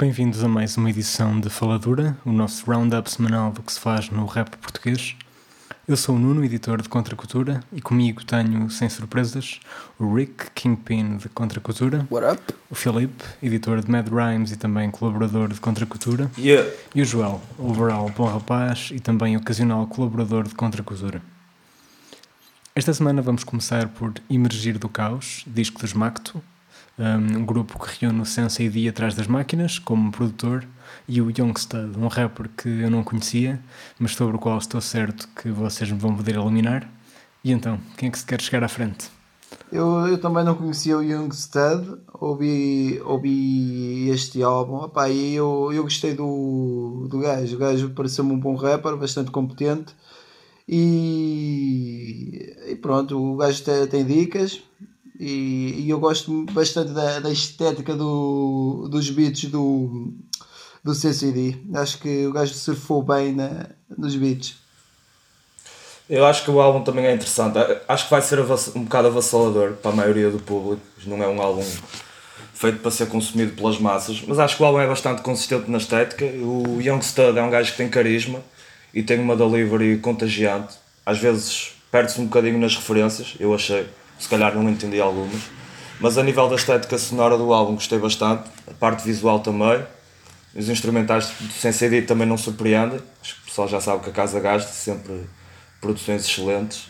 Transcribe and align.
Bem-vindos 0.00 0.44
a 0.44 0.48
mais 0.48 0.76
uma 0.76 0.90
edição 0.90 1.40
de 1.40 1.50
Faladura, 1.50 2.16
o 2.24 2.30
nosso 2.30 2.64
roundup 2.64 3.10
semanal 3.10 3.50
do 3.50 3.64
que 3.64 3.72
se 3.72 3.80
faz 3.80 4.08
no 4.10 4.26
rap 4.26 4.56
português. 4.58 5.16
Eu 5.88 5.96
sou 5.96 6.14
o 6.14 6.18
Nuno, 6.20 6.44
editor 6.44 6.80
de 6.80 6.88
Contracultura, 6.88 7.64
e 7.72 7.80
comigo 7.80 8.24
tenho, 8.24 8.70
sem 8.70 8.88
surpresas, 8.88 9.58
o 9.98 10.14
Rick, 10.14 10.52
Kingpin 10.54 11.16
de 11.16 11.28
Contracultura. 11.28 12.06
What 12.12 12.32
up? 12.32 12.54
O 12.70 12.76
Filipe, 12.76 13.24
editor 13.42 13.82
de 13.82 13.90
Mad 13.90 14.06
Rhymes 14.06 14.52
e 14.52 14.56
também 14.56 14.88
colaborador 14.88 15.48
de 15.52 15.58
Contracultura. 15.58 16.30
Yeah. 16.38 16.70
E 16.94 17.02
o 17.02 17.04
Joel, 17.04 17.42
overall 17.58 18.08
bom 18.16 18.26
rapaz 18.28 18.90
e 18.92 19.00
também 19.00 19.36
ocasional 19.36 19.84
colaborador 19.88 20.44
de 20.46 20.54
Contracultura. 20.54 21.20
Esta 22.72 22.94
semana 22.94 23.20
vamos 23.20 23.42
começar 23.42 23.88
por 23.88 24.14
Emergir 24.30 24.78
do 24.78 24.88
Caos, 24.88 25.42
disco 25.44 25.80
dos 25.80 25.92
Macto, 25.92 26.40
um 26.98 27.44
grupo 27.44 27.78
que 27.78 28.00
reúne 28.00 28.20
o 28.20 28.26
Sense 28.26 28.62
ID 28.62 28.88
atrás 28.88 29.14
das 29.14 29.26
máquinas, 29.26 29.78
como 29.78 30.10
produtor, 30.10 30.66
e 31.06 31.20
o 31.20 31.30
Youngstud, 31.30 31.96
um 31.96 32.08
rapper 32.08 32.48
que 32.56 32.68
eu 32.68 32.90
não 32.90 33.04
conhecia, 33.04 33.60
mas 33.98 34.14
sobre 34.14 34.36
o 34.36 34.38
qual 34.38 34.58
estou 34.58 34.80
certo 34.80 35.28
que 35.28 35.50
vocês 35.50 35.90
me 35.90 35.98
vão 35.98 36.14
poder 36.14 36.34
iluminar. 36.34 36.90
E 37.44 37.52
então, 37.52 37.78
quem 37.96 38.08
é 38.08 38.12
que 38.12 38.18
se 38.18 38.26
quer 38.26 38.40
chegar 38.40 38.64
à 38.64 38.68
frente? 38.68 39.10
Eu, 39.72 40.06
eu 40.06 40.18
também 40.20 40.44
não 40.44 40.54
conhecia 40.54 40.96
o 40.96 41.02
Young 41.02 41.30
Stud, 41.34 41.98
ouvi, 42.20 43.00
ouvi 43.04 44.08
este 44.10 44.42
álbum 44.42 44.84
Epá, 44.84 45.08
e 45.08 45.34
eu, 45.34 45.70
eu 45.72 45.82
gostei 45.82 46.14
do, 46.14 47.06
do 47.08 47.20
gajo. 47.20 47.56
O 47.56 47.58
gajo 47.58 47.90
pareceu-me 47.90 48.32
um 48.32 48.40
bom 48.40 48.54
rapper, 48.54 48.96
bastante 48.96 49.30
competente. 49.30 49.94
E, 50.66 52.56
e 52.66 52.76
pronto, 52.76 53.16
o 53.18 53.36
gajo 53.36 53.62
tem, 53.62 53.86
tem 53.86 54.04
dicas. 54.04 54.62
E, 55.18 55.84
e 55.84 55.90
eu 55.90 55.98
gosto 55.98 56.44
bastante 56.52 56.92
da, 56.92 57.18
da 57.18 57.30
estética 57.30 57.94
do, 57.94 58.88
dos 58.90 59.10
beats 59.10 59.50
do, 59.50 60.12
do 60.84 60.94
CCD. 60.94 61.56
Acho 61.74 61.98
que 61.98 62.26
o 62.26 62.32
gajo 62.32 62.54
surfou 62.54 63.02
bem 63.02 63.34
na, 63.34 63.66
nos 63.96 64.14
beats. 64.14 64.56
Eu 66.08 66.24
acho 66.24 66.44
que 66.44 66.50
o 66.50 66.60
álbum 66.60 66.82
também 66.82 67.04
é 67.04 67.14
interessante. 67.14 67.58
Acho 67.86 68.04
que 68.04 68.10
vai 68.10 68.22
ser 68.22 68.40
um 68.74 68.84
bocado 68.84 69.08
avassalador 69.08 69.72
para 69.74 69.90
a 69.90 69.94
maioria 69.94 70.30
do 70.30 70.38
público. 70.38 70.82
Não 71.04 71.22
é 71.22 71.28
um 71.28 71.42
álbum 71.42 71.64
feito 72.54 72.78
para 72.78 72.90
ser 72.90 73.06
consumido 73.06 73.52
pelas 73.52 73.78
massas, 73.78 74.22
mas 74.26 74.38
acho 74.38 74.56
que 74.56 74.62
o 74.62 74.66
álbum 74.66 74.80
é 74.80 74.86
bastante 74.86 75.22
consistente 75.22 75.70
na 75.70 75.78
estética. 75.78 76.24
O 76.24 76.80
Young 76.80 77.02
Stud 77.02 77.38
é 77.38 77.42
um 77.42 77.50
gajo 77.50 77.72
que 77.72 77.76
tem 77.76 77.88
carisma 77.88 78.40
e 78.92 79.02
tem 79.02 79.20
uma 79.20 79.36
delivery 79.36 79.98
contagiante. 79.98 80.74
Às 81.04 81.18
vezes 81.18 81.72
perde-se 81.90 82.20
um 82.20 82.24
bocadinho 82.24 82.58
nas 82.58 82.74
referências, 82.74 83.34
eu 83.38 83.54
achei. 83.54 83.86
Se 84.18 84.28
calhar 84.28 84.54
não 84.54 84.68
entendi 84.68 85.00
algumas. 85.00 85.42
Mas 86.00 86.16
a 86.16 86.22
nível 86.22 86.48
da 86.48 86.56
estética 86.56 86.96
sonora 86.96 87.36
do 87.36 87.52
álbum 87.52 87.74
gostei 87.74 87.98
bastante. 87.98 88.48
A 88.68 88.74
parte 88.74 89.04
visual 89.04 89.40
também. 89.40 89.84
Os 90.54 90.68
instrumentais 90.68 91.30
do 91.40 91.52
Sensei 91.52 92.02
também 92.02 92.26
não 92.26 92.38
surpreendem. 92.38 93.00
Acho 93.20 93.34
que 93.36 93.42
o 93.42 93.44
pessoal 93.46 93.68
já 93.68 93.80
sabe 93.80 94.02
que 94.02 94.10
a 94.10 94.12
casa 94.12 94.40
gasta 94.40 94.72
sempre 94.72 95.28
produções 95.80 96.24
excelentes. 96.24 96.88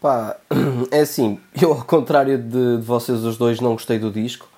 Pá, 0.00 0.36
é 0.90 1.00
assim, 1.00 1.38
eu 1.60 1.72
ao 1.72 1.84
contrário 1.84 2.38
de, 2.38 2.78
de, 2.78 2.82
vocês 2.82 3.24
os 3.24 3.36
dois 3.36 3.60
não 3.60 3.72
gostei 3.72 3.98
do 3.98 4.10
disco. 4.10 4.48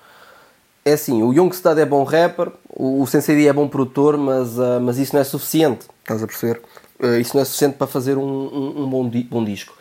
É 0.83 0.93
assim, 0.93 1.21
o 1.21 1.33
Youngstad 1.33 1.79
é 1.79 1.85
bom 1.85 2.03
rapper, 2.03 2.51
o, 2.69 3.01
o 3.01 3.07
Sensei 3.07 3.47
é 3.47 3.53
bom 3.53 3.67
produtor, 3.67 4.17
mas, 4.17 4.57
uh, 4.57 4.79
mas 4.81 4.97
isso 4.97 5.13
não 5.13 5.21
é 5.21 5.23
suficiente, 5.23 5.85
estás 6.01 6.23
a 6.23 6.27
perceber? 6.27 6.61
Uh, 6.99 7.19
isso 7.19 7.35
não 7.35 7.41
é 7.41 7.45
suficiente 7.45 7.77
para 7.77 7.85
fazer 7.85 8.17
um, 8.17 8.23
um, 8.23 8.83
um 8.83 8.89
bom, 8.89 9.07
di 9.07 9.23
bom 9.23 9.43
disco. 9.43 9.77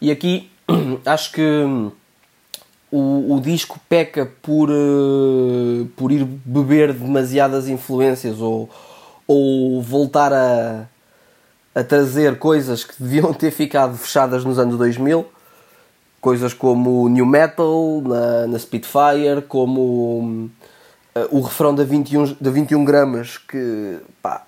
E 0.00 0.10
aqui 0.10 0.51
acho 1.04 1.32
que 1.32 1.64
o, 2.90 3.34
o 3.36 3.40
disco 3.40 3.80
peca 3.88 4.30
por, 4.42 4.70
uh, 4.70 5.86
por 5.96 6.12
ir 6.12 6.24
beber 6.24 6.92
demasiadas 6.92 7.66
influências 7.66 8.38
ou, 8.38 8.68
ou 9.26 9.80
voltar 9.80 10.32
a, 10.32 10.86
a 11.74 11.82
trazer 11.82 12.38
coisas 12.38 12.84
que 12.84 13.02
deviam 13.02 13.32
ter 13.34 13.50
ficado 13.50 13.96
fechadas 13.96 14.44
nos 14.44 14.58
anos 14.58 14.76
2000, 14.76 15.26
coisas 16.20 16.52
como 16.52 17.08
New 17.08 17.26
Metal 17.26 18.02
na, 18.04 18.46
na 18.46 18.58
Spitfire, 18.58 19.42
como 19.48 20.50
uh, 21.16 21.28
o 21.30 21.40
refrão 21.40 21.74
da 21.74 21.84
21, 21.84 22.36
da 22.38 22.50
21 22.50 22.84
gramas, 22.84 23.38
que 23.38 23.98
pá, 24.20 24.44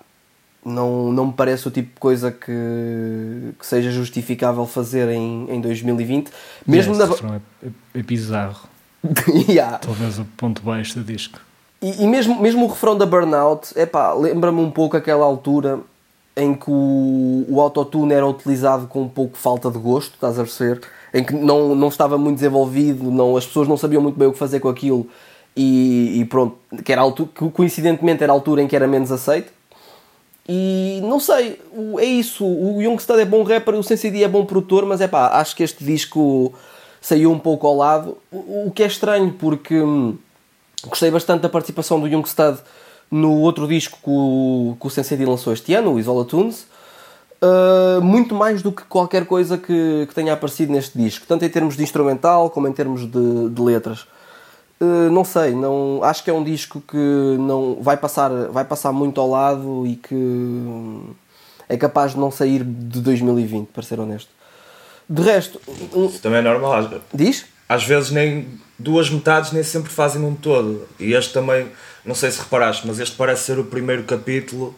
não, 0.65 1.11
não 1.11 1.27
me 1.27 1.33
parece 1.33 1.67
o 1.67 1.71
tipo 1.71 1.93
de 1.93 1.99
coisa 1.99 2.31
que, 2.31 3.53
que 3.59 3.65
seja 3.65 3.91
justificável 3.91 4.65
fazer 4.65 5.07
em, 5.09 5.47
em 5.49 5.61
2020. 5.61 6.31
Mesmo 6.65 6.93
yes, 6.93 6.99
na... 6.99 7.05
refrão 7.05 7.41
é, 7.63 7.69
é, 7.93 8.03
bizarro. 8.03 8.67
yeah. 9.47 9.77
Talvez 9.77 10.17
o 10.17 10.25
ponto 10.37 10.61
baixo 10.63 10.97
do 10.99 11.03
disco. 11.03 11.39
E, 11.81 12.03
e 12.03 12.07
mesmo, 12.07 12.41
mesmo 12.41 12.65
o 12.65 12.67
refrão 12.67 12.97
da 12.97 13.05
Burnout, 13.05 13.77
é 13.77 13.85
pá, 13.85 14.13
lembra-me 14.13 14.59
um 14.59 14.71
pouco 14.71 14.97
aquela 14.97 15.23
altura 15.23 15.79
em 16.35 16.53
que 16.53 16.69
o, 16.69 17.45
o 17.47 17.61
autotune 17.61 18.13
era 18.13 18.25
utilizado 18.25 18.87
com 18.87 19.03
um 19.03 19.07
pouco 19.07 19.37
falta 19.37 19.69
de 19.69 19.77
gosto, 19.77 20.15
estás 20.15 20.39
a 20.39 20.43
perceber? 20.43 20.81
Em 21.13 21.23
que 21.23 21.33
não, 21.33 21.75
não 21.75 21.87
estava 21.87 22.17
muito 22.17 22.37
desenvolvido, 22.37 23.09
não, 23.11 23.37
as 23.37 23.45
pessoas 23.45 23.67
não 23.67 23.77
sabiam 23.77 24.01
muito 24.01 24.17
bem 24.17 24.27
o 24.27 24.33
que 24.33 24.37
fazer 24.37 24.59
com 24.59 24.67
aquilo 24.67 25.07
e, 25.55 26.19
e 26.19 26.25
pronto, 26.25 26.57
que, 26.83 26.91
era 26.91 27.01
altura, 27.01 27.29
que 27.33 27.49
coincidentemente 27.49 28.21
era 28.21 28.33
a 28.33 28.35
altura 28.35 28.61
em 28.61 28.67
que 28.67 28.75
era 28.75 28.87
menos 28.87 29.11
aceito. 29.11 29.53
E 30.47 30.99
não 31.03 31.19
sei, 31.19 31.59
é 31.99 32.05
isso. 32.05 32.45
O 32.45 32.81
Youngstud 32.81 33.19
é 33.19 33.25
bom 33.25 33.43
rapper, 33.43 33.75
o 33.75 33.83
Sensei 33.83 34.23
é 34.23 34.27
bom 34.27 34.45
produtor, 34.45 34.85
mas 34.85 35.01
é 35.01 35.07
pá, 35.07 35.39
acho 35.39 35.55
que 35.55 35.63
este 35.63 35.83
disco 35.83 36.53
saiu 37.01 37.31
um 37.31 37.39
pouco 37.39 37.65
ao 37.65 37.75
lado. 37.75 38.17
O, 38.31 38.71
que 38.73 38.83
é 38.83 38.87
estranho, 38.87 39.33
porque 39.33 39.79
hum, 39.79 40.17
gostei 40.87 41.09
bastante 41.09 41.41
da 41.41 41.49
participação 41.49 41.99
do 41.99 42.07
Youngstud 42.07 42.59
no 43.09 43.39
outro 43.39 43.67
disco 43.67 43.97
que 44.03 44.09
o, 44.09 44.77
que 44.79 44.87
o 44.87 44.89
Sensei 44.89 45.17
lançou 45.25 45.53
este 45.53 45.73
ano, 45.73 45.93
o 45.93 45.99
Isola 45.99 46.25
Tunes, 46.25 46.67
uh, 47.41 48.01
muito 48.01 48.35
mais 48.35 48.61
do 48.61 48.71
que 48.71 48.83
qualquer 48.83 49.25
coisa 49.25 49.57
que, 49.57 50.05
que, 50.07 50.13
tenha 50.13 50.33
aparecido 50.33 50.71
neste 50.71 50.97
disco, 50.97 51.25
tanto 51.27 51.45
em 51.45 51.49
termos 51.49 51.77
de 51.77 51.83
instrumental 51.83 52.49
como 52.49 52.67
em 52.67 52.73
termos 52.73 53.01
de, 53.01 53.49
de 53.49 53.61
letras. 53.61 54.05
Uh, 54.79 55.09
não 55.09 55.23
sei, 55.23 55.55
não, 55.55 56.03
acho 56.03 56.23
que 56.23 56.29
é 56.29 56.33
um 56.33 56.43
disco 56.43 56.81
que 56.81 56.97
não 56.97 57.77
vai 57.81 57.95
passar, 57.95 58.29
vai 58.49 58.65
passar 58.65 58.91
muito 58.91 59.21
ao 59.21 59.29
lado 59.29 59.87
e 59.87 59.95
que 59.95 61.15
é 61.69 61.77
capaz 61.77 62.11
de 62.11 62.19
não 62.19 62.29
sair 62.29 62.63
de 62.63 62.99
2020, 62.99 63.67
para 63.67 63.83
ser 63.83 63.99
honesto. 63.99 64.29
De 65.09 65.21
resto. 65.21 65.61
Um... 65.93 66.07
Isso 66.07 66.19
também 66.19 66.39
é 66.39 66.41
normal. 66.41 67.01
Diz? 67.13 67.45
Às 67.69 67.83
vezes 67.83 68.11
nem 68.11 68.47
duas 68.77 69.09
metades 69.09 69.51
nem 69.51 69.63
sempre 69.63 69.91
fazem 69.91 70.23
um 70.23 70.35
todo. 70.35 70.87
E 70.99 71.13
este 71.13 71.33
também 71.33 71.67
não 72.03 72.13
sei 72.13 72.29
se 72.31 72.39
reparaste, 72.39 72.85
mas 72.85 72.99
este 72.99 73.15
parece 73.15 73.43
ser 73.43 73.59
o 73.59 73.63
primeiro 73.63 74.03
capítulo 74.03 74.75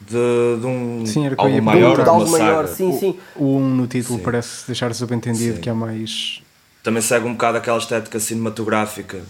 de, 0.00 0.60
de 0.60 0.66
um 0.66 1.04
sim, 1.04 1.26
era 1.26 1.36
maior, 1.60 2.02
de 2.02 2.08
algo 2.08 2.30
maior, 2.30 2.66
sim, 2.66 2.98
sim. 2.98 3.18
O 3.36 3.44
1 3.44 3.56
um 3.56 3.74
no 3.76 3.86
título 3.86 4.18
sim. 4.18 4.24
parece 4.24 4.66
deixar 4.66 4.94
subentendido 4.94 5.56
sim. 5.56 5.60
que 5.60 5.68
há 5.68 5.74
mais. 5.74 6.42
Também 6.82 7.02
segue 7.02 7.26
um 7.26 7.32
bocado 7.32 7.58
aquela 7.58 7.78
estética 7.78 8.18
cinematográfica. 8.18 9.20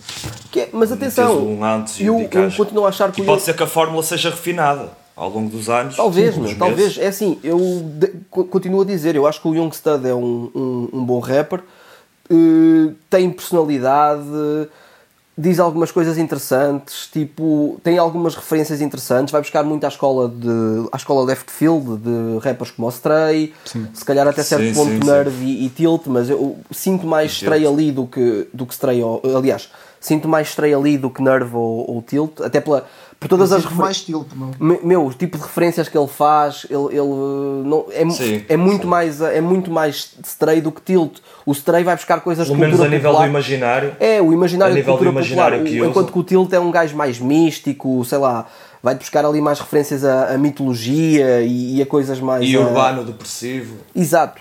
É, 0.57 0.69
mas 0.73 0.93
atenção, 0.93 1.45
um 1.45 1.65
antes 1.65 2.01
eu, 2.01 2.21
eu 2.21 2.53
continuo 2.57 2.87
a 2.87 2.91
achar 2.91 3.11
que. 3.11 3.23
E 3.23 3.25
pode 3.25 3.43
ser 3.43 3.57
que 3.57 3.63
a 3.63 3.67
fórmula 3.67 4.03
seja 4.05 4.31
refinada 4.31 4.91
ao 5.17 5.29
longo 5.29 5.51
dos 5.51 5.69
anos. 5.69 5.97
Talvez, 5.97 6.37
meu, 6.37 6.57
talvez. 6.57 6.97
É 6.97 7.09
assim, 7.09 7.41
eu 7.43 7.59
de, 7.85 8.09
continuo 8.31 8.83
a 8.83 8.85
dizer, 8.85 9.17
eu 9.17 9.27
acho 9.27 9.41
que 9.41 9.49
o 9.49 9.55
Youngstud 9.55 10.09
é 10.09 10.15
um, 10.15 10.51
um, 10.55 10.89
um 10.93 11.05
bom 11.05 11.19
rapper, 11.19 11.61
uh, 12.31 12.95
tem 13.11 13.29
personalidade 13.31 14.23
diz 15.41 15.59
algumas 15.59 15.91
coisas 15.91 16.19
interessantes, 16.19 17.09
tipo, 17.11 17.81
tem 17.83 17.97
algumas 17.97 18.35
referências 18.35 18.81
interessantes, 18.81 19.33
vai 19.33 19.41
buscar 19.41 19.65
muito 19.65 19.85
à 19.85 19.89
escola 19.89 20.29
de 20.29 20.89
à 20.93 20.97
escola 20.97 21.25
left 21.25 21.51
field 21.51 21.97
de 21.97 22.39
rappers 22.43 22.71
como 22.71 22.87
o 22.87 22.91
Stray, 22.91 23.55
sim. 23.65 23.89
se 23.95 24.05
calhar 24.05 24.29
até 24.29 24.43
certo 24.43 24.65
sim, 24.65 24.75
ponto 24.75 24.91
sim, 24.91 25.11
Nerve 25.11 25.45
e, 25.45 25.67
e, 25.67 25.69
Tilt, 25.71 26.03
mas 26.07 26.29
eu 26.29 26.59
sinto 26.71 27.07
mais 27.07 27.33
Stray 27.33 27.67
ali 27.67 27.91
do 27.91 28.07
que 28.07 28.49
do 28.53 28.67
que 28.67 28.75
Stray, 28.75 29.01
aliás, 29.35 29.71
sinto 29.99 30.29
mais 30.29 30.49
Stray 30.49 30.75
ali 30.75 30.99
do 30.99 31.09
que 31.09 31.23
Nerve 31.23 31.57
ou, 31.57 31.91
ou 31.91 32.03
Tilt, 32.03 32.41
até 32.43 32.61
pela 32.61 32.87
por 33.21 33.29
todas 33.29 33.53
as 33.53 33.67
mais 33.67 34.01
tilt, 34.01 34.29
não? 34.35 34.51
meu 34.83 35.05
o 35.05 35.13
tipo 35.13 35.37
de 35.37 35.43
referências 35.43 35.91
que 35.91 35.99
ele 35.99 36.09
faz 36.09 36.67
ele, 36.71 36.87
ele 36.87 37.69
não 37.69 37.85
é, 37.91 38.09
sim, 38.09 38.43
é 38.49 38.57
muito 38.57 38.89
mais 38.89 39.21
é 39.21 39.43
muito 39.43 39.71
mais 39.71 40.15
stray 40.25 40.63
do 40.63 40.73
que 40.73 40.81
tilt. 40.81 41.19
O 41.45 41.53
stray 41.53 41.85
vai 41.85 41.95
buscar 41.95 42.23
coisas 42.23 42.49
pelo 42.49 42.59
menos 42.59 42.81
a 42.81 42.89
nível 42.89 43.11
popular. 43.11 43.27
do 43.27 43.31
imaginário. 43.31 43.95
É 44.01 44.23
o 44.23 44.33
imaginário 44.33 44.73
a 44.73 44.77
nível 44.77 44.95
cultura 44.95 45.11
do 45.11 45.15
imaginário 45.15 45.59
popular, 45.59 45.71
que 45.71 45.83
o, 45.83 45.91
enquanto 45.91 46.13
que 46.13 46.19
o 46.19 46.25
tilt 46.25 46.51
é 46.55 46.59
um 46.59 46.71
gajo 46.71 46.97
mais 46.97 47.21
místico 47.21 48.03
sei 48.07 48.17
lá 48.17 48.47
vai 48.83 48.95
buscar 48.95 49.27
ali 49.27 49.43
mais 49.43 49.61
referências 49.61 50.03
a, 50.03 50.33
a 50.33 50.39
mitologia 50.39 51.43
e, 51.43 51.77
e, 51.77 51.83
a 51.83 51.87
coisas 51.87 52.19
mais 52.21 52.49
e 52.49 52.57
a... 52.57 52.61
urbano 52.61 53.05
depressivo. 53.05 53.77
Exato. 53.95 54.41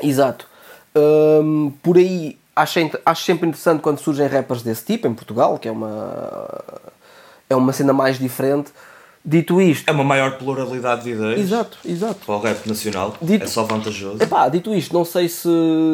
Exato. 0.00 0.46
Hum, 0.94 1.72
por 1.82 1.96
aí 1.96 2.38
acho, 2.54 2.78
acho 3.04 3.24
sempre 3.24 3.48
interessante 3.48 3.80
quando 3.80 3.98
surgem 3.98 4.28
rappers 4.28 4.62
desse 4.62 4.84
tipo 4.84 5.08
em 5.08 5.14
Portugal 5.14 5.58
que 5.58 5.66
é 5.66 5.72
uma 5.72 6.46
é 7.50 7.56
uma 7.56 7.72
cena 7.72 7.92
mais 7.92 8.18
diferente. 8.18 8.70
Dito 9.22 9.60
isto. 9.60 9.86
É 9.86 9.92
uma 9.92 10.04
maior 10.04 10.38
pluralidade 10.38 11.02
de 11.02 11.10
ideias. 11.10 11.40
Exato, 11.40 11.78
exato. 11.84 12.24
Para 12.24 12.34
o 12.36 12.40
rap 12.40 12.66
nacional. 12.66 13.14
Dito, 13.20 13.44
é 13.44 13.46
só 13.46 13.64
vantajoso. 13.64 14.22
Epá, 14.22 14.48
dito 14.48 14.74
isto, 14.74 14.94
não 14.94 15.04
sei 15.04 15.28
se, 15.28 15.48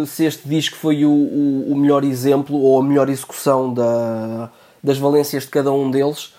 se 0.07 0.25
este 0.25 0.49
disco 0.49 0.77
foi 0.77 1.05
o, 1.05 1.11
o, 1.11 1.73
o 1.73 1.77
melhor 1.77 2.05
exemplo 2.05 2.57
ou 2.57 2.79
a 2.79 2.85
melhor 2.85 3.09
execução 3.09 3.75
da, 3.75 4.49
das 4.81 4.99
valências 4.99 5.43
de 5.43 5.49
cada 5.49 5.73
um 5.73 5.91
deles. 5.91 6.35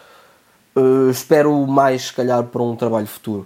Uh, 0.74 1.10
espero 1.10 1.68
mais, 1.68 2.04
se 2.04 2.14
calhar, 2.14 2.44
para 2.44 2.62
um 2.62 2.75
trabalho 2.75 3.08
futuro. 3.08 3.46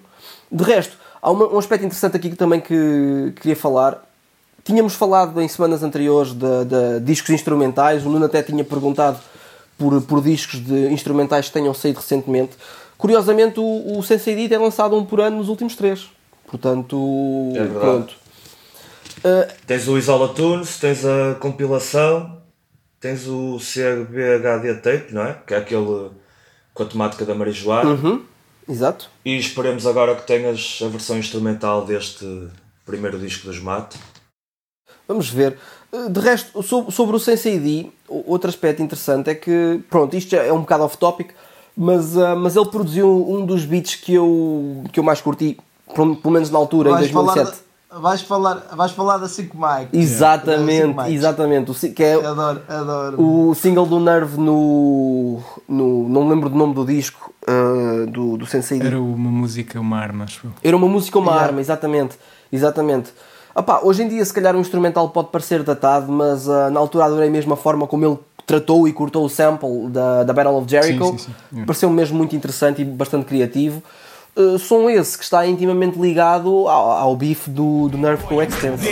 De 0.52 0.64
resto, 0.64 0.96
há 1.20 1.32
uma, 1.32 1.48
um 1.48 1.58
aspecto 1.58 1.86
interessante 1.86 2.18
aqui 2.18 2.30
que 2.30 2.36
também 2.36 2.60
que 2.60 3.34
queria 3.38 3.56
falar. 3.56 4.04
Tínhamos 4.64 4.94
falado 4.94 5.42
em 5.42 5.48
semanas 5.48 5.82
anteriores 5.82 6.34
de, 6.34 6.66
de 6.66 7.00
discos 7.00 7.32
instrumentais, 7.32 8.06
o 8.06 8.10
Nuno 8.10 8.26
até 8.26 8.44
tinha 8.44 8.64
perguntado 8.64 9.18
por, 9.82 10.00
por 10.04 10.22
discos 10.22 10.64
de 10.64 10.94
instrumentais 10.94 11.48
que 11.48 11.54
tenham 11.54 11.74
saído 11.74 12.00
recentemente. 12.00 12.52
Curiosamente, 13.00 13.60
o, 13.60 13.98
o 13.98 14.04
Sensei 14.04 14.36
D 14.36 14.48
tem 14.48 14.60
lançado 14.60 14.96
um 14.96 15.04
por 15.04 15.20
ano 15.20 15.38
nos 15.38 15.50
últimos 15.50 15.76
três. 15.76 16.08
Portanto, 16.46 16.96
É 17.56 17.66
pronto. 17.66 18.14
Uh, 19.20 19.52
Tens 19.66 19.88
o 19.88 19.98
Isola 19.98 20.30
Tunes, 20.30 20.78
tens 20.78 21.04
a 21.04 21.36
compilação, 21.40 22.38
tens 23.00 23.28
o 23.28 23.58
CBHD 23.58 24.76
Tape, 24.76 25.14
não 25.14 25.24
é? 25.24 25.38
Que 25.48 25.56
é 25.56 25.58
aquele 25.58 26.12
com 26.74 26.84
a 26.84 26.86
temática 26.86 27.26
da 27.26 27.34
marijuana. 27.34 27.90
uhum, 27.90 28.24
exato. 28.70 29.10
E 29.26 29.36
esperemos 29.36 29.86
agora 29.88 30.16
que 30.16 30.26
tenhas 30.28 30.80
a 30.84 30.88
versão 30.88 31.18
instrumental 31.18 31.86
deste 31.86 32.26
primeiro 32.86 33.18
disco 33.20 33.48
dos 33.48 33.60
Mate. 33.60 33.98
Vamos 35.08 35.30
ver. 35.30 35.58
De 36.10 36.20
resto, 36.22 36.64
so- 36.64 36.90
sobre 36.90 37.16
o 37.16 37.20
Sensei 37.20 37.60
D, 37.60 37.88
outro 38.08 38.50
aspecto 38.50 38.82
interessante 38.82 39.30
é 39.30 39.36
que, 39.36 39.82
pronto, 39.90 40.16
isto 40.16 40.36
é 40.36 40.52
um 40.54 40.62
bocado 40.62 40.84
off-topic, 40.86 41.32
mas, 41.76 42.16
uh, 42.16 42.36
mas 42.38 42.56
ele 42.56 42.66
produziu 42.68 43.10
um 43.30 43.46
dos 43.46 43.66
beats 43.66 43.96
que 43.96 44.14
eu, 44.14 44.84
que 44.94 45.00
eu 45.00 45.04
mais 45.04 45.20
curti, 45.20 45.58
pelo 45.94 46.16
pelo 46.16 46.34
menos 46.34 46.50
na 46.50 46.58
altura, 46.58 46.92
em 46.92 46.94
Vais 46.94 47.12
falar, 47.12 47.34
2007. 47.34 47.64
da, 47.92 48.00
vais, 48.00 48.22
falar, 48.22 48.56
vais 48.74 48.92
falar 48.94 49.18
da 49.18 49.28
5 49.28 49.58
Mike. 49.58 49.98
Exatamente, 49.98 50.82
Da 50.82 50.88
5 50.88 51.02
Mike. 51.02 51.14
exatamente. 51.14 51.72
O, 51.72 51.74
que 51.94 52.04
é 52.04 52.14
Adoro, 52.26 52.62
adoro. 52.70 53.22
o 53.50 53.54
single 53.54 53.86
do 53.86 54.00
Nerve 54.00 54.40
no, 54.40 55.42
no. 55.68 56.08
Não 56.08 56.24
me 56.24 56.30
lembro 56.30 56.50
do 56.50 56.56
nome 56.56 56.74
do 56.74 56.86
disco 56.86 57.34
uh, 57.50 58.06
do, 58.10 58.38
do 58.38 58.46
Sensei 58.46 58.80
D. 58.80 58.88
Era 58.88 59.00
uma 59.02 59.30
música, 59.30 59.78
uma 59.80 59.98
arma, 59.98 60.24
acho 60.24 60.48
eu. 60.48 60.52
Era 60.64 60.78
uma 60.78 60.88
música, 60.88 61.20
uma 61.20 61.32
Yeah. 61.32 61.48
arma, 61.48 61.60
exatamente. 61.60 62.18
Exatamente. 62.50 63.12
Opá, 63.54 63.82
hoje 63.84 64.04
em 64.04 64.08
dia, 64.08 64.24
se 64.24 64.34
calhar, 64.34 64.56
um 64.56 64.62
instrumental 64.62 65.10
pode 65.10 65.30
parecer 65.30 65.62
datado, 65.64 66.12
mas 66.12 66.48
ah, 66.48 66.70
na 66.70 66.80
altura 66.80 67.06
adorei 67.06 67.30
mesmo 67.30 67.54
a 67.54 67.58
forma 67.58 67.86
como 67.86 68.06
ele 68.06 68.18
tratou 68.46 68.88
e 68.88 68.94
cortou 68.94 69.26
o 69.26 69.30
sample 69.30 69.90
da, 69.90 70.24
da 70.24 70.34
Battle 70.34 70.56
of 70.58 70.70
Jericho. 70.70 71.06
Sim, 71.06 71.18
sim, 71.18 71.34
sim. 71.54 71.66
Pareceu-me 71.66 71.96
mesmo 71.96 72.18
muito 72.18 72.36
interessante 72.36 72.82
e 72.82 72.86
bastante 72.86 73.26
criativo. 73.26 73.82
Uh, 74.34 74.58
som 74.58 74.90
esse 74.90 75.18
que 75.18 75.26
está 75.26 75.46
intimamente 75.46 76.00
ligado 76.00 76.68
ao, 76.70 76.92
ao 76.92 77.16
bife 77.18 77.50
do, 77.50 77.90
do 77.90 77.98
Nerve 77.98 78.24
com 78.24 78.36
o 78.36 78.42
Extense. 78.42 78.88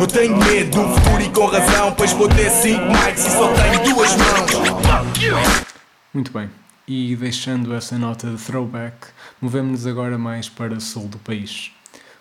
Eu 0.00 0.06
tenho 0.06 0.36
medo 0.36 0.70
do 0.70 0.88
futuro 0.88 1.20
e 1.20 1.30
com 1.30 1.46
razão, 1.46 1.92
pois 1.96 2.12
vou 2.12 2.28
ter 2.28 2.48
cinco 2.48 2.84
mics 2.84 3.26
e 3.26 3.30
só 3.30 3.52
tenho 3.52 3.94
duas 3.94 4.10
mãos. 4.16 5.64
Muito 6.12 6.32
bem. 6.32 6.48
E 6.86 7.16
deixando 7.16 7.74
essa 7.74 7.98
nota 7.98 8.28
de 8.28 8.36
throwback, 8.36 8.94
movemos-nos 9.40 9.84
agora 9.84 10.16
mais 10.16 10.48
para 10.48 10.74
o 10.74 10.80
sul 10.80 11.08
do 11.08 11.18
país. 11.18 11.72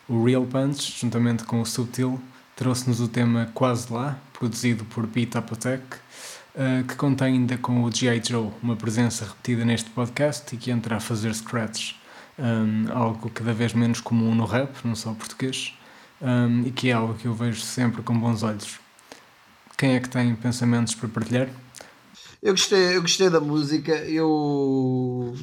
O 0.08 0.26
Real 0.26 0.46
Punch, 0.46 1.00
juntamente 1.00 1.44
com 1.46 1.62
o 1.62 1.66
Subtil, 1.66 2.22
trouxe-nos 2.56 3.00
o 3.00 3.08
tema 3.08 3.50
Quase 3.54 3.92
Lá, 3.92 4.20
produzido 4.34 4.84
por 4.86 5.08
Pete 5.08 5.38
Apotec, 5.38 5.82
eh, 6.56 6.84
que 6.88 6.96
contém 6.96 7.36
ainda 7.36 7.58
com 7.58 7.84
o 7.84 7.92
G.I. 7.92 8.22
Joe 8.24 8.52
uma 8.62 8.76
presença 8.76 9.26
repetida 9.26 9.64
neste 9.64 9.90
podcast 9.90 10.54
e 10.54 10.58
que 10.58 10.70
entra 10.72 10.98
a 10.98 11.00
fazer 11.00 11.34
scratch, 11.34 11.94
um, 12.38 12.92
algo 12.92 13.30
cada 13.30 13.54
vez 13.54 13.74
menos 13.74 14.02
comum 14.02 14.36
no 14.36 14.46
rap, 14.46 14.76
não 14.84 14.96
só 14.96 15.14
português, 15.14 15.74
um, 16.22 16.64
e 16.64 16.72
que 16.72 16.90
é 16.90 16.94
algo 16.94 17.16
que 17.16 17.26
eu 17.26 17.34
vejo 17.34 17.62
sempre 17.62 18.04
com 18.04 18.18
bons 18.18 18.44
olhos. 18.44 18.80
Quem 19.78 19.96
é 19.96 20.00
que 20.00 20.10
tem 20.10 20.36
pensamentos 20.36 20.94
para 20.94 21.10
partilhar? 21.10 21.50
Eu 22.42 22.54
gostei, 22.54 22.98
eu 22.98 23.02
gostei 23.02 23.30
da 23.30 23.40
música, 23.40 23.96
eu 23.96 25.34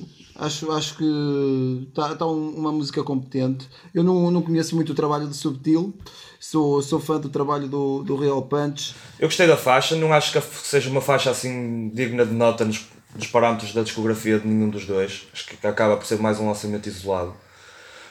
acho, 0.41 0.73
acho 0.73 0.97
que 0.97 1.87
está 1.89 2.15
tá 2.17 2.27
um- 2.27 2.51
uma 2.57 2.73
música 2.73 3.03
competente. 3.03 3.69
Eu 3.95 4.03
não, 4.03 4.31
não 4.31 4.43
conheço 4.43 4.75
muito 4.75 4.93
o 4.93 4.95
trabalho 4.95 5.27
do 5.27 5.35
Subtil, 5.35 5.95
sou, 6.39 6.83
sou 6.83 6.99
fã 7.01 7.19
do 7.21 7.29
trabalho 7.29 7.69
do, 7.69 8.03
do 8.03 8.17
Real 8.17 8.43
Punch. 8.43 8.95
Eu 9.19 9.29
gostei 9.29 9.47
da 9.47 9.57
faixa, 9.57 9.95
não 9.97 10.13
acho 10.13 10.33
que 10.33 10.41
seja 10.65 10.91
uma 10.91 11.01
faixa 11.01 11.31
assim 11.31 11.91
digna 11.95 12.25
de 12.27 12.33
nota 12.33 12.65
nos, 12.65 12.87
nos 13.15 13.27
parâmetros 13.27 13.73
da 13.73 13.83
discografia 13.83 14.39
de 14.39 14.47
nenhum 14.49 14.69
dos 14.71 14.87
dois. 14.87 15.27
Acho 15.33 15.47
que 15.47 15.67
acaba 15.67 15.97
por 15.97 16.07
ser 16.07 16.19
mais 16.19 16.41
um 16.41 16.49
lançamento 16.49 16.89
isolado. 16.89 17.35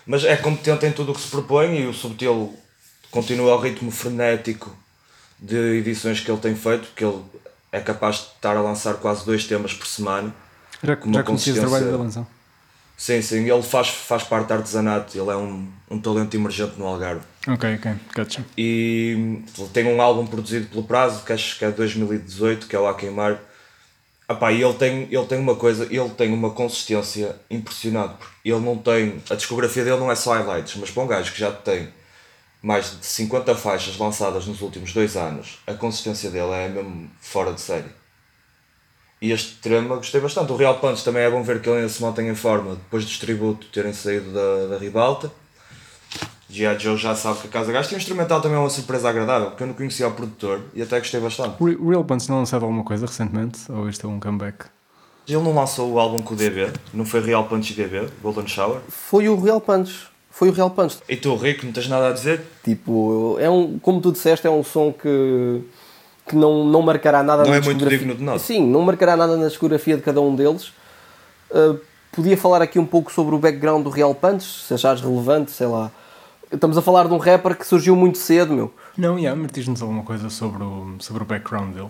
Mas 0.05 0.23
é 0.23 0.35
competente 0.37 0.85
em 0.85 0.91
tudo 0.91 1.11
o 1.11 1.15
que 1.15 1.21
se 1.21 1.27
propõe 1.27 1.81
e 1.81 1.87
o 1.87 1.93
Subtil 1.93 2.53
continua 3.11 3.51
ao 3.51 3.59
ritmo 3.59 3.91
frenético 3.91 4.75
de 5.39 5.55
edições 5.77 6.19
que 6.19 6.29
ele 6.29 6.39
tem 6.39 6.55
feito, 6.55 6.87
porque 6.87 7.03
ele 7.05 7.21
é 7.71 7.79
capaz 7.79 8.15
de 8.17 8.21
estar 8.35 8.57
a 8.57 8.61
lançar 8.61 8.95
quase 8.95 9.25
dois 9.25 9.45
temas 9.45 9.73
por 9.73 9.85
semana. 9.87 10.33
Já, 10.83 10.97
já 11.11 11.23
conhecias 11.23 11.57
o 11.57 11.61
trabalho 11.61 11.91
da 11.91 11.97
Lanzão? 11.97 12.27
Sim, 12.99 13.21
sim, 13.21 13.49
ele 13.49 13.63
faz, 13.63 13.87
faz 13.87 14.23
parte 14.23 14.47
do 14.47 14.53
artesanato, 14.55 15.17
ele 15.17 15.29
é 15.29 15.35
um, 15.35 15.65
um 15.89 16.01
talento 16.01 16.35
emergente 16.35 16.73
no 16.77 16.85
Algarve. 16.85 17.21
Ok, 17.47 17.75
ok, 17.75 17.93
gotcha. 18.13 18.45
E 18.57 19.41
tem 19.71 19.87
um 19.87 20.01
álbum 20.01 20.27
produzido 20.27 20.67
pelo 20.67 20.83
Prazo, 20.83 21.23
que 21.23 21.31
acho 21.31 21.57
que 21.57 21.63
é 21.63 21.71
2018, 21.71 22.67
que 22.67 22.75
é 22.75 22.79
o 22.79 22.85
A 22.85 22.93
Queimar. 22.93 23.39
Epá, 24.29 24.51
e 24.51 24.61
ele 24.61 24.73
tem, 24.73 25.07
ele 25.09 25.25
tem 25.25 25.39
uma 25.39 25.55
coisa, 25.55 25.85
ele 25.85 26.09
tem 26.09 26.33
uma 26.33 26.51
consistência 26.51 27.37
impressionante. 27.49 28.15
porque 28.17 28.49
Ele 28.49 28.59
não 28.59 28.77
tem. 28.77 29.21
A 29.29 29.35
discografia 29.35 29.85
dele 29.85 29.97
não 29.97 30.11
é 30.11 30.15
só 30.15 30.33
highlights, 30.33 30.75
mas 30.75 30.91
para 30.91 31.01
um 31.03 31.07
gajo 31.07 31.31
que 31.31 31.39
já 31.39 31.51
tem 31.53 31.87
mais 32.61 32.99
de 32.99 33.05
50 33.05 33.55
faixas 33.55 33.97
lançadas 33.97 34.45
nos 34.45 34.61
últimos 34.61 34.91
dois 34.91 35.15
anos, 35.15 35.59
a 35.65 35.73
consistência 35.73 36.29
dele 36.29 36.51
é 36.51 36.67
mesmo 36.67 37.09
fora 37.21 37.53
de 37.53 37.61
série. 37.61 37.98
E 39.21 39.31
este 39.31 39.55
tema 39.55 39.95
gostei 39.97 40.21
bastante. 40.21 40.51
O 40.51 40.55
Real 40.55 40.75
Punch 40.79 41.03
também 41.03 41.23
é 41.23 41.29
bom 41.29 41.43
ver 41.43 41.61
que 41.61 41.67
ele 41.69 41.79
ainda 41.79 41.89
se 41.89 42.01
mantém 42.01 42.27
em 42.29 42.35
forma 42.35 42.75
depois 42.75 43.03
dos 43.03 43.17
tributos 43.19 43.67
terem 43.69 43.91
saído 43.93 44.31
da, 44.31 44.67
da 44.67 44.77
ribalta. 44.77 45.29
G.I. 46.49 46.79
Joe 46.79 46.97
já 46.97 47.13
sabe 47.15 47.39
que 47.41 47.47
a 47.47 47.49
Casa 47.51 47.71
Gasta. 47.71 47.93
E 47.93 47.97
o 47.97 47.99
instrumental 47.99 48.41
também 48.41 48.57
é 48.57 48.59
uma 48.59 48.69
surpresa 48.69 49.09
agradável, 49.09 49.49
porque 49.49 49.61
eu 49.63 49.67
não 49.67 49.73
conhecia 49.75 50.07
o 50.07 50.11
produtor 50.11 50.61
e 50.73 50.81
até 50.81 50.97
gostei 50.97 51.19
bastante. 51.19 51.55
O 51.59 51.65
Re- 51.65 51.75
o 51.75 51.89
Real 51.89 52.03
Punch 52.03 52.27
não 52.29 52.39
lançado 52.39 52.63
alguma 52.63 52.83
coisa 52.83 53.05
recentemente? 53.05 53.59
Ou 53.71 53.87
este 53.87 54.03
é 54.05 54.07
um 54.07 54.19
comeback? 54.19 54.65
Ele 55.27 55.37
não 55.43 55.53
lançou 55.53 55.91
o 55.91 55.99
álbum 55.99 56.23
com 56.23 56.33
o 56.33 56.37
DB, 56.37 56.71
não 56.91 57.05
foi 57.05 57.19
Real 57.21 57.43
Punch 57.43 57.71
e 57.71 57.75
DB, 57.75 58.09
Golden 58.23 58.47
Shower. 58.47 58.79
Foi 58.89 59.29
o 59.29 59.39
Real 59.39 59.61
Punch. 59.61 60.07
Foi 60.31 60.49
o 60.49 60.51
Real 60.51 60.71
Punch. 60.71 60.97
E 61.07 61.15
tu, 61.17 61.35
Rico, 61.35 61.67
não 61.67 61.71
tens 61.73 61.87
nada 61.87 62.07
a 62.07 62.11
dizer? 62.13 62.41
Tipo, 62.63 63.37
é 63.39 63.47
um, 63.47 63.77
como 63.77 64.01
tu 64.01 64.11
disseste, 64.11 64.47
é 64.47 64.49
um 64.49 64.63
som 64.63 64.91
que, 64.91 65.61
que 66.29 66.35
não, 66.35 66.63
não 66.63 66.81
marcará 66.81 67.23
nada 67.23 67.43
Não 67.43 67.49
na 67.49 67.57
é 67.57 67.59
muito 67.59 67.77
discografia. 67.79 67.97
digno 67.99 68.15
de 68.15 68.23
nota. 68.23 68.39
Sim, 68.39 68.65
não 68.65 68.81
marcará 68.83 69.17
nada 69.17 69.35
na 69.35 69.47
discografia 69.47 69.97
de 69.97 70.03
cada 70.03 70.21
um 70.21 70.35
deles. 70.35 70.67
Uh, 71.49 71.79
podia 72.11 72.37
falar 72.37 72.61
aqui 72.61 72.77
um 72.77 72.85
pouco 72.85 73.11
sobre 73.11 73.33
o 73.33 73.39
background 73.39 73.83
do 73.83 73.89
Real 73.89 74.13
Punch, 74.13 74.45
se 74.45 74.73
achares 74.73 75.01
relevante, 75.01 75.51
sei 75.51 75.67
lá. 75.67 75.91
Estamos 76.51 76.77
a 76.77 76.81
falar 76.81 77.07
de 77.07 77.13
um 77.13 77.17
rapper 77.17 77.57
que 77.57 77.65
surgiu 77.65 77.95
muito 77.95 78.17
cedo, 78.17 78.53
meu. 78.53 78.71
Não, 78.97 79.17
yeah, 79.17 79.39
mas 79.39 79.51
diz-nos 79.51 79.81
alguma 79.81 80.03
coisa 80.03 80.29
sobre 80.29 80.63
o, 80.63 80.95
sobre 80.99 81.23
o 81.23 81.25
background 81.25 81.73
dele. 81.73 81.89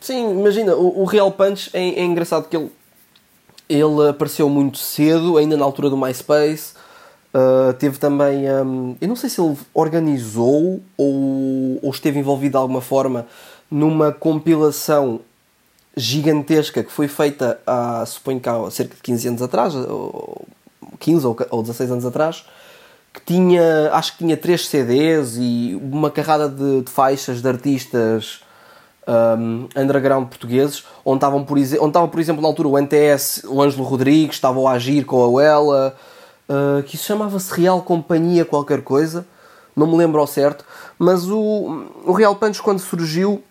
Sim, 0.00 0.38
imagina, 0.38 0.74
o, 0.74 1.02
o 1.02 1.04
Real 1.04 1.30
Punch 1.32 1.70
é, 1.72 1.80
é 1.80 2.04
engraçado 2.04 2.48
que 2.48 2.56
ele, 2.56 2.70
ele 3.68 4.08
apareceu 4.08 4.48
muito 4.48 4.78
cedo, 4.78 5.36
ainda 5.36 5.56
na 5.56 5.64
altura 5.64 5.90
do 5.90 5.96
MySpace. 5.96 6.74
Uh, 7.32 7.72
teve 7.74 7.98
também. 7.98 8.50
um, 8.50 8.96
eu 9.00 9.06
não 9.06 9.14
sei 9.14 9.30
se 9.30 9.40
ele 9.40 9.56
organizou 9.72 10.80
ou, 10.96 11.78
ou 11.80 11.90
esteve 11.90 12.18
envolvido 12.18 12.52
de 12.52 12.56
alguma 12.56 12.80
forma 12.80 13.26
numa 13.70 14.12
compilação 14.12 15.20
gigantesca 15.96 16.82
que 16.82 16.90
foi 16.90 17.08
feita 17.08 17.60
há, 17.66 18.04
suponho 18.06 18.40
que 18.40 18.48
há 18.48 18.70
cerca 18.70 18.94
de 18.94 19.02
15 19.02 19.28
anos 19.28 19.42
atrás, 19.42 19.74
ou 19.74 20.46
15 20.98 21.26
ou, 21.26 21.36
ou 21.50 21.62
16 21.62 21.90
anos 21.90 22.06
atrás, 22.06 22.44
que 23.12 23.20
tinha, 23.20 23.90
acho 23.92 24.12
que 24.12 24.18
tinha 24.18 24.36
3 24.36 24.66
CDs 24.66 25.36
e 25.36 25.78
uma 25.82 26.10
carrada 26.10 26.48
de, 26.48 26.82
de 26.82 26.90
faixas 26.90 27.42
de 27.42 27.48
artistas 27.48 28.40
um, 29.10 29.68
underground 29.76 30.28
portugueses, 30.28 30.84
onde 31.04 31.16
estavam, 31.16 31.44
por, 31.44 31.58
onde 31.58 31.74
estava, 31.74 32.08
por 32.08 32.20
exemplo, 32.20 32.42
na 32.42 32.48
altura 32.48 32.68
o 32.68 32.78
NTS, 32.78 33.44
o 33.48 33.60
Ângelo 33.60 33.84
Rodrigues, 33.84 34.36
estava 34.36 34.60
a 34.68 34.72
agir 34.72 35.04
com 35.04 35.22
a 35.22 35.28
Uela, 35.28 35.96
uh, 36.48 36.82
que 36.84 36.94
isso 36.94 37.04
chamava-se 37.04 37.52
Real 37.52 37.82
Companhia 37.82 38.44
qualquer 38.44 38.82
coisa, 38.82 39.26
não 39.74 39.86
me 39.86 39.96
lembro 39.96 40.20
ao 40.20 40.26
certo, 40.26 40.64
mas 40.98 41.28
o, 41.28 41.86
o 42.04 42.12
Real 42.12 42.36
Punch 42.36 42.62
quando 42.62 42.78
surgiu, 42.78 43.42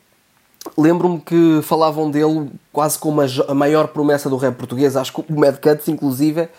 lembro-me 0.78 1.20
que 1.20 1.62
falavam 1.64 2.10
dele 2.10 2.50
quase 2.72 2.98
como 2.98 3.22
a, 3.22 3.54
maior 3.54 3.88
promessa 3.88 4.30
do 4.30 4.38
rap 4.38 4.56
português, 4.56 4.96
acho 4.96 5.14
que 5.14 5.34
o 5.34 5.40
Mad 5.40 5.58
Cuts, 5.58 5.88
inclusive, 5.88 6.50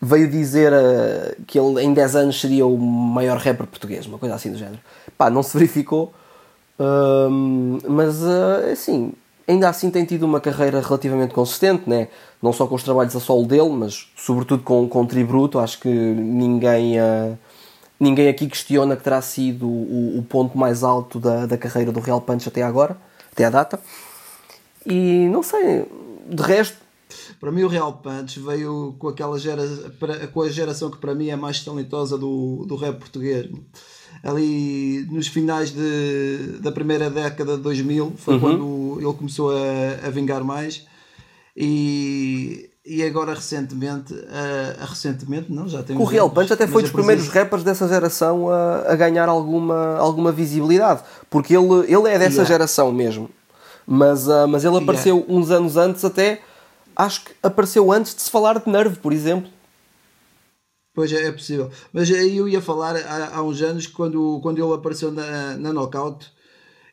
veio 0.00 0.28
dizer 0.28 0.72
uh, 0.72 1.42
que 1.46 1.58
ele 1.58 1.82
em 1.82 1.92
10 1.92 2.16
anos 2.16 2.40
seria 2.40 2.66
o 2.66 2.76
maior 2.78 3.38
rapper 3.38 3.66
português, 3.66 4.06
uma 4.06 4.18
coisa 4.18 4.34
assim 4.34 4.50
do 4.50 4.58
género. 4.58 4.80
Pá, 5.16 5.30
não 5.30 5.42
se 5.42 5.52
verificou, 5.58 6.12
Hum, 6.82 7.78
mas 7.88 8.22
uh, 8.22 8.72
assim, 8.72 9.12
ainda 9.46 9.68
assim 9.68 9.90
tem 9.90 10.04
tido 10.04 10.24
uma 10.24 10.40
carreira 10.40 10.80
relativamente 10.80 11.32
consistente, 11.32 11.88
né? 11.88 12.08
não 12.42 12.52
só 12.52 12.66
com 12.66 12.74
os 12.74 12.82
trabalhos 12.82 13.14
a 13.14 13.20
solo 13.20 13.46
dele, 13.46 13.68
mas 13.70 14.08
sobretudo 14.16 14.62
com, 14.64 14.88
com 14.88 15.02
o 15.02 15.06
Tributo. 15.06 15.58
Acho 15.58 15.78
que 15.78 15.88
ninguém, 15.88 17.00
uh, 17.00 17.38
ninguém 18.00 18.28
aqui 18.28 18.48
questiona 18.48 18.96
que 18.96 19.04
terá 19.04 19.20
sido 19.22 19.68
o, 19.68 20.18
o 20.18 20.22
ponto 20.28 20.58
mais 20.58 20.82
alto 20.82 21.20
da, 21.20 21.46
da 21.46 21.56
carreira 21.56 21.92
do 21.92 22.00
Real 22.00 22.20
Punch 22.20 22.48
até 22.48 22.62
agora, 22.62 22.96
até 23.32 23.44
à 23.44 23.50
data. 23.50 23.80
E 24.86 25.28
não 25.28 25.42
sei, 25.42 25.86
de 26.28 26.42
resto, 26.42 26.76
Para 27.40 27.52
mim, 27.52 27.62
o 27.62 27.68
Real 27.68 27.92
Punch 27.94 28.40
veio 28.40 28.94
com, 28.98 29.08
aquela 29.08 29.38
gera, 29.38 29.62
com 30.32 30.42
a 30.42 30.48
geração 30.48 30.90
que 30.90 30.98
para 30.98 31.14
mim 31.14 31.28
é 31.28 31.36
mais 31.36 31.60
talentosa 31.64 32.16
do, 32.16 32.64
do 32.66 32.76
rap 32.76 32.98
português. 32.98 33.50
Ali 34.22 35.06
nos 35.10 35.26
finais 35.26 35.70
de, 35.70 36.58
da 36.60 36.70
primeira 36.70 37.10
década 37.10 37.56
de 37.56 37.62
2000 37.62 38.12
foi 38.16 38.34
uhum. 38.34 38.40
quando 38.40 38.96
ele 39.00 39.12
começou 39.14 39.50
a, 39.50 40.06
a 40.06 40.10
vingar 40.10 40.44
mais. 40.44 40.86
E, 41.56 42.70
e 42.84 43.02
agora 43.04 43.34
recentemente, 43.34 44.12
uh, 44.12 44.84
recentemente 44.88 45.52
não, 45.52 45.68
já 45.68 45.82
tem 45.84 45.96
O 45.96 46.04
Real 46.04 46.28
Punch 46.28 46.52
até 46.52 46.66
foi 46.66 46.82
dos 46.82 46.90
primeiros 46.90 47.28
rappers 47.28 47.62
dessa 47.62 47.86
geração 47.86 48.50
a, 48.50 48.92
a, 48.92 48.96
ganhar 48.96 49.28
alguma, 49.28 49.96
alguma 49.98 50.32
visibilidade, 50.32 51.02
porque 51.30 51.56
ele, 51.56 51.84
ele 51.86 52.08
é 52.08 52.18
dessa 52.18 52.36
yeah. 52.36 52.44
geração 52.44 52.90
mesmo. 52.90 53.30
Mas, 53.86 54.26
uh, 54.26 54.48
mas 54.48 54.64
ele 54.64 54.78
apareceu 54.78 55.18
yeah. 55.18 55.32
uns 55.32 55.50
anos 55.50 55.76
antes 55.76 56.04
até, 56.04 56.40
acho 56.96 57.24
que 57.24 57.32
apareceu 57.40 57.92
antes 57.92 58.14
de 58.16 58.22
se 58.22 58.30
falar 58.30 58.58
de 58.58 58.68
Nerve, 58.68 58.96
por 58.96 59.12
exemplo. 59.12 59.48
Pois 60.92 61.12
é, 61.12 61.28
é 61.28 61.32
possível. 61.32 61.70
Mas 61.92 62.10
aí 62.10 62.36
eu 62.36 62.48
ia 62.48 62.60
falar 62.60 62.96
há, 62.96 63.36
há, 63.36 63.42
uns 63.42 63.62
anos, 63.62 63.86
quando, 63.86 64.40
quando 64.42 64.62
ele 64.62 64.74
apareceu 64.74 65.12
na, 65.12 65.56
na 65.56 65.72
Knockout, 65.72 66.32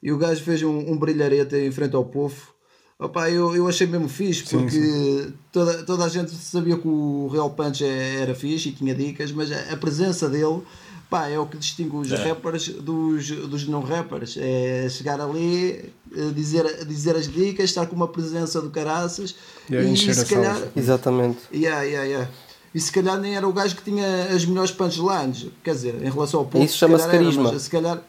e 0.02 0.12
o 0.12 0.18
gajo 0.20 0.44
fez 0.44 0.62
um, 0.62 0.92
um 0.92 0.98
brilharete 0.98 1.56
em 1.56 1.72
frente 1.72 1.96
ao 1.96 2.06
povo 2.06 2.59
Opa, 3.00 3.30
eu, 3.30 3.56
eu 3.56 3.66
achei 3.66 3.88
mesmo 3.88 4.10
fixe 4.10 4.44
porque 4.44 4.72
sim, 4.72 5.24
sim. 5.24 5.34
Toda, 5.54 5.84
toda 5.84 6.04
a 6.04 6.10
gente 6.10 6.32
sabia 6.32 6.78
que 6.78 6.88
o 6.88 7.30
Real 7.32 7.50
Punch 7.50 7.82
é, 7.84 8.22
era 8.22 8.36
fixe 8.36 8.70
e 8.70 8.72
tinha 8.74 8.94
dicas, 8.94 9.32
mas 9.32 9.50
a, 9.52 9.74
a 9.74 9.78
presença 9.78 10.28
dele 10.28 10.62
pá, 11.10 11.28
é 11.28 11.40
o 11.40 11.46
que 11.46 11.58
distingue 11.58 11.96
os 11.96 12.12
é. 12.12 12.16
rappers 12.18 12.68
dos, 12.68 13.30
dos 13.32 13.66
não 13.68 13.82
rappers. 13.82 14.36
É 14.38 14.88
chegar 14.90 15.20
ali, 15.20 15.94
eh, 16.14 16.32
dizer, 16.36 16.86
dizer 16.86 17.16
as 17.16 17.28
dicas, 17.28 17.70
estar 17.70 17.86
com 17.88 17.96
uma 17.96 18.08
presença 18.08 18.62
do 18.62 18.70
caraças 18.70 19.34
e, 19.70 19.76
e 19.76 20.14
se 20.14 20.26
calhar. 20.26 20.62
Exatamente. 20.76 21.40
Yeah, 21.54 21.82
yeah, 21.84 22.06
yeah. 22.06 22.30
E 22.76 22.80
se 22.82 22.92
calhar 22.92 23.18
nem 23.18 23.36
era 23.36 23.48
o 23.48 23.54
gajo 23.54 23.78
que 23.78 23.82
tinha 23.82 24.26
as 24.26 24.46
melhores 24.46 24.72
punchlines, 24.72 25.48
quer 25.64 25.74
dizer, 25.74 25.96
em 26.04 26.10
relação 26.10 26.42
ao 26.42 26.46
povo. 26.46 26.64
Isso 26.64 26.78
chama-se 26.78 27.08
carisma. 27.08 27.44
Era, 27.44 27.54
mas, 27.54 27.62
se 27.64 27.70
calhar, 27.70 28.04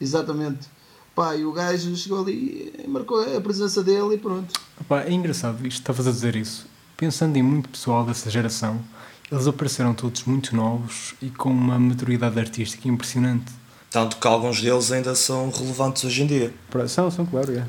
exatamente. 0.00 0.60
Pá, 1.14 1.36
e 1.36 1.44
o 1.44 1.52
gajo 1.52 1.94
chegou 1.94 2.22
ali 2.22 2.72
e 2.82 2.88
marcou 2.88 3.20
a 3.36 3.40
presença 3.40 3.82
dele 3.82 4.14
e 4.14 4.18
pronto. 4.18 4.58
Pá, 4.88 5.02
é 5.02 5.12
engraçado 5.12 5.66
isto, 5.66 5.80
estavas 5.80 6.06
a 6.06 6.10
dizer 6.10 6.34
isso. 6.36 6.66
Pensando 6.96 7.36
em 7.36 7.42
muito 7.42 7.68
pessoal 7.68 8.04
dessa 8.04 8.30
geração, 8.30 8.80
eles 9.30 9.46
apareceram 9.46 9.92
todos 9.92 10.24
muito 10.24 10.56
novos 10.56 11.14
e 11.20 11.28
com 11.28 11.50
uma 11.50 11.78
maturidade 11.78 12.38
artística 12.38 12.88
impressionante. 12.88 13.52
Tanto 13.90 14.16
que 14.16 14.26
alguns 14.26 14.62
deles 14.62 14.90
ainda 14.90 15.14
são 15.14 15.50
relevantes 15.50 16.04
hoje 16.04 16.22
em 16.22 16.26
dia. 16.26 16.54
São, 16.88 17.10
são, 17.10 17.26
claro, 17.26 17.52
é. 17.52 17.66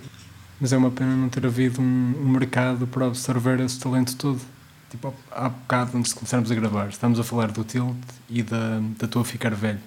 Mas 0.59 0.71
é 0.71 0.77
uma 0.77 0.91
pena 0.91 1.13
não 1.13 1.27
ter 1.27 1.45
havido 1.45 1.81
um, 1.81 2.13
um 2.21 2.29
mercado 2.29 2.87
para 2.87 3.07
absorver 3.07 3.59
esse 3.59 3.77
talento 3.77 4.15
todo. 4.15 4.39
Tipo, 4.89 5.13
há 5.29 5.49
bocado, 5.49 5.97
antes 5.97 6.13
de 6.13 6.15
começarmos 6.15 6.49
a 6.49 6.55
gravar, 6.55 6.87
estamos 6.87 7.19
a 7.19 7.23
falar 7.23 7.51
do 7.51 7.63
Tilt 7.63 7.97
e 8.29 8.41
da, 8.41 8.79
da 8.97 9.07
tua 9.07 9.25
Ficar 9.25 9.53
Velho 9.53 9.81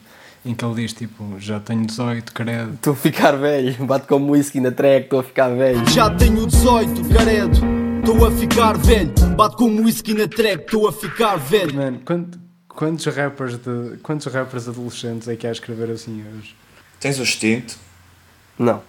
em 0.47 0.55
que 0.55 0.65
ele 0.65 0.75
diz 0.75 0.93
tipo, 0.93 1.39
já 1.39 1.59
tenho 1.59 1.85
18, 1.85 2.33
credo. 2.33 2.75
Estou 2.75 2.93
a 2.93 2.97
ficar 2.97 3.33
velho, 3.33 3.75
bate 3.85 4.07
como 4.07 4.33
whisky 4.33 4.61
na 4.61 4.71
track, 4.71 5.05
estou 5.05 5.21
a 5.21 5.23
ficar 5.25 5.49
velho. 5.49 5.89
Já 5.91 6.09
tenho 6.09 6.47
18, 6.47 7.03
credo, 7.09 7.59
estou 7.99 8.27
a 8.27 8.31
ficar 8.31 8.79
velho, 8.79 9.13
bate 9.37 9.57
como 9.57 9.83
whisky 9.83 10.15
na 10.15 10.29
track, 10.29 10.65
estou 10.65 10.89
a 10.89 10.93
ficar 10.93 11.37
velho. 11.37 11.75
Mano, 11.75 12.01
quantos, 12.05 12.41
quantos 12.69 13.07
rappers 13.07 13.59
de, 13.59 13.97
quantos 14.03 14.33
rappers 14.33 14.69
adolescentes 14.69 15.27
é 15.27 15.35
que 15.35 15.47
há 15.47 15.51
a 15.51 15.53
escrever 15.53 15.91
assim 15.91 16.25
hoje? 16.37 16.55
Tens 17.01 17.19
o 17.19 17.23
instinto? 17.23 17.77
Não. 18.57 18.81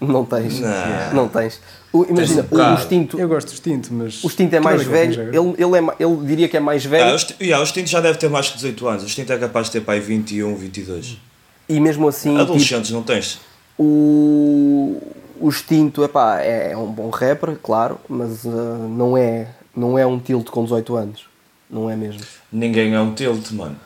Não 0.00 0.24
tens. 0.24 0.60
Não, 0.60 1.14
não 1.14 1.28
tens. 1.28 1.60
O, 1.94 2.04
imagina, 2.10 2.44
um 2.50 2.56
o, 2.56 2.72
o 2.72 2.74
Extinto. 2.74 3.20
Eu 3.20 3.28
gosto 3.28 3.46
do 3.46 3.54
Extinto, 3.54 3.94
mas. 3.94 4.24
O 4.24 4.26
Extinto 4.26 4.56
é 4.56 4.58
mais 4.58 4.80
é 4.80 4.84
velho. 4.84 5.22
Ele, 5.22 5.54
ele, 5.56 5.78
é, 5.78 6.04
ele 6.04 6.26
diria 6.26 6.48
que 6.48 6.56
é 6.56 6.60
mais 6.60 6.84
velho. 6.84 7.04
Ah, 7.04 7.14
o, 7.14 7.42
yeah, 7.42 7.60
o 7.60 7.64
Extinto 7.64 7.88
já 7.88 8.00
deve 8.00 8.18
ter 8.18 8.28
mais 8.28 8.48
que 8.48 8.56
18 8.56 8.88
anos. 8.88 9.02
O 9.04 9.06
Extinto 9.06 9.32
é 9.32 9.38
capaz 9.38 9.66
de 9.66 9.72
ter 9.74 9.80
pai 9.80 10.00
21, 10.00 10.56
22. 10.56 11.18
E 11.68 11.78
mesmo 11.78 12.08
assim. 12.08 12.36
Adolescentes 12.36 12.88
tipo, 12.88 12.98
não 12.98 13.04
tens? 13.04 13.38
O, 13.78 15.00
o 15.40 15.48
Extinto 15.48 16.02
epá, 16.02 16.40
é 16.40 16.76
um 16.76 16.90
bom 16.90 17.10
rapper, 17.10 17.56
claro, 17.62 18.00
mas 18.08 18.44
uh, 18.44 18.50
não, 18.50 19.16
é, 19.16 19.46
não 19.74 19.96
é 19.96 20.04
um 20.04 20.18
tilt 20.18 20.48
com 20.48 20.64
18 20.64 20.96
anos. 20.96 21.26
Não 21.70 21.88
é 21.88 21.94
mesmo. 21.94 22.22
Ninguém 22.50 22.92
é 22.92 23.00
um 23.00 23.14
tilt, 23.14 23.52
mano. 23.52 23.76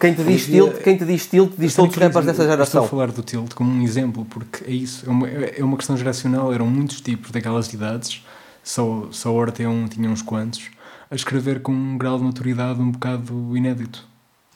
Quem 0.00 0.14
te 0.14 0.24
diz 0.24 0.46
tilt, 0.46 0.82
quem 0.82 0.96
te 0.96 1.04
diz 1.04 1.26
tilt 1.26 1.52
diz 1.58 1.74
todos 1.74 1.94
os 1.94 2.02
rappers 2.02 2.26
dessa 2.26 2.44
geração. 2.44 2.84
Estou 2.84 2.84
a 2.84 2.88
falar 2.88 3.12
do 3.12 3.22
tilt 3.22 3.54
como 3.54 3.70
um 3.70 3.82
exemplo, 3.82 4.24
porque 4.24 4.64
é 4.64 4.72
isso, 4.72 5.06
é 5.06 5.10
uma, 5.10 5.28
é 5.28 5.64
uma 5.64 5.76
questão 5.76 5.96
geracional, 5.96 6.52
eram 6.52 6.66
muitos 6.66 7.00
tipos 7.00 7.30
daquelas 7.30 7.72
idades, 7.72 8.22
só, 8.62 9.08
só 9.10 9.30
a 9.30 9.68
1 9.68 9.88
tinha 9.88 10.10
uns 10.10 10.22
quantos, 10.22 10.70
a 11.10 11.14
escrever 11.14 11.60
com 11.60 11.72
um 11.72 11.98
grau 11.98 12.18
de 12.18 12.24
maturidade 12.24 12.80
um 12.80 12.90
bocado 12.90 13.56
inédito. 13.56 14.06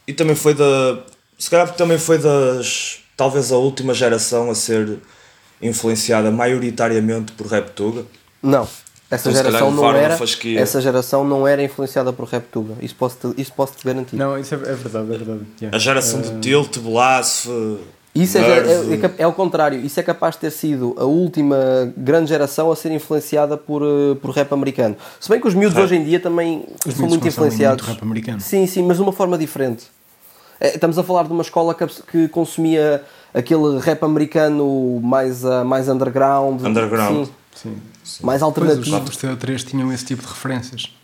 E 0.07 0.13
também 0.15 0.35
foi 0.35 0.55
da. 0.55 1.05
Se 1.39 1.51
calhar 1.51 1.73
também 1.75 1.99
foi 1.99 2.19
das. 2.19 3.01
Talvez 3.17 3.53
a 3.53 3.57
última 3.57 3.93
geração 3.93 4.51
a 4.51 4.55
ser 4.55 4.99
influenciada 5.61 6.31
maioritariamente 6.31 7.33
por 7.33 7.47
Rap 7.47 7.73
Tuga. 7.73 8.07
Não. 8.43 8.67
Essa 9.11 9.31
então, 9.31 9.43
geração 9.43 9.71
não 9.71 9.91
era 9.91 10.19
essa 10.59 10.81
geração 10.81 11.25
não 11.25 11.49
era 11.49 11.63
influenciada 11.63 12.13
por 12.13 12.29
rap 12.29 12.45
tuga 12.53 12.75
isso 12.83 12.95
posso 12.95 13.17
-te, 13.17 13.41
isso 13.41 13.53
posso 13.55 13.73
te 13.75 13.85
garantir. 13.85 14.17
Não 14.17 14.39
isso 14.39 14.55
é, 14.55 14.59
é 14.59 14.75
verdade 14.75 15.05
é 15.15 15.17
verdade 15.17 15.41
yeah. 15.61 15.77
a 15.77 15.79
geração 15.81 16.21
uh... 16.21 16.23
de 16.23 16.41
Tilt 16.41 16.79
Blasf 16.79 17.49
isso 18.15 18.37
é, 18.37 18.41
é, 18.41 18.57
é, 18.65 19.15
é, 19.19 19.27
o 19.27 19.33
contrário. 19.33 19.79
Isso 19.79 20.01
é 20.01 20.03
capaz 20.03 20.35
de 20.35 20.41
ter 20.41 20.51
sido 20.51 20.95
a 20.99 21.05
última 21.05 21.57
grande 21.97 22.29
geração 22.31 22.71
a 22.73 22.75
ser 22.75 22.91
influenciada 22.91 23.57
por, 23.57 23.83
uh, 23.83 24.17
por 24.17 24.31
rap 24.31 24.53
americano. 24.53 24.97
Se 25.21 25.29
bem 25.29 25.41
que 25.41 25.47
os 25.47 25.55
miúdos 25.55 25.79
hoje 25.79 25.97
em 25.97 26.03
dia 26.03 26.19
também 26.19 26.65
os 26.85 26.95
são 26.95 27.07
muito 27.07 27.29
influenciados 27.29 27.87
muito 27.87 27.97
rap 27.97 28.05
americano. 28.05 28.41
sim 28.41 28.67
sim 28.67 28.83
mas 28.83 28.97
de 28.97 29.03
uma 29.03 29.13
forma 29.13 29.39
diferente. 29.39 29.87
É, 30.59 30.75
estamos 30.75 30.99
a 30.99 31.05
falar 31.05 31.25
de 31.25 31.33
uma 31.33 31.43
escola 31.43 31.73
que, 31.75 31.87
que 32.11 32.29
consumia 32.29 33.05
aquele 33.33 33.79
rap 33.79 34.03
americano 34.03 35.01
mais, 35.01 35.45
uh, 35.45 35.65
mais 35.65 35.89
underground. 35.89 36.61
Underground. 36.61 37.27
Sim. 37.27 37.33
Sim, 37.63 37.77
sim. 38.05 38.25
mais 38.25 38.41
alternativo. 38.41 39.01
Pois, 39.01 39.09
os 39.09 39.17
CO3 39.17 39.65
tinham 39.65 39.93
esse 39.93 40.05
tipo 40.05 40.23
de 40.23 40.29
referências. 40.29 40.95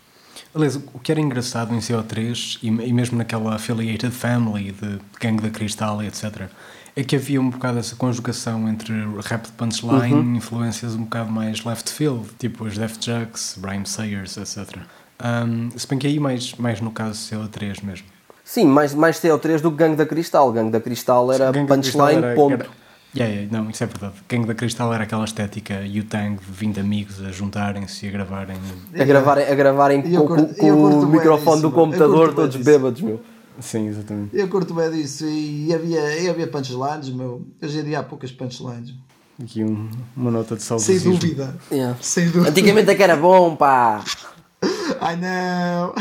Aliás, 0.55 0.77
o 0.77 1.01
que 1.01 1.11
era 1.11 1.21
engraçado 1.21 1.75
em 1.75 1.79
CO3 1.79 2.59
e, 2.63 2.69
e 2.69 2.93
mesmo 2.93 3.19
naquela 3.19 3.57
Affiliated 3.57 4.13
Family 4.13 4.71
de 4.71 5.01
Gangue 5.21 5.43
da 5.43 5.51
Cristal 5.51 6.03
e 6.03 6.07
etc., 6.07 6.49
é 6.97 7.03
que 7.03 7.17
havia 7.17 7.41
um 7.41 7.51
bocado 7.51 7.81
essa 7.81 7.97
conjugação 7.97 8.69
entre 8.69 8.95
rap 9.25 9.47
de 9.47 9.53
punchline, 9.53 10.15
uhum. 10.15 10.37
influências 10.37 10.95
um 10.95 11.03
bocado 11.03 11.29
mais 11.29 11.65
left 11.65 11.91
field, 11.91 12.29
tipo 12.39 12.65
os 12.65 12.79
Def 12.79 12.99
Jux, 13.01 13.57
Brian 13.59 13.85
Sayers, 13.85 14.37
etc. 14.37 14.77
Um, 15.21 15.77
se 15.77 15.89
bem 15.89 15.99
que 15.99 16.07
aí 16.07 16.21
mais, 16.21 16.55
mais 16.55 16.81
no 16.81 16.93
caso 16.93 17.19
CO3 17.19 17.83
mesmo. 17.83 18.07
Sim, 18.45 18.67
mais, 18.67 18.95
mais 18.95 19.17
CO3 19.17 19.61
do 19.61 19.73
que 19.73 19.79
Gangue 19.79 19.97
da 19.97 20.07
Cristal. 20.07 20.53
Gangue 20.53 20.71
da 20.71 20.81
Cristal 20.81 21.33
era 21.33 21.53
punchline, 21.53 22.35
ponto. 22.37 22.53
Era, 22.53 22.84
Yeah, 23.17 23.33
yeah, 23.33 23.49
não, 23.53 23.71
isso 23.71 23.85
é 23.85 23.87
verdade. 23.87 24.15
Gangue 24.29 24.47
da 24.49 24.55
Cristal 24.55 24.93
era 24.93 25.05
aquela 25.05 25.25
estética 25.25 25.83
U-Tang, 25.87 26.37
20 26.43 26.81
amigos 26.81 27.23
a 27.23 27.31
juntarem-se 27.31 28.07
e 28.07 28.09
a 28.09 28.13
gravarem. 28.13 28.57
A 28.99 29.05
gravarem, 29.05 29.47
a 29.47 29.55
gravarem 29.55 30.03
com, 30.03 30.27
curto, 30.27 30.55
com 30.57 30.73
o 30.73 31.07
microfone 31.07 31.63
do 31.63 31.71
computador, 31.71 32.35
todos 32.35 32.57
bêbados, 32.57 33.01
meu. 33.01 33.21
Sim, 33.61 33.87
exatamente. 33.87 34.37
Eu 34.37 34.49
curto 34.49 34.75
bem 34.75 34.91
disso 34.91 35.27
e 35.27 35.73
havia, 35.73 36.23
e 36.23 36.29
havia 36.29 36.49
punchlines, 36.49 37.09
meu. 37.11 37.47
Hoje 37.63 37.79
em 37.79 37.85
dia 37.85 38.01
há 38.01 38.03
poucas 38.03 38.33
punchlines. 38.33 38.93
Aqui 39.41 39.63
um, 39.63 39.89
uma 40.17 40.33
nota 40.33 40.57
de 40.57 40.63
saudosismo. 40.63 41.13
Sem 41.13 41.21
dúvida. 41.21 41.57
Yeah. 41.71 41.97
Sem 42.01 42.27
dúvida. 42.27 42.51
Antigamente 42.51 42.91
é 42.91 42.95
que 42.97 43.03
era 43.03 43.17
bom, 43.17 43.55
pá. 43.55 44.03
Ai 45.01 45.17
não. 45.17 45.95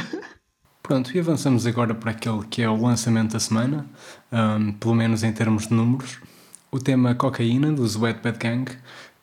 Pronto, 0.82 1.16
e 1.16 1.20
avançamos 1.20 1.68
agora 1.68 1.94
para 1.94 2.10
aquele 2.10 2.44
que 2.50 2.62
é 2.62 2.70
o 2.70 2.82
lançamento 2.82 3.34
da 3.34 3.40
semana, 3.40 3.86
um, 4.32 4.74
pelo 4.74 4.96
menos 4.96 5.24
em 5.24 5.32
termos 5.32 5.68
de 5.68 5.74
números 5.74 6.18
o 6.74 6.80
tema 6.80 7.14
Cocaína, 7.14 7.72
dos 7.72 7.96
Wet 7.96 8.20
Bad 8.24 8.40
Gang, 8.40 8.66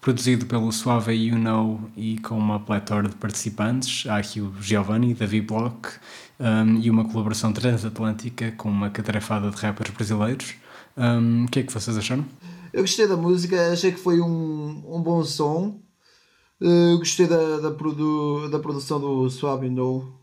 produzido 0.00 0.46
pelo 0.46 0.70
Suave 0.70 1.12
You 1.12 1.36
Know 1.36 1.80
e 1.96 2.16
com 2.20 2.38
uma 2.38 2.60
pletora 2.60 3.08
de 3.08 3.16
participantes, 3.16 4.08
há 4.08 4.18
aqui 4.18 4.40
o 4.40 4.54
Giovanni, 4.60 5.14
Davi 5.14 5.40
Block, 5.40 5.88
um, 6.38 6.78
e 6.78 6.88
uma 6.88 7.04
colaboração 7.04 7.52
transatlântica 7.52 8.52
com 8.52 8.70
uma 8.70 8.88
catarefada 8.88 9.50
de 9.50 9.56
rappers 9.56 9.90
brasileiros. 9.90 10.54
Um, 10.96 11.44
o 11.44 11.48
que 11.48 11.58
é 11.58 11.62
que 11.64 11.72
vocês 11.72 11.98
acharam? 11.98 12.24
Eu 12.72 12.82
gostei 12.82 13.08
da 13.08 13.16
música, 13.16 13.72
achei 13.72 13.90
que 13.90 13.98
foi 13.98 14.20
um, 14.20 14.84
um 14.86 15.02
bom 15.02 15.24
som. 15.24 15.80
Uh, 16.60 16.98
gostei 16.98 17.26
da, 17.26 17.58
da, 17.58 17.72
produ, 17.72 18.48
da 18.48 18.60
produção 18.60 19.00
do 19.00 19.28
Suave 19.28 19.66
You 19.66 19.72
Know 19.72 20.19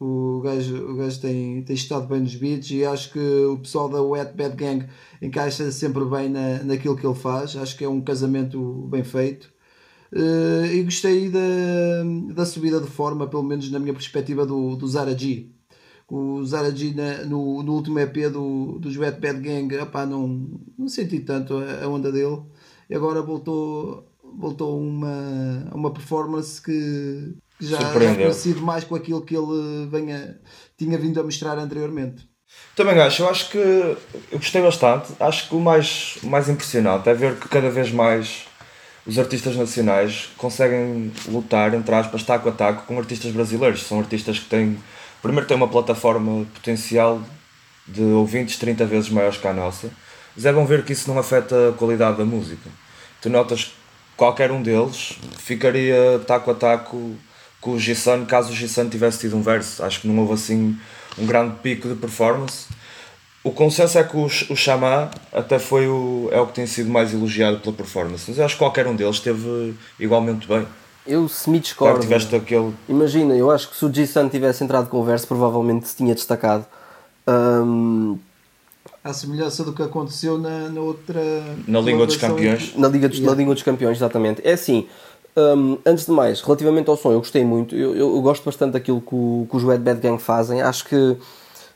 o 0.00 0.40
gajo, 0.40 0.76
o 0.92 0.96
gajo 0.96 1.20
tem, 1.20 1.62
tem 1.62 1.74
estado 1.74 2.06
bem 2.06 2.20
nos 2.20 2.34
beats 2.34 2.70
e 2.70 2.84
acho 2.84 3.12
que 3.12 3.18
o 3.18 3.58
pessoal 3.58 3.88
da 3.88 4.02
Wet 4.02 4.34
Bad 4.36 4.56
Gang 4.56 4.86
encaixa 5.20 5.70
sempre 5.72 6.04
bem 6.04 6.28
na, 6.28 6.62
naquilo 6.62 6.96
que 6.96 7.06
ele 7.06 7.14
faz. 7.14 7.56
Acho 7.56 7.76
que 7.76 7.84
é 7.84 7.88
um 7.88 8.00
casamento 8.00 8.86
bem 8.90 9.02
feito. 9.04 9.50
Uh, 10.12 10.64
e 10.72 10.82
gostei 10.84 11.28
da, 11.28 11.40
da 12.34 12.46
subida 12.46 12.80
de 12.80 12.86
forma, 12.86 13.26
pelo 13.26 13.42
menos 13.42 13.70
na 13.70 13.78
minha 13.78 13.92
perspectiva, 13.92 14.46
do, 14.46 14.76
do 14.76 14.86
Zara 14.86 15.16
G. 15.16 15.50
O 16.08 16.42
Zara 16.44 16.74
G 16.74 16.94
na, 16.94 17.24
no, 17.24 17.62
no 17.62 17.74
último 17.74 17.98
EP 17.98 18.30
do, 18.32 18.78
dos 18.78 18.96
Wet 18.96 19.20
Bad 19.20 19.40
Gang, 19.40 19.76
opá, 19.78 20.06
não, 20.06 20.48
não 20.78 20.88
senti 20.88 21.20
tanto 21.20 21.56
a, 21.58 21.84
a 21.84 21.88
onda 21.88 22.10
dele. 22.10 22.42
E 22.88 22.94
agora 22.94 23.20
voltou, 23.20 24.06
voltou 24.38 24.80
uma, 24.80 25.70
uma 25.74 25.92
performance 25.92 26.62
que 26.62 27.34
já, 27.60 27.78
já 27.78 28.14
conhecido 28.14 28.60
mais 28.62 28.84
com 28.84 28.94
aquilo 28.94 29.22
que 29.22 29.36
ele 29.36 29.86
venha, 29.90 30.38
tinha 30.76 30.98
vindo 30.98 31.20
a 31.20 31.22
mostrar 31.22 31.58
anteriormente. 31.58 32.28
Também 32.74 32.98
acho, 33.00 33.22
eu 33.22 33.28
acho 33.28 33.50
que 33.50 33.58
eu 33.58 33.98
gostei 34.38 34.62
bastante. 34.62 35.12
Acho 35.20 35.48
que 35.48 35.54
o 35.54 35.60
mais, 35.60 36.18
mais 36.22 36.48
impressionante 36.48 37.08
é 37.08 37.14
ver 37.14 37.36
que 37.36 37.48
cada 37.48 37.68
vez 37.70 37.90
mais 37.90 38.46
os 39.06 39.18
artistas 39.18 39.56
nacionais 39.56 40.28
conseguem 40.36 41.12
lutar, 41.26 41.74
entre 41.74 41.94
aspas, 41.94 42.22
taco 42.22 42.48
a 42.48 42.52
taco 42.52 42.86
com 42.86 42.98
artistas 42.98 43.32
brasileiros. 43.32 43.82
São 43.82 43.98
artistas 43.98 44.38
que 44.38 44.48
têm, 44.48 44.78
primeiro, 45.20 45.46
têm 45.46 45.56
uma 45.56 45.68
plataforma 45.68 46.46
potencial 46.54 47.22
de 47.86 48.02
ouvintes 48.02 48.58
30 48.58 48.84
vezes 48.84 49.10
maiores 49.10 49.38
que 49.38 49.48
a 49.48 49.52
nossa, 49.52 49.90
mas 50.36 50.44
é 50.44 50.52
bom 50.52 50.64
ver 50.66 50.84
que 50.84 50.92
isso 50.92 51.08
não 51.10 51.18
afeta 51.18 51.70
a 51.70 51.72
qualidade 51.72 52.18
da 52.18 52.24
música. 52.24 52.70
Tu 53.20 53.30
notas 53.30 53.64
que 53.64 53.72
qualquer 54.16 54.52
um 54.52 54.62
deles 54.62 55.18
ficaria 55.38 56.20
taco 56.26 56.50
a 56.50 56.54
taco 56.54 57.16
com 57.60 57.72
o 57.72 57.78
Gisson 57.78 58.24
caso 58.24 58.52
o 58.52 58.54
Gisson 58.54 58.88
tivesse 58.88 59.20
tido 59.20 59.36
um 59.36 59.42
verso. 59.42 59.82
Acho 59.82 60.00
que 60.00 60.08
não 60.08 60.18
houve 60.20 60.34
assim 60.34 60.76
um 61.18 61.26
grande 61.26 61.56
pico 61.62 61.88
de 61.88 61.94
performance. 61.94 62.66
O 63.42 63.52
consenso 63.52 63.98
é 63.98 64.04
que 64.04 64.16
o, 64.16 64.26
o 64.26 64.56
Xamã 64.56 65.10
até 65.32 65.58
foi 65.58 65.88
o, 65.88 66.28
é 66.32 66.40
o 66.40 66.46
que 66.46 66.54
tem 66.54 66.66
sido 66.66 66.90
mais 66.90 67.14
elogiado 67.14 67.58
pela 67.60 67.74
performance, 67.74 68.24
mas 68.28 68.38
eu 68.38 68.44
acho 68.44 68.54
que 68.54 68.58
qualquer 68.58 68.86
um 68.86 68.94
deles 68.94 69.16
esteve 69.16 69.74
igualmente 69.98 70.46
bem. 70.46 70.66
Eu 71.06 71.26
se 71.28 71.48
me 71.48 71.58
discordo. 71.58 71.94
Claro, 71.94 72.06
tiveste 72.06 72.36
aquele... 72.36 72.74
Imagina, 72.88 73.34
eu 73.34 73.50
acho 73.50 73.70
que 73.70 73.76
se 73.76 73.84
o 73.84 73.94
G-Sun 73.94 74.28
tivesse 74.28 74.62
entrado 74.62 74.88
com 74.88 74.98
o 74.98 75.04
verso, 75.04 75.26
provavelmente 75.26 75.88
se 75.88 75.96
tinha 75.96 76.14
destacado. 76.14 76.66
Um... 77.26 78.18
À 79.02 79.14
semelhança 79.14 79.64
do 79.64 79.72
que 79.72 79.82
aconteceu 79.82 80.36
na, 80.36 80.68
na 80.68 80.80
outra. 80.80 81.22
Na 81.66 81.80
Língua 81.80 82.04
dos 82.04 82.16
Campeões. 82.16 82.74
Na 82.76 82.88
Liga 82.88 83.08
dos, 83.08 83.18
yeah. 83.18 83.32
na 83.34 83.38
Língua 83.38 83.54
dos 83.54 83.62
Campeões, 83.62 83.96
exatamente. 83.96 84.42
É 84.44 84.52
assim, 84.52 84.86
um, 85.38 85.78
antes 85.86 86.06
de 86.06 86.12
mais, 86.12 86.40
relativamente 86.40 86.90
ao 86.90 86.96
som, 86.96 87.12
eu 87.12 87.18
gostei 87.18 87.44
muito. 87.44 87.74
Eu, 87.74 87.94
eu, 87.94 88.14
eu 88.16 88.20
gosto 88.20 88.44
bastante 88.44 88.72
daquilo 88.72 89.00
que, 89.00 89.14
o, 89.14 89.46
que 89.48 89.56
os 89.56 89.62
Red 89.62 89.78
Bad 89.78 90.00
Gang 90.00 90.20
fazem. 90.20 90.60
Acho 90.60 90.84
que 90.84 91.16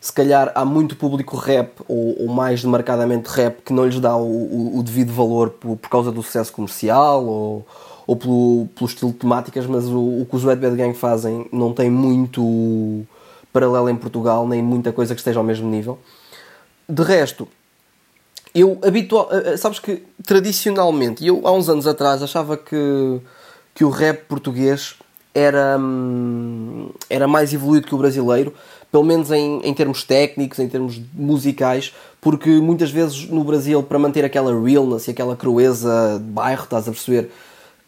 se 0.01 0.13
calhar 0.13 0.51
há 0.55 0.65
muito 0.65 0.97
público 0.97 1.37
rap, 1.37 1.81
ou, 1.87 2.23
ou 2.23 2.29
mais 2.29 2.65
marcadamente 2.65 3.29
rap, 3.29 3.63
que 3.65 3.73
não 3.73 3.87
lhes 3.87 4.01
dá 4.01 4.17
o, 4.17 4.27
o, 4.27 4.79
o 4.79 4.83
devido 4.83 5.13
valor 5.13 5.51
por, 5.51 5.77
por, 5.77 5.89
causa 5.89 6.11
do 6.11 6.23
sucesso 6.23 6.53
comercial 6.53 7.25
ou, 7.25 7.67
ou 8.05 8.17
pelo, 8.17 8.69
pelo 8.75 8.91
estilo 8.91 9.13
de 9.13 9.19
temáticas, 9.19 9.65
mas 9.67 9.87
o, 9.87 10.23
o 10.23 10.27
que 10.29 10.35
os 10.35 10.43
Red 10.43 10.57
Bad 10.57 10.77
Gang 10.77 10.93
fazem 10.93 11.47
não 11.53 11.73
tem 11.73 11.89
muito 11.89 13.07
paralelo 13.53 13.89
em 13.89 13.97
Portugal, 13.97 14.49
nem 14.49 14.61
muita 14.61 14.93
coisa 14.93 15.15
que 15.15 15.21
esteja 15.21 15.39
ao 15.39 15.45
mesmo 15.45 15.71
nível. 15.71 15.99
De 16.89 17.03
resto, 17.03 17.47
eu 18.55 18.79
habitual, 18.85 19.29
eh, 19.31 19.53
eh, 19.53 19.57
sabes 19.57 19.79
que 19.79 20.03
tradicionalmente, 20.27 21.25
eu 21.25 21.47
há 21.47 21.53
uns 21.53 21.69
anos 21.69 21.87
atrás 21.87 22.23
achava 22.23 22.57
que 22.57 23.21
que 23.75 23.85
o 23.85 23.91
rap 23.91 24.27
português 24.27 24.97
era, 25.35 25.79
hum, 25.79 26.91
era 27.09 27.27
mais 27.27 27.53
evoluído 27.53 27.87
que 27.87 27.95
o 27.95 27.99
brasileiro, 27.99 28.53
pelo 28.91 29.05
menos 29.05 29.31
em, 29.31 29.61
em 29.65 29.73
termos 29.73 30.05
técnicos, 30.05 30.59
em 30.59 30.69
termos 30.69 31.01
musicais, 31.15 31.95
porque 32.21 32.51
muitas 32.51 32.91
vezes 32.91 33.29
no 33.29 33.43
Brasil, 33.43 33.83
para 33.83 33.99
manter 33.99 34.25
aquela 34.25 34.53
realness 34.53 35.09
e 35.09 35.11
aquela 35.11 35.35
crueza 35.35 36.21
de 36.23 36.31
bairro, 36.31 36.65
estás 36.65 36.87
a 36.87 36.93
perceber, 36.93 37.31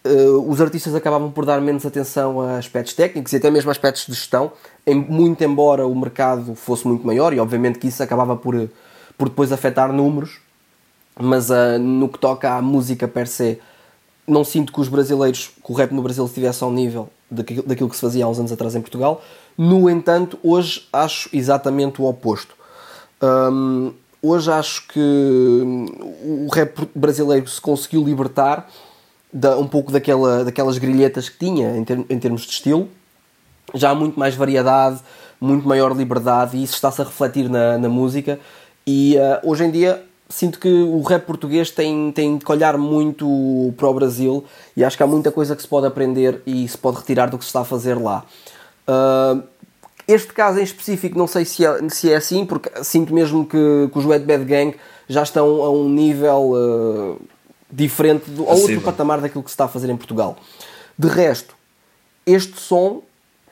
uh, 0.06 0.50
os 0.50 0.60
artistas 0.60 0.94
acabavam 0.94 1.30
por 1.30 1.44
dar 1.44 1.60
menos 1.60 1.84
atenção 1.84 2.40
a 2.40 2.56
aspectos 2.56 2.94
técnicos 2.94 3.32
e 3.32 3.36
até 3.36 3.50
mesmo 3.50 3.70
a 3.70 3.72
aspectos 3.72 4.06
de 4.06 4.14
gestão, 4.14 4.52
em, 4.86 4.94
muito 4.94 5.44
embora 5.44 5.86
o 5.86 5.94
mercado 5.94 6.54
fosse 6.54 6.86
muito 6.88 7.06
maior, 7.06 7.34
e 7.34 7.38
obviamente 7.38 7.78
que 7.78 7.88
isso 7.88 8.02
acabava 8.02 8.34
por, 8.34 8.70
por 9.18 9.28
depois 9.28 9.52
afetar 9.52 9.92
números, 9.92 10.40
mas 11.20 11.50
uh, 11.50 11.78
no 11.78 12.08
que 12.08 12.18
toca 12.18 12.54
à 12.54 12.62
música 12.62 13.06
per 13.06 13.28
se, 13.28 13.60
não 14.26 14.44
sinto 14.44 14.72
que 14.72 14.80
os 14.80 14.88
brasileiros, 14.88 15.50
que 15.64 15.72
o 15.72 15.74
rap 15.74 15.92
no 15.92 16.02
Brasil 16.02 16.24
estivesse 16.24 16.62
ao 16.64 16.70
nível 16.70 17.08
daquilo 17.30 17.88
que 17.88 17.96
se 17.96 18.00
fazia 18.00 18.24
há 18.24 18.28
uns 18.28 18.38
anos 18.38 18.52
atrás 18.52 18.74
em 18.74 18.80
Portugal. 18.80 19.22
No 19.56 19.88
entanto, 19.90 20.38
hoje 20.42 20.86
acho 20.92 21.28
exatamente 21.32 22.00
o 22.00 22.04
oposto. 22.04 22.54
Um, 23.22 23.92
hoje 24.22 24.50
acho 24.50 24.86
que 24.88 25.00
o 26.22 26.48
rap 26.52 26.88
brasileiro 26.94 27.48
se 27.48 27.60
conseguiu 27.60 28.02
libertar 28.04 28.68
da, 29.32 29.56
um 29.58 29.66
pouco 29.66 29.90
daquela, 29.90 30.44
daquelas 30.44 30.78
grilhetas 30.78 31.28
que 31.28 31.38
tinha 31.38 31.76
em, 31.76 31.84
em 32.08 32.18
termos 32.18 32.42
de 32.42 32.52
estilo. 32.52 32.88
Já 33.74 33.90
há 33.90 33.94
muito 33.94 34.18
mais 34.18 34.34
variedade, 34.34 35.00
muito 35.40 35.66
maior 35.66 35.96
liberdade 35.96 36.56
e 36.56 36.62
isso 36.62 36.74
está-se 36.74 37.00
a 37.00 37.04
refletir 37.04 37.48
na, 37.48 37.78
na 37.78 37.88
música. 37.88 38.38
E 38.86 39.16
uh, 39.16 39.48
hoje 39.48 39.64
em 39.64 39.70
dia 39.70 40.04
sinto 40.34 40.58
que 40.58 40.68
o 40.68 41.00
rap 41.02 41.26
português 41.26 41.70
tem, 41.70 42.10
tem 42.10 42.38
que 42.38 42.50
olhar 42.50 42.76
muito 42.76 43.72
para 43.76 43.88
o 43.88 43.94
Brasil 43.94 44.44
e 44.76 44.82
acho 44.82 44.96
que 44.96 45.02
há 45.04 45.06
muita 45.06 45.30
coisa 45.30 45.54
que 45.54 45.62
se 45.62 45.68
pode 45.68 45.86
aprender 45.86 46.42
e 46.44 46.66
se 46.66 46.76
pode 46.76 46.96
retirar 46.96 47.30
do 47.30 47.38
que 47.38 47.44
se 47.44 47.50
está 47.50 47.60
a 47.60 47.64
fazer 47.64 47.94
lá. 47.94 48.24
Uh, 48.88 49.44
este 50.08 50.32
caso 50.32 50.58
em 50.58 50.64
específico 50.64 51.16
não 51.16 51.28
sei 51.28 51.44
se 51.44 51.64
é, 51.64 51.88
se 51.88 52.10
é 52.10 52.16
assim, 52.16 52.44
porque 52.44 52.68
sinto 52.82 53.14
mesmo 53.14 53.46
que, 53.46 53.88
que 53.92 53.96
os 53.96 54.04
Red 54.04 54.20
Bad 54.20 54.44
Gang 54.44 54.74
já 55.08 55.22
estão 55.22 55.62
a 55.62 55.70
um 55.70 55.88
nível 55.88 56.50
uh, 56.50 57.20
diferente, 57.70 58.28
do, 58.28 58.42
a 58.48 58.54
outro 58.54 58.80
patamar 58.80 59.20
daquilo 59.20 59.44
que 59.44 59.50
se 59.50 59.54
está 59.54 59.66
a 59.66 59.68
fazer 59.68 59.88
em 59.88 59.96
Portugal. 59.96 60.36
De 60.98 61.06
resto, 61.06 61.54
este 62.26 62.60
som 62.60 63.02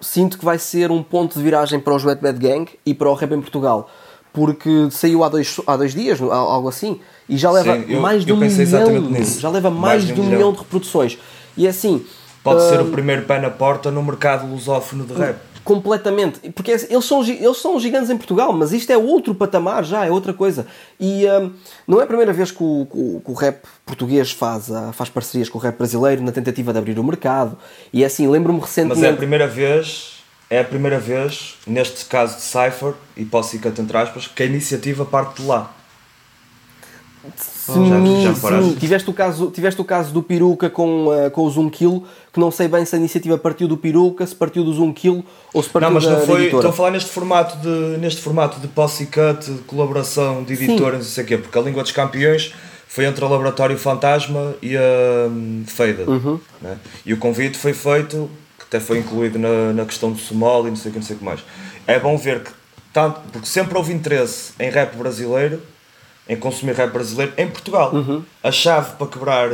sinto 0.00 0.36
que 0.36 0.44
vai 0.44 0.58
ser 0.58 0.90
um 0.90 1.00
ponto 1.00 1.38
de 1.38 1.44
viragem 1.44 1.78
para 1.78 1.94
os 1.94 2.02
Red 2.02 2.16
Bad 2.16 2.40
Gang 2.40 2.68
e 2.84 2.92
para 2.92 3.08
o 3.08 3.14
rap 3.14 3.32
em 3.32 3.40
Portugal 3.40 3.88
porque 4.32 4.88
saiu 4.90 5.22
há 5.22 5.28
dois, 5.28 5.60
há 5.66 5.76
dois 5.76 5.94
dias, 5.94 6.20
algo 6.20 6.68
assim, 6.68 7.00
e 7.28 7.36
já 7.36 7.50
leva 7.50 7.76
Sim, 7.76 7.84
eu, 7.88 8.00
mais 8.00 8.24
de 8.24 8.32
um 8.32 8.36
milhão. 8.36 9.24
Já 9.38 9.48
leva 9.50 9.70
mais, 9.70 9.80
mais 9.80 10.06
de 10.06 10.12
um, 10.12 10.16
milhão. 10.16 10.30
milhão. 10.30 10.52
de 10.52 10.58
reproduções. 10.58 11.18
E 11.56 11.66
é 11.66 11.70
assim. 11.70 12.04
Pode 12.42 12.60
uh, 12.60 12.68
ser 12.68 12.80
o 12.80 12.86
primeiro 12.86 13.22
pé 13.22 13.38
na 13.38 13.50
porta 13.50 13.90
no 13.90 14.02
mercado 14.02 14.50
lusófono 14.50 15.04
de 15.04 15.14
rap. 15.14 15.36
Completamente, 15.62 16.50
porque 16.50 16.72
é 16.72 16.86
eles 16.90 17.04
são, 17.04 17.22
eles 17.22 17.56
são 17.58 17.78
gigantes 17.78 18.10
em 18.10 18.16
Portugal, 18.16 18.52
mas 18.52 18.72
isto 18.72 18.90
é 18.90 18.96
outro 18.96 19.32
patamar 19.32 19.84
já, 19.84 20.04
é 20.04 20.10
outra 20.10 20.32
coisa. 20.32 20.66
E 20.98 21.24
uh, 21.24 21.52
não 21.86 22.00
é 22.00 22.04
a 22.04 22.06
primeira 22.06 22.32
vez 22.32 22.50
que 22.50 22.64
o, 22.64 23.22
que 23.24 23.30
o, 23.30 23.34
rap 23.34 23.64
português 23.86 24.32
faz, 24.32 24.68
uh, 24.68 24.92
faz 24.92 25.08
parcerias 25.08 25.48
com 25.48 25.58
o 25.58 25.60
rap 25.60 25.78
brasileiro 25.78 26.20
na 26.20 26.32
tentativa 26.32 26.72
de 26.72 26.78
abrir 26.80 26.98
o 26.98 27.04
mercado. 27.04 27.56
E 27.92 28.02
é 28.02 28.06
assim, 28.06 28.26
lembro-me 28.26 28.58
recentemente. 28.58 29.00
Mas 29.02 29.08
é 29.08 29.12
a 29.12 29.16
primeira 29.16 29.46
vez 29.46 30.21
é 30.52 30.60
a 30.60 30.64
primeira 30.64 30.98
vez, 30.98 31.54
neste 31.66 32.04
caso 32.04 32.36
de 32.36 32.42
Cypher, 32.42 32.92
e 33.16 33.24
posso 33.24 33.56
ir 33.56 33.60
entre 33.66 33.96
aspas, 33.96 34.26
que 34.26 34.42
a 34.42 34.44
iniciativa 34.44 35.02
parte 35.02 35.40
de 35.40 35.48
lá. 35.48 35.74
Sim, 37.38 37.88
já, 37.88 38.34
já 38.34 38.34
sim. 38.34 38.76
Tiveste, 38.78 39.08
o 39.08 39.14
caso, 39.14 39.50
tiveste 39.50 39.80
o 39.80 39.84
caso 39.84 40.12
do 40.12 40.22
Peruca 40.22 40.68
com, 40.68 41.06
uh, 41.06 41.30
com 41.30 41.42
o 41.42 41.50
Zoom 41.50 41.70
Kill, 41.70 42.04
que 42.30 42.38
não 42.38 42.50
sei 42.50 42.68
bem 42.68 42.84
se 42.84 42.94
a 42.94 42.98
iniciativa 42.98 43.38
partiu 43.38 43.66
do 43.66 43.78
Peruca, 43.78 44.26
se 44.26 44.34
partiu 44.34 44.62
do 44.62 44.74
Zoom 44.74 44.92
Kill 44.92 45.24
ou 45.54 45.62
se 45.62 45.70
partiu 45.70 45.88
Não, 45.88 45.94
mas 45.94 46.04
não 46.04 46.16
da, 46.16 46.26
foi. 46.26 46.44
Estou 46.44 46.68
a 46.68 46.72
falar 46.72 46.90
neste 46.90 47.10
formato 47.10 47.56
de, 47.56 47.96
neste 47.98 48.20
formato 48.20 48.60
de 48.60 48.68
posse 48.68 49.06
cut, 49.06 49.50
de 49.50 49.62
colaboração 49.62 50.44
de 50.44 50.52
editores, 50.52 50.98
não 50.98 51.06
sei 51.06 51.24
o 51.24 51.26
quê, 51.26 51.38
porque 51.38 51.56
a 51.56 51.62
Língua 51.62 51.82
dos 51.82 51.92
Campeões 51.92 52.52
foi 52.86 53.06
entre 53.06 53.24
o 53.24 53.28
Laboratório 53.28 53.78
Fantasma 53.78 54.54
e 54.60 54.76
a 54.76 55.28
um, 55.28 55.64
Faded. 55.66 56.06
Uhum. 56.06 56.38
Né? 56.60 56.76
E 57.06 57.14
o 57.14 57.16
convite 57.16 57.56
foi 57.56 57.72
feito 57.72 58.28
até 58.72 58.80
foi 58.80 58.98
incluído 58.98 59.38
na, 59.38 59.74
na 59.74 59.84
questão 59.84 60.10
do 60.10 60.18
Somali 60.18 60.68
e 60.68 60.70
não 60.70 60.76
sei 60.76 60.88
o 60.90 60.92
que, 60.94 60.98
não 60.98 61.06
sei 61.06 61.16
o 61.16 61.18
que 61.18 61.24
mais. 61.24 61.40
É 61.86 62.00
bom 62.00 62.16
ver 62.16 62.42
que, 62.42 62.50
tanto, 62.90 63.20
porque 63.30 63.46
sempre 63.46 63.76
houve 63.76 63.92
interesse 63.92 64.54
em 64.58 64.70
rap 64.70 64.96
brasileiro, 64.96 65.60
em 66.26 66.36
consumir 66.36 66.72
rap 66.72 66.90
brasileiro 66.90 67.34
em 67.36 67.46
Portugal. 67.46 67.92
Uhum. 67.92 68.24
A 68.42 68.50
chave 68.50 68.96
para 68.96 69.06
quebrar 69.06 69.50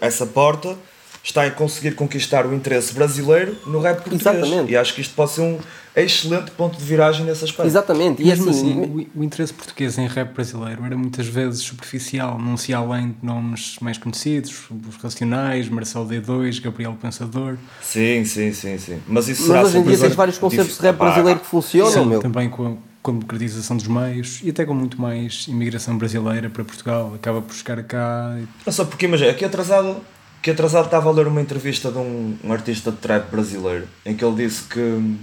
essa 0.00 0.26
porta 0.26 0.76
está 1.22 1.46
em 1.46 1.50
conseguir 1.52 1.94
conquistar 1.94 2.44
o 2.46 2.54
interesse 2.54 2.92
brasileiro 2.92 3.56
no 3.66 3.80
rap 3.80 4.02
português. 4.02 4.22
Exatamente. 4.22 4.72
E 4.72 4.76
acho 4.76 4.94
que 4.94 5.00
isto 5.00 5.14
pode 5.14 5.30
ser 5.30 5.42
um 5.42 5.58
excelente 5.94 6.50
ponto 6.52 6.76
de 6.76 6.84
viragem 6.84 7.24
nesse 7.24 7.44
aspecto. 7.44 7.66
Exatamente. 7.66 8.22
E 8.22 8.26
Mesmo 8.26 8.50
assim, 8.50 8.82
assim 8.82 9.08
o, 9.14 9.20
o, 9.20 9.24
interesse 9.24 9.52
português 9.52 9.98
em 9.98 10.06
rap 10.06 10.32
brasileiro 10.32 10.84
era 10.84 10.96
muitas 10.96 11.26
vezes 11.26 11.60
superficial, 11.60 12.38
não 12.38 12.56
se 12.56 12.72
além 12.72 13.08
de 13.08 13.16
nomes 13.22 13.76
mais 13.80 13.98
conhecidos, 13.98 14.64
os 14.88 14.96
Racionais, 14.96 15.68
Marcelo 15.68 16.08
D2, 16.08 16.60
Gabriel 16.62 16.96
Pensador. 17.00 17.56
Sim, 17.82 18.24
sim, 18.24 18.52
sim, 18.52 18.78
sim. 18.78 19.00
Mas 19.06 19.28
isso 19.28 19.48
Mas 19.48 19.68
hoje 19.68 19.78
em 19.78 19.82
dia 19.82 19.98
tens 19.98 20.14
vários 20.14 20.38
conceitos 20.38 20.76
de 20.76 20.82
rap 20.82 20.96
brasileiro 20.96 21.40
que 21.40 21.46
funcionam, 21.46 21.92
sim, 21.92 22.06
meu. 22.06 22.20
Também 22.20 22.48
com 22.48 22.66
a, 22.66 22.72
com 23.02 23.10
a 23.10 23.14
democratização 23.14 23.76
dos 23.76 23.86
meios 23.86 24.40
e 24.42 24.50
até 24.50 24.64
com 24.64 24.74
muito 24.74 25.00
mais 25.00 25.46
imigração 25.46 25.96
brasileira 25.98 26.48
para 26.48 26.64
Portugal, 26.64 27.12
acaba 27.14 27.42
por 27.42 27.54
chegar 27.54 27.82
cá. 27.84 28.38
Não 28.64 28.72
só 28.72 28.84
porque 28.86 29.04
imagina, 29.04 29.30
aqui 29.30 29.44
atrasado 29.44 30.00
que 30.42 30.50
atrasado 30.50 30.86
estava 30.86 31.08
a 31.08 31.12
ler 31.12 31.28
uma 31.28 31.40
entrevista 31.40 31.90
de 31.90 31.98
um, 31.98 32.36
um, 32.42 32.52
artista 32.52 32.90
de 32.90 32.96
trap 32.96 33.30
brasileiro 33.30 33.88
em 34.04 34.16
que 34.16 34.24
ele 34.24 34.44
disse 34.44 34.64
que 34.64 35.16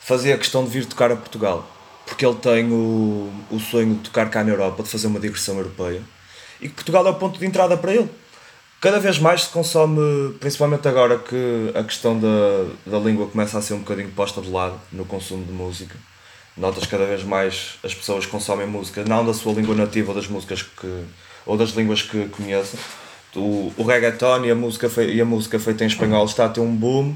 fazia 0.00 0.36
questão 0.36 0.64
de 0.64 0.70
vir 0.70 0.84
tocar 0.84 1.12
a 1.12 1.16
Portugal 1.16 1.68
porque 2.04 2.26
ele 2.26 2.34
tem 2.34 2.70
o, 2.72 3.32
o 3.50 3.60
sonho 3.60 3.94
de 3.94 4.00
tocar 4.00 4.28
cá 4.28 4.42
na 4.42 4.50
Europa, 4.50 4.82
de 4.82 4.88
fazer 4.88 5.06
uma 5.06 5.20
digressão 5.20 5.56
europeia 5.56 6.02
e 6.60 6.68
que 6.68 6.74
Portugal 6.74 7.06
é 7.06 7.10
o 7.10 7.14
ponto 7.14 7.38
de 7.38 7.46
entrada 7.46 7.76
para 7.76 7.94
ele. 7.94 8.08
Cada 8.80 8.98
vez 8.98 9.18
mais 9.18 9.44
se 9.44 9.48
consome, 9.48 10.34
principalmente 10.40 10.88
agora 10.88 11.16
que 11.16 11.72
a 11.72 11.84
questão 11.84 12.18
da, 12.18 12.66
da 12.84 12.98
língua 12.98 13.28
começa 13.28 13.56
a 13.56 13.62
ser 13.62 13.74
um 13.74 13.78
bocadinho 13.78 14.10
posta 14.10 14.40
de 14.40 14.50
lado 14.50 14.78
no 14.90 15.04
consumo 15.04 15.44
de 15.44 15.52
música. 15.52 15.96
Notas 16.56 16.84
cada 16.86 17.06
vez 17.06 17.22
mais 17.22 17.78
as 17.84 17.94
pessoas 17.94 18.26
consomem 18.26 18.66
música, 18.66 19.04
não 19.04 19.24
da 19.24 19.32
sua 19.32 19.52
língua 19.52 19.74
nativa 19.74 20.10
ou 20.10 20.16
das 20.16 20.26
músicas 20.26 20.62
que 20.62 21.04
ou 21.46 21.56
das 21.56 21.70
línguas 21.70 22.02
que 22.02 22.26
conhecem 22.28 22.78
o, 23.36 23.72
o 23.76 23.82
reggaeton 23.82 24.44
e 24.44 24.50
a, 24.50 24.54
música 24.54 24.90
e 25.02 25.20
a 25.20 25.24
música 25.24 25.58
feita 25.58 25.84
em 25.84 25.86
espanhol 25.86 26.24
está 26.24 26.46
a 26.46 26.48
ter 26.48 26.60
um 26.60 26.74
boom 26.74 27.14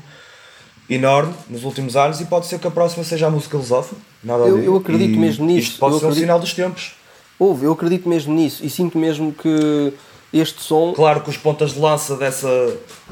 enorme 0.88 1.34
nos 1.48 1.64
últimos 1.64 1.96
anos 1.96 2.20
e 2.20 2.24
pode 2.26 2.46
ser 2.46 2.58
que 2.58 2.66
a 2.66 2.70
próxima 2.70 3.04
seja 3.04 3.26
a 3.26 3.30
música 3.30 3.56
lusófona. 3.56 4.00
Nada 4.22 4.44
a 4.44 4.48
Eu- 4.48 4.56
ver. 4.56 4.64
eu 4.66 4.76
acredito 4.76 5.14
E 5.14 5.18
mesmo 5.18 5.44
nisso. 5.46 5.68
Isto 5.70 5.78
pode 5.80 5.94
Eu 5.94 5.98
ser 6.00 6.04
um 6.04 6.08
acredito- 6.08 6.24
sinal 6.26 6.40
dos 6.40 6.52
tempos. 6.52 6.94
Houve, 7.38 7.66
eu 7.66 7.72
acredito 7.72 8.08
mesmo 8.08 8.32
nisso 8.34 8.64
e 8.64 8.70
sinto 8.70 8.96
mesmo 8.96 9.32
que 9.32 9.92
este 10.32 10.62
som. 10.62 10.92
Claro 10.94 11.20
que 11.20 11.28
os 11.30 11.36
pontas 11.36 11.72
de 11.74 11.80
lança 11.80 12.16
dessa 12.16 12.48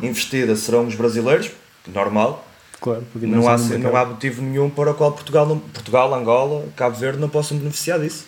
investida 0.03 0.57
serão 0.57 0.87
os 0.87 0.95
brasileiros, 0.95 1.51
normal. 1.87 2.47
Claro, 2.81 3.05
porque 3.12 3.27
Não 3.27 3.49
há, 3.49 3.57
não 3.59 3.97
há 3.97 4.05
motivo 4.05 4.43
nenhum 4.43 4.69
para 4.71 4.90
o 4.90 4.95
qual 4.95 5.12
Portugal, 5.12 5.47
não- 5.47 5.59
Portugal, 5.59 6.14
Angola, 6.14 6.67
Cabo 6.77 6.97
Verde 6.97 7.19
não 7.19 7.29
possam 7.29 7.57
beneficiar 7.59 7.99
disso. 7.99 8.27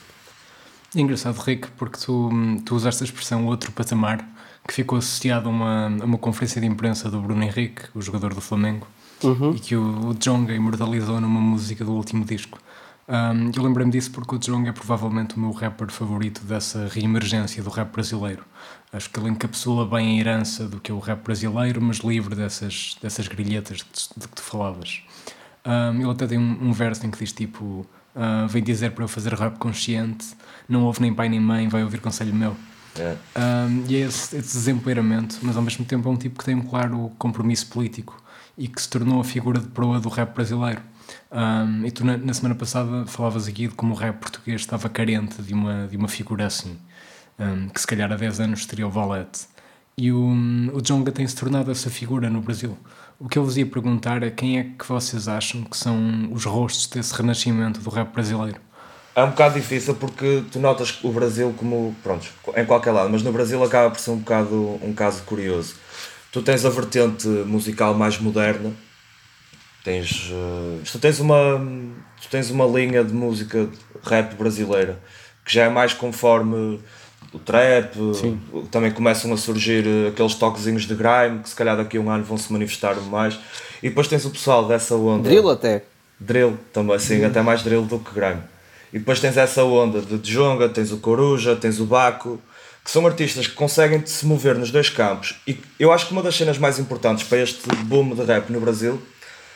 É 0.96 1.00
engraçado, 1.02 1.36
Rick, 1.40 1.68
porque 1.72 1.98
tu, 1.98 2.30
tu 2.64 2.74
usaste 2.74 3.02
a 3.02 3.04
expressão 3.04 3.44
outro 3.44 3.70
patamar, 3.70 4.26
que 4.66 4.72
ficou 4.72 4.96
associado 4.96 5.46
a 5.46 5.52
uma, 5.52 5.88
a 5.88 6.04
uma 6.06 6.16
conferência 6.16 6.58
de 6.58 6.66
imprensa 6.66 7.10
do 7.10 7.20
Bruno 7.20 7.42
Henrique, 7.42 7.82
o 7.94 8.00
jogador 8.00 8.32
do 8.32 8.40
Flamengo, 8.40 8.86
e 9.54 9.60
que 9.60 9.76
o, 9.76 10.08
o 10.08 10.14
Djonga 10.14 10.54
imortalizou 10.54 11.20
numa 11.20 11.38
música 11.38 11.84
do 11.84 11.92
último 11.92 12.24
disco. 12.24 12.58
Um, 13.06 13.52
eu 13.54 13.62
lembrei-me 13.62 13.92
disso 13.92 14.10
porque 14.10 14.36
o 14.36 14.38
Djonga 14.38 14.70
é 14.70 14.72
provavelmente 14.72 15.36
o 15.36 15.38
meu 15.40 15.52
rapper 15.52 15.90
favorito 15.90 16.42
dessa 16.46 16.88
reemergência 16.88 17.62
do 17.62 17.68
rap 17.68 17.92
brasileiro. 17.92 18.42
Acho 18.90 19.10
que 19.10 19.20
ele 19.20 19.28
encapsula 19.28 19.84
bem 19.84 20.16
a 20.16 20.20
herança 20.20 20.66
do 20.66 20.80
que 20.80 20.90
é 20.90 20.94
o 20.94 20.98
rap 20.98 21.22
brasileiro, 21.22 21.78
mas 21.82 21.98
livre 21.98 22.34
dessas, 22.34 22.96
dessas 23.02 23.28
grilhetas 23.28 23.78
de, 23.78 24.08
de 24.16 24.26
que 24.26 24.34
tu 24.34 24.42
falavas. 24.42 25.02
Um, 25.62 26.00
ele 26.00 26.10
até 26.10 26.26
tem 26.26 26.38
um, 26.38 26.68
um 26.68 26.72
verso 26.72 27.06
em 27.06 27.10
que 27.10 27.18
diz 27.18 27.32
tipo: 27.32 27.86
ah, 28.16 28.46
Vem 28.48 28.62
dizer 28.62 28.92
para 28.92 29.04
eu 29.04 29.08
fazer 29.08 29.34
rap 29.34 29.58
consciente, 29.58 30.26
não 30.66 30.84
ouve 30.84 31.02
nem 31.02 31.12
pai 31.12 31.28
nem 31.28 31.38
mãe, 31.38 31.68
vai 31.68 31.84
ouvir 31.84 32.00
conselho 32.00 32.34
meu. 32.34 32.56
É. 32.98 33.14
Um, 33.38 33.84
e 33.86 33.96
é 33.96 33.98
esse, 34.06 34.36
esse 34.36 34.56
desempoeiramento, 34.56 35.38
mas 35.42 35.54
ao 35.54 35.62
mesmo 35.62 35.84
tempo 35.84 36.08
é 36.08 36.12
um 36.12 36.16
tipo 36.16 36.38
que 36.38 36.44
tem 36.46 36.54
um 36.54 36.62
claro 36.62 37.12
compromisso 37.18 37.66
político 37.66 38.22
e 38.56 38.66
que 38.66 38.80
se 38.80 38.88
tornou 38.88 39.20
a 39.20 39.24
figura 39.24 39.60
de 39.60 39.66
proa 39.66 40.00
do 40.00 40.08
rap 40.08 40.34
brasileiro. 40.34 40.80
Um, 41.30 41.84
e 41.84 41.90
tu 41.90 42.06
na, 42.06 42.16
na 42.16 42.32
semana 42.32 42.54
passada 42.54 43.04
falavas 43.06 43.46
aqui 43.46 43.68
de 43.68 43.74
como 43.74 43.92
o 43.92 43.96
rap 43.96 44.18
português 44.18 44.62
estava 44.62 44.88
carente 44.88 45.42
de 45.42 45.52
uma, 45.52 45.86
de 45.86 45.96
uma 45.98 46.08
figura 46.08 46.46
assim, 46.46 46.78
um, 47.38 47.68
que 47.68 47.78
se 47.78 47.86
calhar 47.86 48.10
há 48.10 48.16
10 48.16 48.40
anos 48.40 48.64
teria 48.64 48.86
o 48.86 48.90
Valete. 48.90 49.46
E 49.98 50.10
o, 50.10 50.30
o 50.74 50.80
Jonga 50.80 51.12
tem 51.12 51.26
se 51.26 51.36
tornado 51.36 51.70
essa 51.70 51.90
figura 51.90 52.28
no 52.30 52.40
Brasil. 52.40 52.76
O 53.18 53.28
que 53.28 53.38
eu 53.38 53.44
vos 53.44 53.56
ia 53.56 53.64
perguntar 53.64 54.22
é 54.22 54.30
quem 54.30 54.58
é 54.58 54.64
que 54.78 54.86
vocês 54.86 55.26
acham 55.26 55.64
que 55.64 55.76
são 55.76 56.28
os 56.30 56.44
rostos 56.44 56.86
desse 56.86 57.14
renascimento 57.14 57.80
do 57.80 57.88
rap 57.88 58.12
brasileiro? 58.12 58.60
É 59.14 59.24
um 59.24 59.30
bocado 59.30 59.54
difícil 59.54 59.94
porque 59.94 60.44
tu 60.52 60.60
notas 60.60 60.98
o 61.02 61.10
Brasil 61.10 61.54
como, 61.56 61.96
pronto, 62.02 62.26
em 62.54 62.66
qualquer 62.66 62.92
lado, 62.92 63.08
mas 63.08 63.22
no 63.22 63.32
Brasil 63.32 63.62
acaba 63.64 63.90
por 63.90 63.98
ser 63.98 64.10
um 64.10 64.18
bocado 64.18 64.78
um 64.82 64.92
caso 64.92 65.22
curioso. 65.22 65.76
Tu 66.30 66.42
tens 66.42 66.66
a 66.66 66.68
vertente 66.68 67.26
musical 67.26 67.94
mais 67.94 68.18
moderna, 68.18 68.74
tens, 69.82 70.30
eh, 70.30 70.82
tu 70.92 70.98
tens 70.98 71.18
uma 71.18 71.58
tu 72.20 72.28
tens 72.28 72.50
uma 72.50 72.66
linha 72.66 73.02
de 73.02 73.14
música 73.14 73.70
rap 74.04 74.34
brasileira 74.34 75.00
que 75.46 75.54
já 75.54 75.64
é 75.64 75.68
mais 75.70 75.94
conforme 75.94 76.80
o 77.36 77.38
trap, 77.38 77.94
Sim. 78.14 78.40
também 78.70 78.90
começam 78.90 79.32
a 79.32 79.36
surgir 79.36 79.86
eh, 79.86 80.08
aqueles 80.08 80.34
toquezinhos 80.34 80.84
de 80.84 80.94
grime 80.94 81.40
que 81.42 81.48
se 81.50 81.54
calhar 81.54 81.76
daqui 81.76 81.98
a 81.98 82.00
um 82.00 82.10
ano 82.10 82.24
vão 82.24 82.38
se 82.38 82.50
manifestar 82.50 82.94
mais 83.02 83.38
e 83.82 83.88
depois 83.90 84.08
tens 84.08 84.24
o 84.24 84.30
pessoal 84.30 84.66
dessa 84.66 84.94
onda 84.96 85.28
Drill 85.28 85.50
até. 85.50 85.82
Drill 86.18 86.58
também, 86.72 86.98
sim, 86.98 87.22
até 87.24 87.42
mais 87.42 87.62
drill 87.62 87.82
do 87.82 87.98
que 87.98 88.14
grime. 88.14 88.40
E 88.90 88.98
depois 88.98 89.20
tens 89.20 89.36
essa 89.36 89.62
onda 89.64 90.00
de 90.00 90.16
Djonga, 90.18 90.68
tens 90.68 90.90
o 90.90 90.96
Coruja, 90.96 91.54
tens 91.54 91.78
o 91.78 91.84
Baco, 91.84 92.40
que 92.82 92.90
são 92.90 93.06
artistas 93.06 93.46
que 93.46 93.54
conseguem 93.54 94.04
se 94.06 94.24
mover 94.24 94.56
nos 94.56 94.70
dois 94.70 94.88
campos. 94.88 95.34
E 95.46 95.58
eu 95.78 95.92
acho 95.92 96.06
que 96.06 96.12
uma 96.12 96.22
das 96.22 96.34
cenas 96.34 96.56
mais 96.56 96.78
importantes 96.78 97.24
para 97.24 97.38
este 97.38 97.68
boom 97.84 98.14
de 98.14 98.22
rap 98.22 98.50
no 98.50 98.60
Brasil 98.60 98.98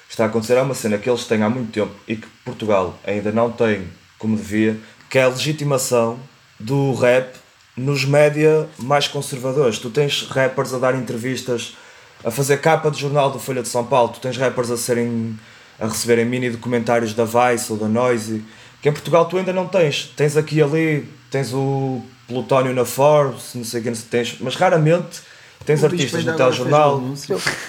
está 0.08 0.24
a 0.24 0.26
acontecer 0.26 0.54
é 0.54 0.62
uma 0.62 0.74
cena 0.74 0.98
que 0.98 1.08
eles 1.08 1.24
têm 1.24 1.42
há 1.42 1.48
muito 1.48 1.72
tempo 1.72 1.92
e 2.06 2.16
que 2.16 2.26
Portugal 2.44 2.98
ainda 3.06 3.32
não 3.32 3.50
tem 3.50 3.88
como 4.18 4.36
devia, 4.36 4.76
que 5.08 5.18
é 5.18 5.22
a 5.22 5.28
legitimação 5.28 6.18
do 6.58 6.92
rap 6.92 7.39
nos 7.80 8.04
média 8.04 8.68
mais 8.78 9.08
conservadores. 9.08 9.78
Tu 9.78 9.90
tens 9.90 10.22
rappers 10.28 10.72
a 10.74 10.78
dar 10.78 10.94
entrevistas, 10.94 11.74
a 12.24 12.30
fazer 12.30 12.58
capa 12.58 12.90
de 12.90 13.00
jornal 13.00 13.30
do 13.30 13.38
Folha 13.38 13.62
de 13.62 13.68
São 13.68 13.84
Paulo, 13.84 14.12
tu 14.12 14.20
tens 14.20 14.36
rappers 14.36 14.70
a 14.70 14.76
serem 14.76 15.38
a 15.78 15.86
receberem 15.86 16.26
mini 16.26 16.50
documentários 16.50 17.14
da 17.14 17.24
Vice 17.24 17.72
ou 17.72 17.78
da 17.78 17.88
Noisy, 17.88 18.42
que 18.82 18.88
em 18.90 18.92
Portugal 18.92 19.24
tu 19.24 19.38
ainda 19.38 19.50
não 19.52 19.66
tens. 19.66 20.12
Tens 20.14 20.36
aqui 20.36 20.56
e 20.56 20.62
ali, 20.62 21.08
tens 21.30 21.54
o 21.54 22.02
Plutónio 22.28 22.74
na 22.74 22.84
Forbes, 22.84 23.54
não 23.54 23.64
sei 23.64 23.80
quem 23.80 23.92
tens, 23.94 24.36
mas 24.40 24.56
raramente 24.56 25.22
tens 25.64 25.82
O 25.82 25.86
artistas 25.86 26.22
no 26.22 26.36
telejornal. 26.36 27.02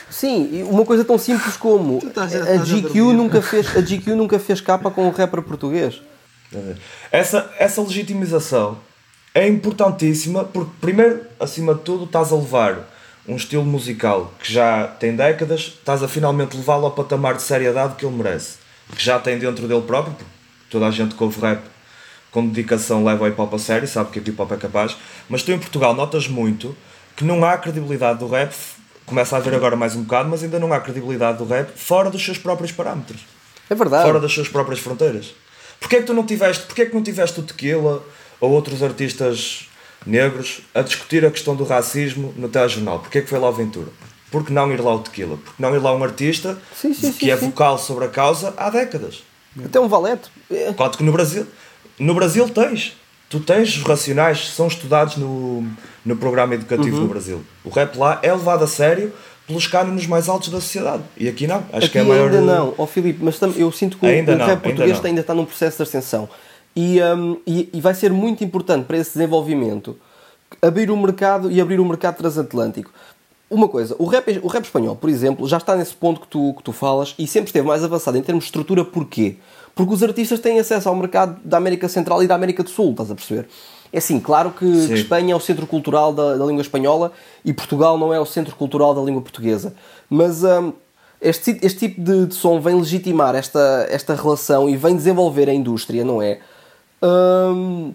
Sim, 0.09 0.63
uma 0.63 0.83
coisa 0.83 1.05
tão 1.05 1.17
simples 1.17 1.55
como 1.55 1.99
estás 2.05 2.35
a- 2.35 2.57
GQ 2.57 2.99
nunca 3.13 3.41
fez, 3.41 3.77
a 3.77 3.79
GQ 3.79 4.13
nunca 4.13 4.37
fez 4.37 4.59
capa 4.59 4.91
com 4.91 5.07
um 5.07 5.11
rapper 5.11 5.41
português. 5.41 6.01
Essa, 7.11 7.49
essa 7.57 7.81
legitimização 7.81 8.77
é 9.33 9.47
importantíssima 9.47 10.43
porque, 10.43 10.71
primeiro, 10.79 11.21
acima 11.39 11.73
de 11.73 11.81
tudo, 11.81 12.05
estás 12.05 12.31
a 12.31 12.35
levar 12.35 12.89
um 13.27 13.35
estilo 13.35 13.63
musical 13.63 14.33
que 14.41 14.51
já 14.51 14.87
tem 14.87 15.15
décadas, 15.15 15.61
estás 15.61 16.03
a 16.03 16.07
finalmente 16.07 16.57
levá-lo 16.57 16.85
ao 16.85 16.91
patamar 16.91 17.35
de 17.35 17.43
seriedade 17.43 17.95
que 17.95 18.05
ele 18.05 18.15
merece, 18.15 18.57
que 18.95 19.03
já 19.03 19.19
tem 19.19 19.37
dentro 19.37 19.67
dele 19.67 19.81
próprio, 19.81 20.13
porque 20.15 20.31
toda 20.69 20.87
a 20.87 20.91
gente 20.91 21.15
que 21.15 21.23
ouve 21.23 21.39
rap 21.39 21.61
com 22.31 22.47
dedicação 22.47 23.03
leva 23.03 23.25
o 23.25 23.27
hip 23.27 23.39
hop 23.39 23.53
a 23.53 23.59
sério, 23.59 23.87
sabe 23.87 24.09
que 24.09 24.19
o 24.19 24.21
hip 24.21 24.41
hop 24.41 24.51
é 24.51 24.57
capaz, 24.57 24.97
mas 25.29 25.43
tu 25.43 25.51
em 25.51 25.59
Portugal 25.59 25.93
notas 25.93 26.27
muito 26.27 26.75
que 27.15 27.23
não 27.23 27.43
há 27.45 27.57
credibilidade 27.57 28.19
do 28.19 28.27
rap, 28.27 28.53
começa 29.05 29.35
a 29.35 29.39
haver 29.39 29.53
agora 29.53 29.75
mais 29.75 29.95
um 29.95 30.03
bocado, 30.03 30.29
mas 30.29 30.43
ainda 30.43 30.59
não 30.59 30.73
há 30.73 30.79
credibilidade 30.79 31.37
do 31.37 31.45
rap 31.45 31.71
fora 31.77 32.09
dos 32.09 32.23
seus 32.23 32.37
próprios 32.37 32.71
parâmetros 32.71 33.21
É 33.69 33.75
verdade. 33.75 34.03
fora 34.03 34.19
das 34.19 34.31
suas 34.31 34.47
próprias 34.47 34.79
fronteiras. 34.79 35.33
Porquê 35.79 35.97
é 35.97 35.99
que 35.99 36.05
tu 36.05 36.13
não 36.13 36.25
tiveste, 36.25 36.65
porquê 36.65 36.83
é 36.83 36.85
que 36.85 36.93
não 36.93 37.03
tiveste 37.03 37.39
o 37.39 37.43
Tequila 37.43 38.01
ou 38.41 38.51
outros 38.51 38.81
artistas 38.83 39.67
negros 40.05 40.61
a 40.73 40.81
discutir 40.81 41.23
a 41.25 41.31
questão 41.31 41.55
do 41.55 41.63
racismo 41.63 42.33
no 42.35 42.49
telejornal? 42.49 42.99
Porquê 42.99 43.19
é 43.19 43.21
que 43.21 43.29
foi 43.29 43.39
lá 43.39 43.47
o 43.49 43.53
Ventura? 43.53 43.87
Porque 44.31 44.51
não 44.51 44.71
ir 44.71 44.81
lá 44.81 44.95
o 44.95 44.99
Tequila? 44.99 45.37
Porque 45.37 45.61
não 45.61 45.75
ir 45.75 45.79
lá 45.79 45.93
um 45.95 46.03
artista 46.03 46.57
Sim, 46.75 46.93
sim, 46.93 47.11
que 47.13 47.25
sim, 47.25 47.31
é 47.31 47.37
sim. 47.37 47.45
vocal 47.47 47.77
sobre 47.77 48.05
a 48.05 48.07
causa 48.09 48.53
há 48.57 48.69
décadas? 48.69 49.23
Até 49.63 49.79
um 49.79 49.87
valete. 49.87 50.29
Enquanto 50.69 50.97
que 50.97 51.03
no 51.03 51.11
Brasil, 51.11 51.45
no 51.99 52.13
Brasil 52.13 52.47
tens. 52.49 52.97
Tu 53.29 53.39
tens 53.39 53.77
os 53.77 53.83
racionais, 53.83 54.49
são 54.49 54.67
estudados 54.67 55.15
no, 55.17 55.65
no 56.05 56.17
programa 56.17 56.53
educativo 56.55 56.95
Uhum. 56.97 57.03
no 57.03 57.07
Brasil. 57.09 57.41
O 57.63 57.69
rap 57.69 57.95
lá 57.97 58.19
é 58.21 58.31
levado 58.33 58.63
a 58.63 58.67
sério 58.67 59.13
pelos 59.47 59.67
cânones 59.67 60.05
mais 60.07 60.27
altos 60.29 60.49
da 60.49 60.59
sociedade. 60.61 61.03
E 61.17 61.27
aqui 61.29 61.47
não. 61.47 61.57
Acho 61.71 61.77
Aqui 61.85 61.89
que 61.89 61.97
é 61.97 62.01
a 62.01 62.05
maior. 62.05 62.25
ainda 62.29 62.41
não, 62.41 62.73
ó 62.77 62.85
Filipe, 62.85 63.19
mas 63.23 63.37
tam- 63.39 63.53
eu 63.55 63.71
sinto 63.71 63.97
que 63.97 64.05
o- 64.05 64.09
Ainda 64.09 64.33
o 64.33 64.37
não, 64.37 64.45
rap 64.45 64.55
ainda 64.55 64.61
português 64.63 64.97
não. 64.99 65.05
ainda 65.05 65.21
está 65.21 65.33
num 65.33 65.45
processo 65.45 65.77
de 65.77 65.83
ascensão. 65.83 66.29
E, 66.75 67.01
hum, 67.03 67.37
e, 67.45 67.69
e 67.73 67.81
vai 67.81 67.93
ser 67.93 68.11
muito 68.11 68.43
importante 68.43 68.85
para 68.85 68.97
esse 68.97 69.13
desenvolvimento 69.13 69.97
abrir 70.61 70.89
o 70.89 70.97
mercado 70.97 71.51
e 71.51 71.59
abrir 71.59 71.79
o 71.79 71.85
mercado 71.85 72.17
transatlântico. 72.17 72.91
Uma 73.49 73.67
coisa, 73.67 73.95
o 73.99 74.05
rap, 74.05 74.39
o 74.41 74.47
rap 74.47 74.63
espanhol, 74.63 74.95
por 74.95 75.09
exemplo, 75.09 75.47
já 75.47 75.57
está 75.57 75.75
nesse 75.75 75.93
ponto 75.93 76.21
que 76.21 76.27
tu, 76.27 76.53
que 76.55 76.63
tu 76.63 76.71
falas 76.71 77.13
e 77.19 77.27
sempre 77.27 77.49
esteve 77.49 77.67
mais 77.67 77.83
avançado 77.83 78.17
em 78.17 78.21
termos 78.21 78.45
de 78.45 78.47
estrutura. 78.47 78.85
Porquê? 78.85 79.35
Porque 79.75 79.93
os 79.93 80.01
artistas 80.01 80.39
têm 80.39 80.57
acesso 80.57 80.87
ao 80.87 80.95
mercado 80.95 81.37
da 81.43 81.57
América 81.57 81.89
Central 81.89 82.23
e 82.23 82.27
da 82.27 82.35
América 82.35 82.63
do 82.63 82.69
Sul, 82.69 82.91
estás 82.91 83.11
a 83.11 83.15
perceber? 83.15 83.47
É 83.91 83.97
assim, 83.97 84.21
claro 84.21 84.51
que, 84.51 84.87
que 84.87 84.93
Espanha 84.93 85.33
é 85.33 85.35
o 85.35 85.39
centro 85.39 85.67
cultural 85.67 86.13
da, 86.13 86.37
da 86.37 86.45
língua 86.45 86.61
espanhola 86.61 87.11
e 87.43 87.51
Portugal 87.51 87.97
não 87.97 88.13
é 88.13 88.19
o 88.19 88.25
centro 88.25 88.55
cultural 88.55 88.95
da 88.95 89.01
língua 89.01 89.21
portuguesa. 89.21 89.73
Mas 90.09 90.45
hum, 90.45 90.71
este, 91.19 91.59
este 91.61 91.89
tipo 91.89 92.01
de, 92.01 92.27
de 92.27 92.33
som 92.33 92.61
vem 92.61 92.75
legitimar 92.75 93.35
esta, 93.35 93.85
esta 93.89 94.15
relação 94.15 94.69
e 94.69 94.77
vem 94.77 94.95
desenvolver 94.95 95.49
a 95.49 95.53
indústria, 95.53 96.05
não 96.05 96.21
é? 96.21 96.39
Hum, 97.03 97.93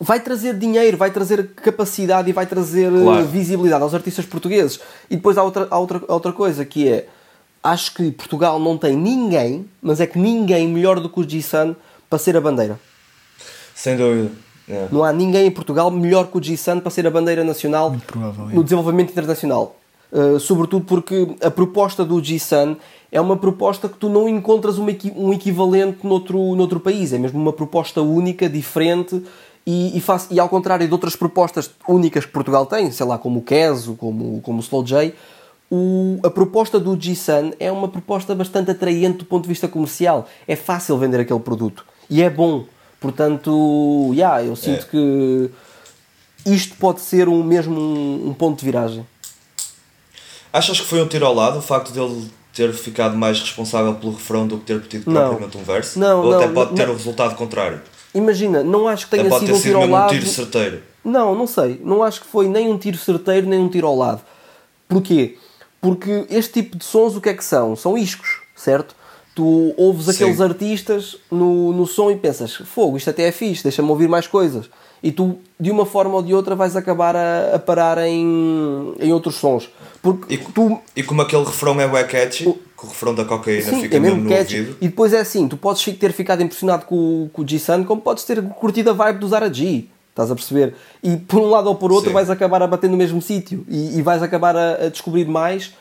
vai 0.00 0.20
trazer 0.20 0.54
dinheiro, 0.58 0.96
vai 0.96 1.10
trazer 1.10 1.48
capacidade 1.54 2.30
e 2.30 2.32
vai 2.32 2.46
trazer 2.46 2.92
eh, 2.92 3.02
Claro. 3.02 3.26
visibilidade 3.26 3.82
aos 3.82 3.94
artistas 3.94 4.24
portugueses. 4.24 4.80
E 5.10 5.16
depois 5.16 5.36
há 5.36 5.42
outra, 5.42 5.66
há 5.70 5.78
outra, 5.78 6.00
há 6.08 6.12
outra 6.14 6.32
coisa 6.32 6.64
que 6.64 6.88
é: 6.88 7.06
acho 7.62 7.94
que 7.94 8.10
Portugal 8.10 8.58
não 8.58 8.78
tem 8.78 8.96
ninguém, 8.96 9.68
mas 9.82 10.00
é 10.00 10.06
que 10.06 10.18
ninguém 10.18 10.68
melhor 10.68 11.00
do 11.00 11.08
que 11.08 11.20
o 11.20 11.28
G-Sun 11.28 11.74
para 12.08 12.18
ser 12.18 12.36
a 12.36 12.40
bandeira. 12.40 12.78
Sem 13.74 13.96
dúvida. 13.96 14.30
É. 14.68 14.86
Não 14.92 15.02
há 15.02 15.12
ninguém 15.12 15.46
em 15.46 15.50
Portugal 15.50 15.90
melhor 15.90 16.26
que 16.26 16.36
o 16.38 16.42
G-Sun 16.42 16.80
para 16.80 16.90
ser 16.90 17.06
a 17.06 17.10
bandeira 17.10 17.42
nacional 17.42 17.94
provável, 18.06 18.50
é. 18.50 18.54
no 18.54 18.62
desenvolvimento 18.62 19.10
internacional. 19.10 19.77
Uh, 20.10 20.40
sobretudo 20.40 20.84
porque 20.86 21.36
a 21.42 21.50
proposta 21.50 22.02
do 22.02 22.22
G-Sun 22.24 22.76
é 23.12 23.20
uma 23.20 23.36
proposta 23.36 23.88
que 23.90 23.98
tu 23.98 24.08
não 24.08 24.26
encontras 24.28 24.78
uma 24.78 24.90
um 25.16 25.32
equivalente 25.34 25.98
noutro, 26.06 26.54
noutro 26.56 26.80
país. 26.80 27.12
É 27.12 27.18
mesmo 27.18 27.38
uma 27.38 27.52
proposta 27.52 28.00
única, 28.00 28.48
diferente 28.48 29.22
e, 29.66 29.96
e, 29.96 30.00
faz, 30.00 30.26
e 30.30 30.40
ao 30.40 30.48
contrário 30.48 30.86
de 30.86 30.92
outras 30.92 31.14
propostas 31.14 31.70
únicas 31.86 32.24
que 32.24 32.32
Portugal 32.32 32.64
tem, 32.64 32.90
sei 32.90 33.04
lá, 33.04 33.18
como 33.18 33.40
o 33.40 33.42
Keso, 33.42 33.94
como, 33.96 34.40
como 34.40 34.58
o 34.58 34.60
Slow 34.62 34.82
J, 34.82 35.12
o- 35.70 36.18
a 36.22 36.30
proposta 36.30 36.80
do 36.80 36.98
G-Sun 36.98 37.52
é 37.60 37.70
uma 37.70 37.88
proposta 37.88 38.34
bastante 38.34 38.70
atraente 38.70 39.18
do 39.18 39.24
ponto 39.26 39.42
de 39.42 39.48
vista 39.50 39.68
comercial. 39.68 40.26
É 40.46 40.56
fácil 40.56 40.96
vender 40.96 41.20
aquele 41.20 41.40
produto 41.40 41.84
e 42.08 42.22
é 42.22 42.30
bom. 42.30 42.64
Portanto, 42.98 44.10
yeah, 44.14 44.42
eu 44.42 44.56
sinto 44.56 44.84
É. 44.84 44.88
que 44.90 45.50
isto 46.46 46.76
pode 46.76 47.00
ser 47.00 47.28
um, 47.28 47.42
mesmo 47.44 47.78
um, 47.78 48.28
um 48.30 48.32
ponto 48.34 48.58
de 48.58 48.64
viragem. 48.64 49.06
Achas 50.52 50.80
que 50.80 50.86
foi 50.86 51.02
um 51.02 51.06
tiro 51.06 51.26
ao 51.26 51.34
lado 51.34 51.58
o 51.58 51.62
facto 51.62 51.92
dele 51.92 52.28
ter 52.54 52.72
ficado 52.72 53.16
mais 53.16 53.38
responsável 53.40 53.94
pelo 53.94 54.12
refrão 54.12 54.46
do 54.46 54.58
que 54.58 54.64
ter 54.78 55.02
Não. 55.06 55.28
propriamente 55.28 55.58
um 55.58 55.62
verso? 55.62 55.98
Não, 55.98 56.24
Ou 56.24 56.34
até 56.34 56.46
não, 56.46 56.54
pode 56.54 56.74
ter 56.74 56.86
não. 56.86 56.94
o 56.94 56.96
resultado 56.96 57.34
contrário? 57.36 57.80
Imagina, 58.14 58.62
não 58.64 58.88
acho 58.88 59.08
que 59.08 59.14
Até 59.14 59.22
tenha 59.24 59.30
pode 59.30 59.46
sido 59.46 59.52
ter 59.52 59.58
um 59.58 59.62
tiro 59.62 59.76
ao 59.76 59.80
mesmo 59.82 59.94
um 59.94 59.98
lado. 59.98 60.10
tiro 60.10 60.26
certeiro. 60.26 60.82
Não, 61.04 61.34
não 61.34 61.46
sei. 61.46 61.80
Não 61.84 62.02
acho 62.02 62.20
que 62.22 62.26
foi 62.26 62.48
nem 62.48 62.68
um 62.68 62.78
tiro 62.78 62.96
certeiro 62.98 63.46
nem 63.46 63.60
um 63.60 63.68
tiro 63.68 63.86
ao 63.86 63.96
lado. 63.96 64.22
Porquê? 64.88 65.36
Porque 65.80 66.26
este 66.30 66.54
tipo 66.54 66.76
de 66.76 66.84
sons 66.84 67.14
o 67.14 67.20
que 67.20 67.28
é 67.28 67.34
que 67.34 67.44
são? 67.44 67.76
São 67.76 67.96
iscos, 67.96 68.40
certo? 68.56 68.96
Tu 69.34 69.72
ouves 69.76 70.06
Sim. 70.06 70.10
aqueles 70.24 70.40
artistas 70.40 71.16
no, 71.30 71.72
no 71.72 71.86
som 71.86 72.10
e 72.10 72.16
pensas, 72.16 72.54
fogo, 72.56 72.96
isto 72.96 73.08
até 73.10 73.28
é 73.28 73.30
fixe, 73.32 73.62
deixa-me 73.62 73.88
ouvir 73.88 74.08
mais 74.08 74.26
coisas. 74.26 74.68
E 75.00 75.12
tu, 75.12 75.38
de 75.60 75.70
uma 75.70 75.86
forma 75.86 76.14
ou 76.16 76.22
de 76.22 76.34
outra, 76.34 76.56
vais 76.56 76.74
acabar 76.74 77.14
a, 77.14 77.54
a 77.54 77.58
parar 77.60 77.98
em, 77.98 78.94
em 78.98 79.12
outros 79.12 79.36
sons. 79.36 79.68
Porque 80.02 80.34
E, 80.34 80.38
tu 80.38 80.78
e 80.94 81.02
como 81.02 81.22
aquele 81.22 81.44
refrão 81.44 81.80
é 81.80 81.86
bué 81.88 82.04
catchy, 82.04 82.44
que 82.44 82.84
o 82.84 82.88
refrão 82.88 83.14
da 83.14 83.24
cocaína 83.24 83.62
Sim, 83.70 83.80
fica 83.82 83.96
é 83.96 84.00
mesmo 84.00 84.16
mesmo 84.22 84.30
catchy. 84.30 84.58
ouvido. 84.60 84.76
E 84.80 84.88
depois 84.88 85.12
é 85.12 85.20
assim, 85.20 85.48
tu 85.48 85.56
podes 85.56 85.82
ter 85.96 86.12
ficado 86.12 86.42
impressionado 86.42 86.84
com, 86.86 86.94
o- 87.24 87.30
com 87.32 87.42
o 87.42 87.48
G-Sun, 87.48 87.84
como 87.84 88.00
podes 88.00 88.22
ter 88.24 88.40
curtido 88.42 88.90
a 88.90 88.92
vibe 88.92 89.18
do 89.18 89.28
Zara 89.28 89.52
G. 89.52 89.86
Estás 90.10 90.30
a 90.30 90.34
perceber? 90.34 90.74
E 91.02 91.16
por 91.16 91.40
um 91.40 91.48
lado 91.50 91.68
ou 91.68 91.74
por 91.76 91.90
outro 91.92 92.08
Sim. 92.10 92.14
vais 92.14 92.28
acabar 92.30 92.60
a 92.62 92.66
bater 92.66 92.88
no 92.90 92.96
mesmo 92.96 93.20
sítio 93.22 93.64
e, 93.68 93.98
e 93.98 94.02
vais 94.02 94.22
acabar 94.22 94.56
a, 94.56 94.86
a 94.86 94.88
descobrir 94.88 95.26
mais 95.26 95.72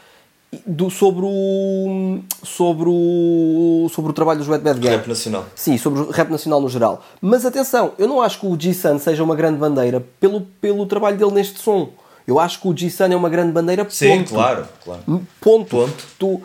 do, 0.65 0.89
sobre, 0.89 1.25
o, 1.25 2.19
sobre, 2.43 2.87
o, 2.87 3.87
sobre 3.93 4.11
o 4.11 4.13
trabalho 4.13 4.39
dos 4.39 4.47
Wet 4.47 4.63
Bad 4.63 4.79
Gang. 4.79 4.95
Rap 4.95 5.07
nacional. 5.07 5.45
Sim, 5.55 5.77
sobre 5.77 6.01
o 6.01 6.09
rap 6.11 6.29
nacional 6.29 6.61
no 6.61 6.69
geral. 6.69 7.03
Mas 7.21 7.45
atenção, 7.45 7.93
eu 7.97 8.07
não 8.07 8.21
acho 8.21 8.39
que 8.39 8.45
o 8.45 8.59
G-Sun 8.59 8.97
seja 8.99 9.23
uma 9.23 9.35
grande 9.35 9.57
bandeira 9.57 10.03
pelo, 10.19 10.41
pelo 10.61 10.85
trabalho 10.85 11.17
dele 11.17 11.31
neste 11.31 11.59
som. 11.59 11.89
Eu 12.27 12.39
acho 12.39 12.59
que 12.61 12.67
o 12.67 12.77
G-Sun 12.77 13.05
é 13.05 13.15
uma 13.15 13.29
grande 13.29 13.53
bandeira 13.53 13.87
Sim, 13.89 14.17
ponto. 14.19 14.29
claro, 14.33 14.65
claro. 14.83 15.01
Ponto. 15.39 15.69
Ponto. 15.69 16.07
Tu 16.19 16.41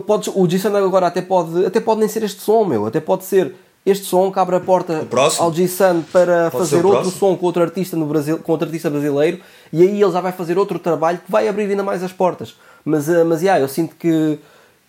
podes, 0.00 0.28
o 0.34 0.48
G-Sun 0.48 0.74
agora 0.76 1.06
até 1.06 1.22
pode, 1.22 1.64
até 1.64 1.80
pode 1.80 2.00
nem 2.00 2.08
ser 2.08 2.22
este 2.24 2.40
som, 2.40 2.64
meu. 2.64 2.86
Até 2.86 3.00
pode 3.00 3.24
ser 3.24 3.54
este 3.86 4.04
som 4.04 4.30
que 4.32 4.38
abre 4.38 4.56
a 4.56 4.60
porta 4.60 5.06
ao 5.38 5.52
G-Sun 5.52 6.02
para 6.12 6.50
Pode 6.50 6.64
fazer 6.64 6.76
outro 6.84 6.90
próximo? 7.02 7.12
som 7.18 7.36
com 7.36 7.46
outro 7.46 7.62
artista 7.62 7.96
no 7.96 8.06
Brasil, 8.06 8.38
com 8.38 8.52
outro 8.52 8.66
artista 8.66 8.88
brasileiro 8.90 9.40
e 9.72 9.82
aí 9.82 10.02
ele 10.02 10.12
já 10.12 10.20
vai 10.20 10.32
fazer 10.32 10.56
outro 10.58 10.78
trabalho 10.78 11.18
que 11.24 11.30
vai 11.30 11.48
abrir 11.48 11.64
ainda 11.70 11.82
mais 11.84 12.02
as 12.02 12.12
portas. 12.12 12.54
Mas, 12.84 13.08
eh, 13.08 13.22
mas 13.24 13.42
yeah, 13.42 13.60
eu 13.60 13.66
sinto 13.68 13.94
que, 13.96 14.38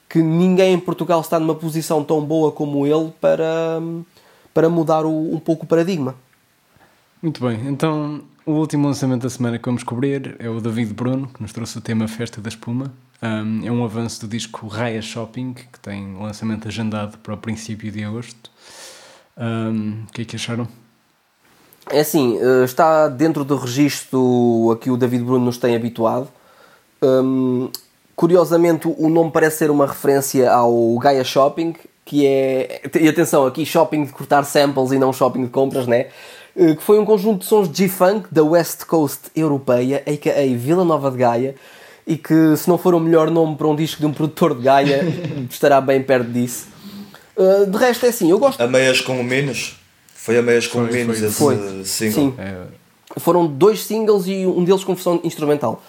que 0.10 0.20
ninguém 0.20 0.74
em 0.74 0.80
Portugal 0.80 1.22
está 1.22 1.40
numa 1.40 1.56
posição 1.56 2.04
tão 2.04 2.22
boa 2.22 2.52
como 2.52 2.86
ele 2.86 3.12
para, 3.20 3.82
para 4.54 4.70
mudar 4.70 5.06
o- 5.06 5.34
um 5.34 5.40
pouco 5.40 5.66
o 5.66 5.68
paradigma. 5.68 6.14
Muito 7.22 7.42
bem, 7.44 7.68
então 7.68 8.22
o 8.46 8.52
último 8.52 8.88
lançamento 8.88 9.24
da 9.24 9.30
semana 9.30 9.58
que 9.58 9.66
vamos 9.66 9.84
cobrir 9.84 10.36
é 10.40 10.50
o 10.50 10.60
David 10.60 10.94
Bruno, 10.94 11.28
que 11.28 11.42
nos 11.42 11.54
trouxe 11.54 11.78
o 11.78 11.82
tema 11.82 12.08
Festa 12.08 12.42
da 12.42 12.50
Espuma. 12.50 12.92
Um, 13.22 13.66
é 13.66 13.72
um 13.72 13.84
avanço 13.84 14.22
do 14.22 14.28
disco 14.28 14.68
Raya 14.68 15.02
Shopping, 15.02 15.54
que 15.54 15.80
tem 15.80 16.16
lançamento 16.16 16.68
agendado 16.68 17.18
para 17.20 17.34
o 17.34 17.38
princípio 17.38 17.92
de 17.92 18.04
agosto. 18.04 18.52
Um, 19.38 20.04
o 20.10 20.12
que 20.12 20.24
é 20.24 20.26
que 20.26 20.36
acharam? 20.36 20.68
É 21.90 22.00
assim, 22.00 22.38
eh, 22.40 22.64
está 22.64 23.10
dentro 23.10 23.44
do 23.44 23.58
registro 23.58 24.72
a 24.72 24.78
que 24.78 24.90
o 24.90 24.96
David 24.96 25.24
Bruno 25.24 25.46
nos 25.46 25.58
tem 25.58 25.76
habituado. 25.76 26.30
Hum, 27.02 27.70
curiosamente, 28.16 28.88
o 28.88 29.10
nome 29.10 29.32
parece 29.32 29.58
ser 29.58 29.72
uma 29.72 29.86
referência 29.86 30.50
ao 30.52 30.98
Gaia 30.98 31.24
Shopping, 31.24 31.76
que 32.06 32.26
é. 32.26 32.82
E 33.00 33.08
atenção, 33.08 33.46
aqui 33.46 33.66
shopping 33.66 34.06
de 34.06 34.14
cortar 34.14 34.44
samples 34.44 34.92
e 34.92 35.00
não 35.00 35.12
shopping 35.12 35.44
de 35.44 35.50
compras, 35.50 35.86
né? 35.86 36.08
Eh, 36.56 36.76
Que 36.76 36.84
foi 36.84 37.00
um 37.00 37.06
conjunto 37.06 37.40
de 37.40 37.46
sons 37.46 37.70
de 37.70 37.78
G-Funk 37.80 38.28
da 38.32 38.44
West 38.44 38.86
Coast 38.86 39.22
europeia, 39.36 40.04
a.k.a. 40.06 40.58
Vila 40.58 40.84
Nova 40.86 41.10
de 41.12 41.18
Gaia, 41.18 41.56
e 42.06 42.18
que, 42.18 42.56
se 42.58 42.68
não 42.70 42.78
for 42.78 42.94
o 42.94 43.00
melhor 43.00 43.32
nome 43.32 43.56
para 43.56 43.68
um 43.68 43.76
disco 43.76 44.00
de 44.02 44.06
um 44.06 44.14
produtor 44.14 44.56
de 44.56 44.64
Gaia, 44.64 45.02
estará 45.50 45.80
bem 45.82 46.02
perto 46.04 46.30
disso. 46.30 46.68
Eh, 47.38 47.66
de 47.66 47.78
resto, 47.78 48.06
é 48.06 48.10
assim, 48.10 48.30
eu 48.30 48.38
gosto 48.38 48.62
A 48.62 48.68
meias 48.68 49.02
com 49.02 49.20
o 49.20 49.24
Minos? 49.24 49.78
Foi 50.14 50.38
a 50.38 50.42
meias 50.42 50.68
com 50.68 50.84
o 50.84 50.88
foi. 50.88 51.00
esse 51.10 51.32
Foi. 51.32 51.84
single? 51.84 52.14
Sim. 52.14 52.34
É, 52.38 52.56
Foram 53.18 53.46
dois 53.48 53.84
singles 53.84 54.26
e 54.28 54.46
um 54.46 54.64
deles 54.64 54.84
com 54.84 54.94
versão 54.96 55.20
instrumental. 55.24 55.84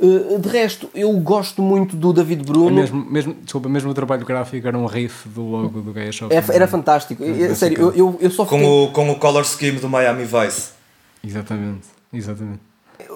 Uh, 0.00 0.38
de 0.38 0.48
resto, 0.48 0.88
eu 0.94 1.12
gosto 1.14 1.60
muito 1.60 1.96
do 1.96 2.12
David 2.12 2.42
é 2.42 2.44
Bruno. 2.44 2.70
mesmo, 2.70 3.04
mesmo, 3.10 3.34
desculpa, 3.42 3.68
mesmo 3.68 3.90
o 3.90 3.94
trabalho 3.94 4.24
gráfico 4.24 4.66
era 4.66 4.78
um 4.78 4.86
riff 4.86 5.28
do 5.28 5.42
logo 5.42 5.80
do 5.80 5.92
Gaia 5.92 6.12
Shopping. 6.12 6.34
É- 6.34 6.44
era 6.54 6.68
fantástico. 6.68 7.24
É- 7.24 7.30
é- 7.30 7.48
Sim, 7.48 7.54
sério, 7.56 7.80
eu, 7.80 7.94
eu, 7.94 8.18
eu 8.20 8.30
só 8.30 8.44
Com, 8.44 8.58
fiquei, 8.58 8.70
o, 8.72 8.88
com 8.92 9.10
o 9.10 9.16
color 9.16 9.44
scheme 9.44 9.80
do 9.80 9.88
Miami 9.88 10.24
Vice. 10.24 10.70
Exatamente, 11.24 11.88
exatamente. 12.12 12.60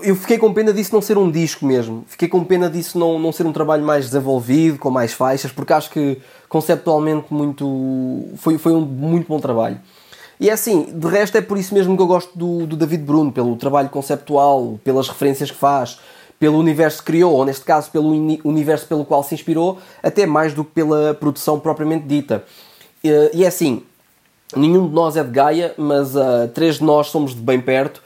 eu 0.03 0.17
fiquei 0.17 0.39
com 0.39 0.53
pena 0.53 0.73
disso 0.73 0.93
não 0.93 1.01
ser 1.01 1.17
um 1.17 1.31
disco 1.31 1.65
mesmo. 1.65 2.05
Fiquei 2.09 2.27
com 2.27 2.43
pena 2.43 2.69
disso 2.69 2.99
não, 2.99 3.17
não 3.17 3.31
ser 3.31 3.47
um 3.47 3.53
trabalho 3.53 3.85
mais 3.85 4.07
desenvolvido, 4.07 4.77
com 4.79 4.91
mais 4.91 5.13
faixas, 5.13 5.53
porque 5.53 5.73
acho 5.73 5.89
que 5.89 6.19
conceptualmente 6.49 7.33
muito 7.33 8.29
foi, 8.39 8.59
foi 8.59 8.73
um 8.73 8.81
muito 8.81 9.29
bom 9.29 9.39
trabalho. 9.39 9.81
E 10.41 10.51
é 10.51 10.53
assim, 10.53 10.89
de 10.93 11.07
resto 11.07 11.39
é 11.39 11.41
por 11.41 11.57
isso 11.57 11.73
mesmo 11.73 11.97
que 11.97 12.03
eu 12.03 12.07
gosto 12.09 12.37
do, 12.37 12.67
do 12.67 12.77
David 12.77 13.05
Bruno, 13.05 13.31
pelo 13.31 13.55
trabalho 13.55 13.89
conceptual, 13.89 14.81
pelas 14.83 15.09
referências 15.09 15.53
que 15.53 15.57
faz, 15.57 16.01
pelo 16.43 16.59
universo 16.59 16.99
que 16.99 17.05
criou, 17.05 17.33
ou 17.35 17.45
neste 17.45 17.65
caso 17.65 17.89
pelo 17.89 18.09
uni- 18.09 18.41
universo 18.43 18.85
pelo 18.89 19.05
qual 19.05 19.23
se 19.23 19.33
inspirou, 19.33 19.79
até 20.03 20.27
mais 20.27 20.53
do 20.53 20.65
que 20.65 20.73
pela 20.73 21.15
produção 21.15 21.61
propriamente 21.61 22.05
dita. 22.05 22.43
E 23.05 23.31
e 23.33 23.45
é 23.45 23.47
assim, 23.47 23.85
nenhum 24.57 24.89
de 24.89 24.93
nós 24.93 25.17
é 25.17 25.23
de 25.23 25.31
Gaia, 25.31 25.73
mas 25.79 26.17
ah, 26.17 26.51
três 26.53 26.79
de 26.79 26.83
nós 26.83 27.07
somos 27.07 27.33
de 27.33 27.41
bem 27.41 27.61
perto 27.61 28.03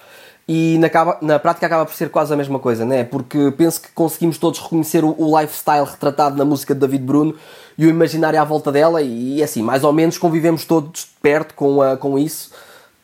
e 0.46 0.76
na, 0.78 0.90
na 1.22 1.38
prática 1.38 1.64
acaba 1.64 1.86
por 1.86 1.94
ser 1.94 2.10
quase 2.10 2.30
a 2.34 2.36
mesma 2.36 2.58
coisa, 2.58 2.84
né? 2.84 3.04
porque 3.04 3.50
penso 3.56 3.80
que 3.80 3.88
conseguimos 3.94 4.36
todos 4.36 4.60
reconhecer 4.60 5.02
o, 5.02 5.14
o 5.18 5.40
lifestyle 5.40 5.86
retratado 5.86 6.36
na 6.36 6.44
música 6.44 6.74
de 6.74 6.80
David 6.80 7.04
Bruno 7.04 7.34
e 7.78 7.86
o 7.86 7.88
imaginário 7.88 8.38
à 8.38 8.44
volta 8.44 8.70
dela 8.70 9.00
e, 9.00 9.42
assim, 9.42 9.62
mais 9.62 9.82
ou 9.82 9.94
menos 9.94 10.18
convivemos 10.18 10.66
todos 10.66 11.00
de 11.00 11.06
perto 11.22 11.54
com, 11.54 11.78
com 11.98 12.18
isso. 12.18 12.50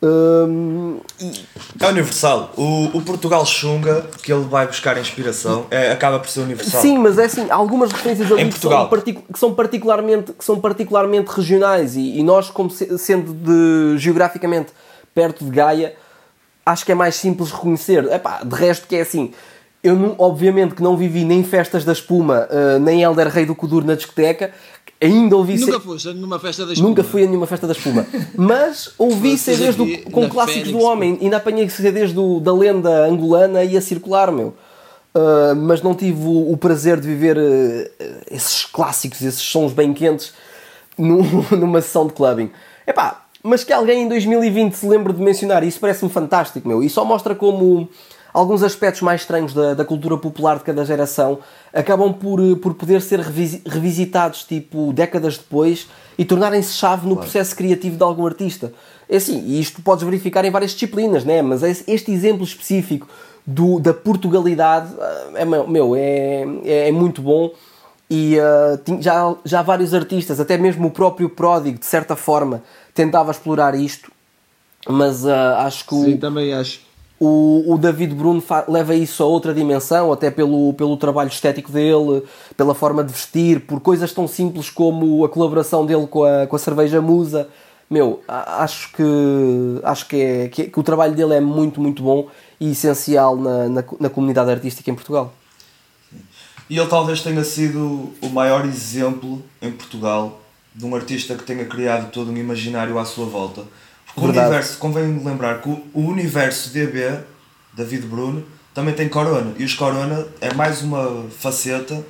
Hum, 0.05 0.99
É 1.79 1.87
universal. 1.87 2.51
O, 2.57 2.97
o 2.97 3.01
Portugal 3.01 3.45
Xunga, 3.45 4.05
que 4.21 4.33
ele 4.33 4.43
vai 4.43 4.67
buscar 4.67 4.97
inspiração, 4.97 5.65
é, 5.71 5.91
acaba 5.93 6.19
por 6.19 6.27
ser 6.29 6.41
universal. 6.41 6.81
Sim, 6.81 6.97
mas 6.97 7.17
é 7.17 7.25
assim, 7.25 7.47
há 7.49 7.55
algumas 7.55 7.91
referências 7.91 8.29
ali 8.31 8.41
Em 8.43 8.49
que 8.49 8.59
são, 8.59 8.89
que 9.31 9.39
são 9.39 9.53
particularmente, 9.53 10.33
que 10.33 10.43
são 10.43 10.59
particularmente 10.59 11.29
regionais 11.31 11.95
e, 11.95 12.19
e 12.19 12.23
nós, 12.23 12.49
como 12.49 12.69
se- 12.69 12.97
sendo 12.97 13.33
de, 13.33 13.97
geograficamente 13.97 14.73
perto 15.15 15.45
de 15.45 15.51
Gaia, 15.51 15.93
acho 16.65 16.85
que 16.85 16.91
é 16.91 16.95
mais 16.95 17.15
simples 17.15 17.51
reconhecer. 17.51 18.03
Epá, 18.11 18.41
de 18.43 18.55
resto 18.55 18.87
que 18.87 18.95
é 18.97 19.01
assim, 19.01 19.31
eu 19.81 19.95
não- 19.95 20.15
obviamente 20.17 20.75
que 20.75 20.83
não 20.83 20.97
vivi 20.97 21.23
nem 21.23 21.43
festas 21.45 21.85
da 21.85 21.93
espuma, 21.93 22.47
eh, 22.51 22.77
nem 22.79 23.03
Elder 23.03 23.27
Rei 23.29 23.45
do 23.45 23.55
Kudur 23.55 23.85
na 23.85 23.95
discoteca, 23.95 24.51
ainda 25.03 25.35
ouvi 25.37 25.57
Nunca 25.57 25.73
ser- 25.73 25.79
foste 25.79 26.09
festa 26.39 26.65
da 26.65 26.73
espuma. 26.73 26.89
Nunca 26.89 27.03
fui 27.03 27.23
a 27.23 27.25
nenhuma 27.27 27.47
festa 27.47 27.67
da 27.67 27.73
espuma. 27.73 28.05
Mas 28.35 28.91
ouvi 28.97 29.37
CDs 29.37 29.75
do, 29.75 29.85
com 30.11 30.27
clássicos 30.29 30.63
do 30.71 30.77
Fênix, 30.79 30.83
homem. 30.85 31.17
Ainda 31.21 31.37
apanhei 31.37 31.69
CDs 31.69 32.13
do, 32.13 32.39
da 32.39 32.53
lenda 32.53 33.05
angolana 33.05 33.63
e 33.63 33.77
a 33.77 33.81
circular, 33.81 34.31
meu. 34.31 34.53
Uh, 35.15 35.55
mas 35.55 35.81
não 35.81 35.93
tive 35.93 36.23
o, 36.25 36.51
o 36.51 36.57
prazer 36.57 36.99
de 36.99 37.07
viver 37.07 37.37
uh, 37.37 38.15
esses 38.31 38.65
clássicos, 38.65 39.21
esses 39.21 39.41
sons 39.41 39.71
bem 39.71 39.93
quentes 39.93 40.33
num- 40.97 41.45
numa 41.55 41.81
sessão 41.81 42.07
de 42.07 42.13
clubbing. 42.13 42.49
Epá, 42.87 43.23
mas 43.43 43.63
que 43.63 43.71
alguém 43.71 44.03
em 44.03 44.07
2020 44.07 44.73
se 44.73 44.87
lembre 44.87 45.13
de 45.13 45.21
mencionar 45.21 45.63
isso 45.63 45.79
parece-me 45.79 46.09
fantástico, 46.09 46.67
meu. 46.67 46.81
E 46.81 46.89
só 46.89 47.05
mostra 47.05 47.35
como 47.35 47.87
alguns 48.33 48.63
aspectos 48.63 49.01
mais 49.01 49.21
estranhos 49.21 49.53
da, 49.53 49.73
da 49.73 49.85
cultura 49.85 50.17
popular 50.17 50.57
de 50.57 50.63
cada 50.63 50.83
geração 50.83 51.39
acabam 51.71 52.11
por, 52.11 52.39
eh, 52.39 52.55
por 52.55 52.73
poder 52.73 53.01
ser 53.01 53.19
revisi- 53.19 53.61
revisitados 53.65 54.43
tipo 54.43 54.91
décadas 54.91 55.37
depois 55.37 55.87
e 56.17 56.25
tornarem-se 56.25 56.73
chave 56.73 57.07
no 57.07 57.15
processo 57.17 57.55
criativo 57.55 57.95
de 57.95 58.03
algum 58.03 58.25
artista. 58.25 58.73
É 59.09 59.17
assim, 59.17 59.43
e 59.45 59.59
isto 59.59 59.81
podes 59.81 60.03
verificar 60.03 60.43
em 60.45 60.51
várias 60.51 60.71
disciplinas, 60.71 61.23
né? 61.23 61.41
mas 61.41 61.61
este 61.87 62.11
exemplo 62.11 62.43
específico 62.43 63.07
do, 63.45 63.79
da 63.79 63.93
Portugalidade 63.93 64.91
ah, 64.99 65.31
é, 65.35 65.45
meu, 65.45 65.95
é, 65.95 66.45
é, 66.65 66.89
é 66.89 66.91
muito 66.91 67.21
bom 67.21 67.51
e 68.09 68.37
tin- 68.85 69.01
já, 69.01 69.35
já 69.43 69.61
vários 69.61 69.93
artistas, 69.93 70.39
até 70.39 70.57
mesmo 70.57 70.87
o 70.87 70.91
próprio 70.91 71.29
Pródigo, 71.29 71.79
de 71.79 71.85
certa 71.85 72.15
forma, 72.15 72.61
tentava 72.93 73.31
explorar 73.31 73.73
isto, 73.75 74.11
mas 74.87 75.25
ah, 75.25 75.63
acho 75.65 75.85
que 75.87 75.95
o, 75.95 76.03
Sim, 76.05 76.17
também 76.17 76.53
acho. 76.53 76.81
O, 77.19 77.73
o 77.73 77.77
David 77.77 78.13
Bruno 78.13 78.43
leva 78.67 78.95
isso 78.95 79.23
a 79.23 79.25
outra 79.25 79.53
dimensão, 79.53 80.11
até 80.11 80.29
pelo, 80.29 80.73
pelo 80.73 80.97
trabalho 80.97 81.29
estético 81.29 81.71
dele, 81.71 82.23
pela 82.57 82.75
forma 82.75 83.03
de 83.03 83.13
vestir, 83.13 83.61
por 83.61 83.79
coisas 83.79 84.11
tão 84.11 84.27
simples 84.27 84.69
como 84.69 85.23
a 85.23 85.29
colaboração 85.29 85.85
dele 85.85 86.07
com 86.07 86.23
a, 86.23 86.47
com 86.47 86.55
a 86.55 86.59
cerveja 86.59 87.01
Musa. 87.01 87.47
Meu, 87.89 88.21
acho 88.27 88.91
que 88.93 89.03
acho 89.83 90.07
que, 90.07 90.15
é, 90.15 90.47
que, 90.47 90.63
que 90.65 90.79
o 90.79 90.83
trabalho 90.83 91.13
dele 91.13 91.35
é 91.35 91.41
muito, 91.41 91.79
muito 91.79 92.01
bom 92.01 92.27
e 92.59 92.71
essencial 92.71 93.37
na, 93.37 93.69
na, 93.69 93.83
na 93.99 94.09
comunidade 94.09 94.49
artística 94.49 94.89
em 94.89 94.95
Portugal. 94.95 95.33
E 96.69 96.77
ele 96.77 96.87
talvez 96.87 97.21
tenha 97.21 97.43
sido 97.43 98.11
o 98.21 98.29
maior 98.29 98.65
exemplo 98.65 99.43
em 99.61 99.71
Portugal 99.71 100.41
de 100.73 100.85
um 100.85 100.95
artista 100.95 101.35
que 101.35 101.43
tenha 101.43 101.65
criado 101.65 102.11
todo 102.11 102.31
um 102.31 102.37
imaginário 102.37 102.97
à 102.97 103.05
sua 103.05 103.25
volta. 103.25 103.63
O 104.15 104.21
Verdade. 104.21 104.47
universo, 104.47 104.77
convém 104.77 105.23
lembrar 105.23 105.61
que 105.61 105.69
o, 105.69 105.83
universo 105.95 106.69
DB, 106.71 107.19
David 107.73 108.05
Bruno, 108.07 108.45
também 108.73 108.93
tem 108.93 109.09
Corona. 109.09 109.53
E 109.57 109.63
os 109.63 109.73
Corona 109.73 110.27
é 110.39 110.53
mais 110.53 110.81
uma 110.81 111.25
faceta 111.39 112.05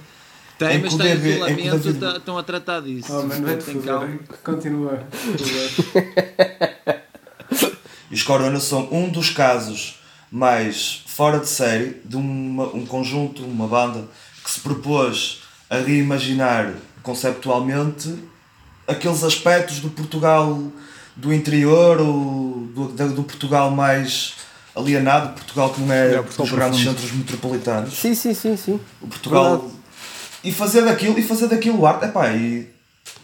Tem, 0.60 0.78
em 0.78 0.82
mas 0.82 0.90
que 0.94 0.96
o 0.96 1.02
está 1.02 1.06
em 1.06 1.18
David- 1.20 1.52
em 1.52 1.56
que 1.56 1.68
o 1.70 1.72
David- 1.72 2.00
tá- 2.00 2.18
estão 2.18 2.38
a 2.38 2.44
tratar 2.44 2.82
disso. 2.82 3.08
Oh, 3.10 3.24
mano, 3.24 3.46
vai-te 3.46 3.64
Tem 3.66 3.74
foder, 3.76 3.86
calma. 3.94 4.20
Continua. 4.44 5.04
E 8.12 8.16
os 8.16 8.22
Corona 8.22 8.60
são 8.60 8.88
um 8.92 9.10
dos 9.10 9.32
casos 9.32 10.00
mais 10.32 11.04
fora 11.08 11.40
de 11.40 11.48
série 11.50 12.00
de 12.06 12.16
uma- 12.16 12.68
um 12.68 12.86
conjunto, 12.86 13.44
uma 13.44 13.68
banda 13.68 14.06
que 14.44 14.52
se 14.52 14.60
propôs 14.60 15.42
a 15.70 15.78
reimaginar 15.78 16.74
conceptualmente 17.02 18.14
aqueles 18.88 19.24
aspectos 19.24 19.80
do 19.80 19.90
Portugal 19.90 20.62
do 21.16 21.34
interior, 21.34 22.00
ou 22.02 22.68
do, 22.74 22.88
do- 22.90 23.24
Portugal 23.24 23.70
mais 23.72 24.34
alienado, 24.76 25.34
Portugal 25.34 25.70
que 25.72 25.82
não 25.82 25.94
é, 25.94 26.16
É, 26.16 26.20
o 26.20 26.24
dos 26.24 26.52
grandes 26.52 26.80
centros 26.84 27.12
metropolitanos. 27.12 27.94
Sim, 27.94 28.16
sim, 28.16 28.34
sim, 28.34 28.58
sim. 28.58 28.80
O 29.02 29.08
Portugal 29.08 29.58
Verdade. 29.60 29.74
e 30.44 30.52
fazer 30.52 30.82
daquilo 30.84 31.18
e 31.20 31.22
fazer 31.24 31.48
daquilo 31.48 31.86
arte 31.86 32.06
epá, 32.06 32.30
e 32.32 32.68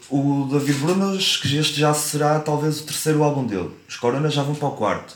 o 0.10 0.48
David 0.52 0.78
Bruno 0.80 1.16
acho 1.16 1.42
que 1.42 1.58
este 1.58 1.80
já 1.80 1.94
será 1.94 2.40
talvez 2.40 2.80
o 2.82 2.84
terceiro 2.84 3.24
álbum 3.24 3.46
dele 3.46 3.70
os 3.88 3.96
Coronas 3.96 4.34
já 4.34 4.42
vão 4.44 4.56
para 4.56 4.68
o 4.68 4.72
quarto 4.72 5.16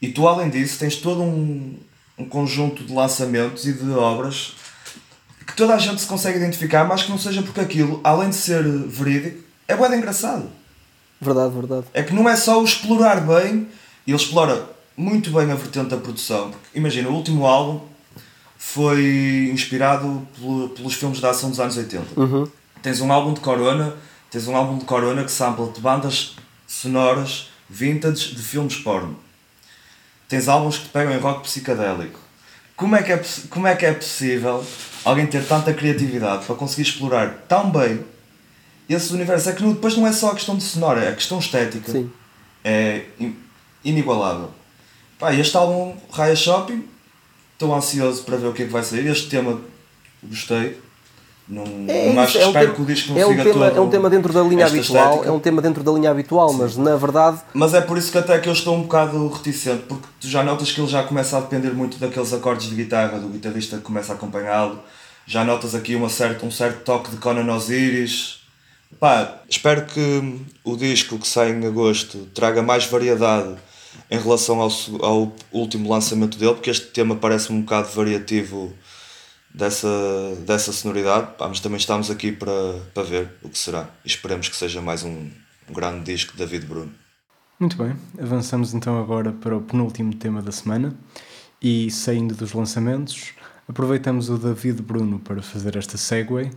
e 0.00 0.08
tu 0.08 0.26
além 0.28 0.48
disso 0.50 0.78
tens 0.78 0.96
todo 0.96 1.22
um, 1.22 1.78
um 2.18 2.24
conjunto 2.26 2.82
de 2.84 2.92
lançamentos 2.94 3.66
e 3.66 3.72
de 3.74 3.90
obras 3.90 4.54
que 5.46 5.54
toda 5.54 5.74
a 5.74 5.78
gente 5.78 6.00
se 6.00 6.06
consegue 6.06 6.38
identificar 6.38 6.84
mas 6.84 7.02
que 7.02 7.10
não 7.10 7.18
seja 7.18 7.42
porque 7.42 7.60
aquilo 7.60 8.00
além 8.04 8.30
de 8.30 8.36
ser 8.36 8.62
verídico 8.86 9.42
é 9.68 9.76
bué 9.76 9.94
engraçado 9.96 10.48
Verdade, 11.20 11.54
verdade. 11.54 11.86
é 11.94 12.02
que 12.02 12.12
não 12.12 12.28
é 12.28 12.36
só 12.36 12.60
o 12.60 12.64
explorar 12.64 13.20
bem, 13.20 13.68
ele 14.06 14.16
explora 14.16 14.68
muito 14.96 15.30
bem 15.30 15.50
a 15.50 15.54
vertente 15.54 15.88
da 15.90 15.96
produção. 15.96 16.50
Porque, 16.50 16.78
imagina, 16.78 17.08
o 17.08 17.14
último 17.14 17.46
álbum 17.46 17.80
foi 18.58 19.50
inspirado 19.52 20.26
pelo- 20.38 20.68
pelos 20.70 20.94
filmes 20.94 21.18
de 21.18 21.26
ação 21.26 21.50
dos 21.50 21.60
anos 21.60 21.76
80. 21.76 22.06
Tens 22.82 23.00
um 23.00 23.12
álbum 23.12 23.32
de 23.34 23.40
Corona, 23.40 23.94
tens 24.30 24.46
um 24.48 24.56
álbum 24.56 24.78
de 24.78 24.84
Corona 24.84 25.24
que 25.24 25.30
sampla 25.30 25.66
de 25.72 25.80
bandas 25.80 26.36
sonoras 26.66 27.48
vintage 27.68 28.34
de 28.34 28.42
filmes 28.42 28.76
porno. 28.76 29.18
Tens 30.28 30.48
álbuns 30.48 30.78
que 30.78 30.84
te 30.84 30.90
pegam 30.90 31.12
em 31.14 31.18
rock 31.18 31.42
psicadélico. 31.42 32.18
Como 32.76 32.94
é 32.94 33.02
que 33.02 33.12
é, 33.12 33.22
como 33.48 33.66
é, 33.66 33.74
que 33.74 33.86
é 33.86 33.92
possível 33.92 34.64
alguém 35.04 35.26
ter 35.26 35.44
tanta 35.46 35.72
criatividade 35.72 36.44
para 36.44 36.54
conseguir 36.54 36.82
explorar 36.82 37.44
tão 37.48 37.70
bem 37.70 38.00
esse 38.94 39.12
universo? 39.12 39.48
É 39.50 39.52
que 39.52 39.62
depois 39.62 39.96
não 39.96 40.06
é 40.06 40.12
só 40.12 40.30
a 40.30 40.34
questão 40.34 40.56
de 40.56 40.62
sonora, 40.62 41.02
é 41.04 41.08
a 41.10 41.14
questão 41.14 41.38
estética. 41.38 41.90
Sim. 41.92 42.10
É 42.64 43.02
in- 43.20 43.36
inigualável. 43.84 44.50
Pá, 45.18 45.32
este 45.34 45.56
álbum, 45.56 45.94
Raya 46.12 46.36
Shopping, 46.36 46.84
estou 47.54 47.74
ansioso 47.74 48.22
para 48.24 48.36
ver 48.36 48.46
o 48.48 48.52
que 48.52 48.62
é 48.62 48.66
que 48.66 48.72
vai 48.72 48.82
sair. 48.82 49.06
Este 49.06 49.28
tema 49.28 49.60
gostei. 50.22 50.78
Não, 51.48 51.62
É, 51.86 52.12
não 52.12 52.20
acho, 52.22 52.38
é 52.38 52.44
um 52.44 52.48
espero 52.48 52.64
tema- 52.64 52.74
que 52.74 52.82
o 52.82 52.84
disco 52.84 53.12
não 53.12 53.20
é 53.20 53.24
um 53.24 53.28
siga 53.30 53.42
tema, 53.44 53.66
todo 53.70 53.78
é 53.78 53.80
um 53.80 53.88
tema 53.88 54.10
dentro 54.10 54.32
da 54.32 54.42
linha 54.42 54.66
habitual, 54.66 55.04
estética. 55.10 55.28
é 55.28 55.32
um 55.32 55.38
tema 55.38 55.62
dentro 55.62 55.84
da 55.84 55.92
linha 55.92 56.10
habitual, 56.10 56.52
mas 56.52 56.76
na 56.76 56.96
verdade 56.96 57.38
Mas 57.54 57.72
é 57.72 57.80
por 57.80 57.96
isso 57.96 58.10
que 58.10 58.18
até 58.18 58.36
que 58.40 58.48
eu 58.48 58.52
estou 58.52 58.74
um 58.76 58.82
bocado 58.82 59.28
reticente, 59.28 59.84
porque 59.88 60.08
tu 60.20 60.26
já 60.26 60.42
notas 60.42 60.72
que 60.72 60.80
ele 60.80 60.88
já 60.90 61.04
começa 61.04 61.36
a 61.36 61.40
depender 61.40 61.70
muito 61.70 61.98
daqueles 61.98 62.32
acordes 62.32 62.68
de 62.68 62.74
guitarra, 62.74 63.20
do 63.20 63.28
guitarrista 63.28 63.76
que 63.76 63.82
começa 63.84 64.12
a 64.12 64.16
acompanhá-lo. 64.16 64.80
Já 65.24 65.44
notas 65.44 65.72
aqui 65.76 65.94
uma 65.94 66.08
certa, 66.08 66.44
um 66.44 66.50
certo 66.50 66.82
toque 66.82 67.10
de 67.12 67.16
Conan 67.18 67.54
Osiris. 67.54 68.40
Pá, 68.98 69.42
espero 69.48 69.84
que 69.86 70.40
o 70.64 70.76
disco 70.76 71.18
que 71.18 71.26
sai 71.26 71.50
em 71.50 71.66
agosto 71.66 72.26
traga 72.34 72.62
mais 72.62 72.86
variedade 72.86 73.56
em 74.10 74.18
relação 74.18 74.60
ao, 74.60 74.70
ao 75.00 75.32
último 75.52 75.90
lançamento 75.90 76.38
dele, 76.38 76.54
porque 76.54 76.70
este 76.70 76.86
tema 76.86 77.16
parece 77.16 77.52
um 77.52 77.60
bocado 77.60 77.88
variativo 77.88 78.72
dessa, 79.52 79.88
dessa 80.46 80.72
sonoridade, 80.72 81.28
Pá, 81.36 81.48
mas 81.48 81.60
também 81.60 81.78
estamos 81.78 82.10
aqui 82.10 82.32
para, 82.32 82.80
para 82.94 83.02
ver 83.02 83.30
o 83.42 83.48
que 83.48 83.58
será. 83.58 83.88
E 84.04 84.08
esperemos 84.08 84.48
que 84.48 84.56
seja 84.56 84.80
mais 84.80 85.02
um, 85.02 85.30
um 85.68 85.72
grande 85.72 86.04
disco 86.04 86.32
de 86.32 86.38
David 86.38 86.66
Bruno. 86.66 86.92
Muito 87.58 87.76
bem, 87.76 87.96
avançamos 88.20 88.74
então 88.74 89.00
agora 89.00 89.32
para 89.32 89.56
o 89.56 89.62
penúltimo 89.62 90.14
tema 90.14 90.42
da 90.42 90.52
semana 90.52 90.94
e 91.60 91.90
saindo 91.90 92.34
dos 92.34 92.52
lançamentos, 92.52 93.32
aproveitamos 93.66 94.28
o 94.28 94.36
David 94.36 94.82
Bruno 94.82 95.18
para 95.18 95.40
fazer 95.40 95.74
esta 95.74 95.96
segue, 95.96 96.50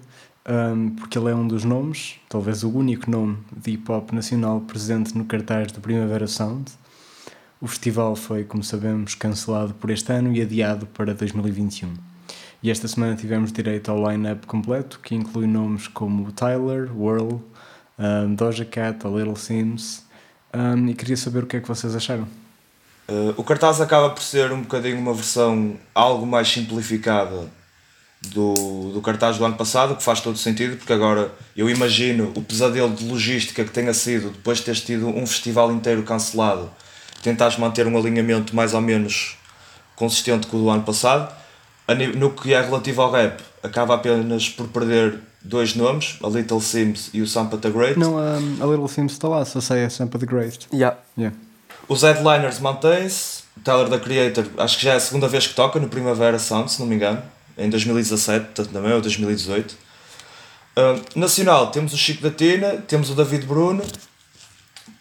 um, 0.50 0.90
porque 0.90 1.18
ele 1.18 1.30
é 1.30 1.36
um 1.36 1.48
dos 1.48 1.64
nomes, 1.64 2.16
talvez 2.28 2.64
o 2.64 2.72
único 2.72 3.10
nome 3.10 3.38
de 3.56 3.72
hip 3.72 3.92
hop 3.92 4.12
nacional 4.12 4.60
presente 4.62 5.16
no 5.16 5.24
cartaz 5.24 5.72
do 5.72 5.80
Primavera 5.80 6.26
Sound. 6.26 6.72
O 7.62 7.68
festival 7.68 8.16
foi, 8.16 8.44
como 8.44 8.64
sabemos, 8.64 9.14
cancelado 9.14 9.76
por 9.76 9.92
este 9.92 10.12
ano 10.12 10.34
e 10.34 10.42
adiado 10.42 10.88
para 10.88 11.14
2021. 11.14 11.94
E 12.64 12.72
esta 12.72 12.88
semana 12.88 13.16
tivemos 13.16 13.52
direito 13.52 13.92
ao 13.92 14.10
line-up 14.10 14.48
completo, 14.48 15.00
que 15.02 15.14
inclui 15.14 15.46
nomes 15.46 15.88
como 15.88 16.32
Tyler, 16.32 16.90
Whirl, 16.98 17.42
um, 18.00 18.34
Doja 18.34 18.66
Cat, 18.66 19.06
a 19.06 19.10
Little 19.10 19.36
Sims, 19.36 20.04
um, 20.54 20.88
e 20.88 20.96
queria 20.96 21.16
saber 21.16 21.44
o 21.44 21.48
que 21.48 21.58
é 21.58 21.60
que 21.60 21.68
vocês 21.68 21.96
acharam. 21.96 22.28
Uh, 23.08 23.34
o 23.38 23.44
cartaz 23.44 23.80
acaba 23.82 24.10
por 24.10 24.24
ser 24.24 24.52
um 24.52 24.62
bocadinho 24.62 24.98
uma 24.98 25.14
versão 25.14 25.76
algo 25.94 26.26
mais 26.26 26.48
simplificada 26.48 27.50
do, 28.22 28.92
do 28.94 29.02
cartaz 29.02 29.38
do 29.38 29.46
ano 29.46 29.56
passado, 29.56 29.96
que 29.96 30.04
faz 30.04 30.20
todo 30.20 30.38
sentido, 30.38 30.78
porque 30.78 30.92
agora 30.92 31.32
eu 31.56 31.70
imagino 31.70 32.32
o 32.36 32.42
pesadelo 32.42 32.94
de 32.94 33.06
logística 33.06 33.64
que 33.64 33.72
tenha 33.72 33.94
sido 33.94 34.30
depois 34.32 34.60
de 34.60 34.66
teres 34.66 34.82
tido 34.82 35.08
um 35.08 35.26
festival 35.26 35.72
inteiro 35.72 36.04
cancelado, 36.04 36.70
tentares 37.24 37.58
manter 37.58 37.88
um 37.88 37.98
alinhamento 37.98 38.56
mais 38.56 38.74
ou 38.74 38.82
menos 38.82 39.38
consistente 39.96 40.48
com 40.48 40.58
o 40.58 40.62
do 40.62 40.70
ano 40.70 40.84
passado. 40.84 41.34
No 42.18 42.32
que 42.32 42.54
é 42.54 42.62
relativo 42.62 43.02
ao 43.02 43.12
rap, 43.12 43.42
acaba 43.64 43.96
apenas 43.96 44.48
por 44.48 44.68
perder 44.68 45.20
dois 45.42 45.74
nomes, 45.74 46.18
a 46.24 46.28
Little 46.28 46.62
Sims 46.62 47.10
e 47.14 47.22
o 47.22 47.28
Sampa 47.28 47.58
the 47.58 47.70
Great. 47.70 47.98
Não, 47.98 48.16
um, 48.16 48.58
a 48.62 48.66
Little 48.66 48.88
Sims 48.88 49.14
está 49.14 49.28
lá, 49.28 49.44
só 49.44 49.60
sei 49.60 49.86
a 49.86 49.90
Sampa 49.90 50.20
the 50.20 50.26
Great. 50.26 50.68
yeah. 50.72 50.98
Yeah. 51.18 51.36
Os 51.88 52.04
Headliners 52.04 52.60
mantém-se. 52.60 53.44
O 53.58 53.62
Tyler 53.62 53.90
da 53.90 54.00
Creator, 54.00 54.46
acho 54.58 54.78
que 54.78 54.86
já 54.86 54.94
é 54.94 54.96
a 54.96 55.00
segunda 55.00 55.28
vez 55.28 55.48
que 55.48 55.56
toca 55.56 55.80
no 55.80 55.90
Primavera 55.90 56.38
Sound, 56.38 56.72
se 56.72 56.80
não 56.80 56.88
me 56.88 56.96
engano. 56.96 57.22
Em 57.60 57.70
2017, 57.70 58.46
portanto 58.46 58.72
também, 58.72 58.94
ou 58.94 59.02
2018. 59.02 59.76
Ah, 60.76 60.98
nacional, 61.14 61.72
temos 61.72 61.94
o 61.94 61.98
Chico 61.98 62.24
da 62.24 62.32
Tina, 62.32 62.78
temos 62.88 63.10
o 63.10 63.16
David 63.16 63.46
Bruno. 63.46 63.84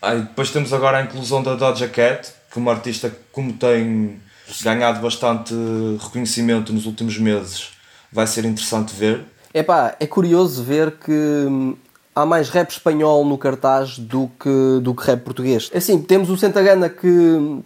Ah, 0.02 0.16
e 0.16 0.22
depois 0.22 0.50
temos 0.50 0.72
agora 0.72 0.98
a 0.98 1.02
inclusão 1.02 1.42
da 1.42 1.54
Doja 1.54 1.88
Cat, 1.88 2.32
que 2.50 2.58
uma 2.58 2.72
artista 2.72 3.16
como 3.30 3.52
tem 3.52 4.20
ganhado 4.62 5.00
bastante 5.00 5.54
reconhecimento 6.00 6.72
nos 6.72 6.86
últimos 6.86 7.16
meses, 7.18 7.68
vai 8.12 8.26
ser 8.26 8.44
interessante 8.44 8.94
ver. 8.94 9.24
Epá, 9.54 9.94
é 10.00 10.06
curioso 10.06 10.62
ver 10.62 10.92
que 10.92 11.12
hum, 11.12 11.76
há 12.14 12.26
mais 12.26 12.48
rap 12.48 12.70
espanhol 12.70 13.24
no 13.24 13.38
cartaz 13.38 13.98
do 13.98 14.30
que, 14.40 14.80
do 14.82 14.94
que 14.94 15.04
rap 15.04 15.22
português. 15.22 15.70
Assim, 15.74 16.00
temos 16.02 16.28
o 16.30 16.36
Santagana 16.36 16.88
que, 16.88 17.60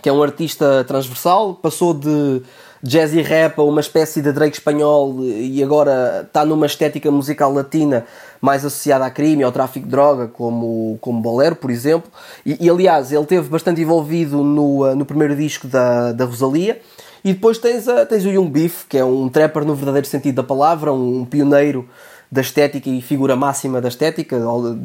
que 0.00 0.08
é 0.08 0.12
um 0.12 0.22
artista 0.22 0.84
transversal, 0.84 1.54
passou 1.54 1.92
de 1.92 2.42
jazz 2.82 3.14
e 3.14 3.22
rap 3.22 3.60
uma 3.60 3.80
espécie 3.80 4.20
de 4.20 4.32
Drake 4.32 4.56
espanhol 4.56 5.22
e 5.22 5.62
agora 5.62 6.24
está 6.26 6.44
numa 6.44 6.66
estética 6.66 7.10
musical 7.10 7.52
latina 7.52 8.04
mais 8.40 8.64
associada 8.64 9.06
a 9.06 9.10
crime, 9.10 9.44
ao 9.44 9.52
tráfico 9.52 9.86
de 9.86 9.90
droga, 9.90 10.26
como, 10.26 10.98
como 11.00 11.20
Bolero, 11.20 11.54
por 11.54 11.70
exemplo. 11.70 12.10
E, 12.44 12.56
e, 12.60 12.68
aliás, 12.68 13.12
ele 13.12 13.22
esteve 13.22 13.48
bastante 13.48 13.80
envolvido 13.80 14.42
no, 14.42 14.84
uh, 14.84 14.96
no 14.96 15.04
primeiro 15.04 15.36
disco 15.36 15.68
da, 15.68 16.10
da 16.10 16.24
Rosalia. 16.24 16.80
E 17.24 17.32
depois 17.32 17.58
tens, 17.58 17.86
a, 17.86 18.04
tens 18.04 18.24
o 18.24 18.28
Young 18.28 18.50
Beef, 18.50 18.84
que 18.88 18.98
é 18.98 19.04
um 19.04 19.28
trapper 19.28 19.64
no 19.64 19.76
verdadeiro 19.76 20.08
sentido 20.08 20.34
da 20.34 20.42
palavra, 20.42 20.92
um 20.92 21.24
pioneiro 21.24 21.88
da 22.32 22.40
estética 22.40 22.90
e 22.90 23.00
figura 23.00 23.36
máxima 23.36 23.80
da 23.80 23.88
estética, 23.88 24.36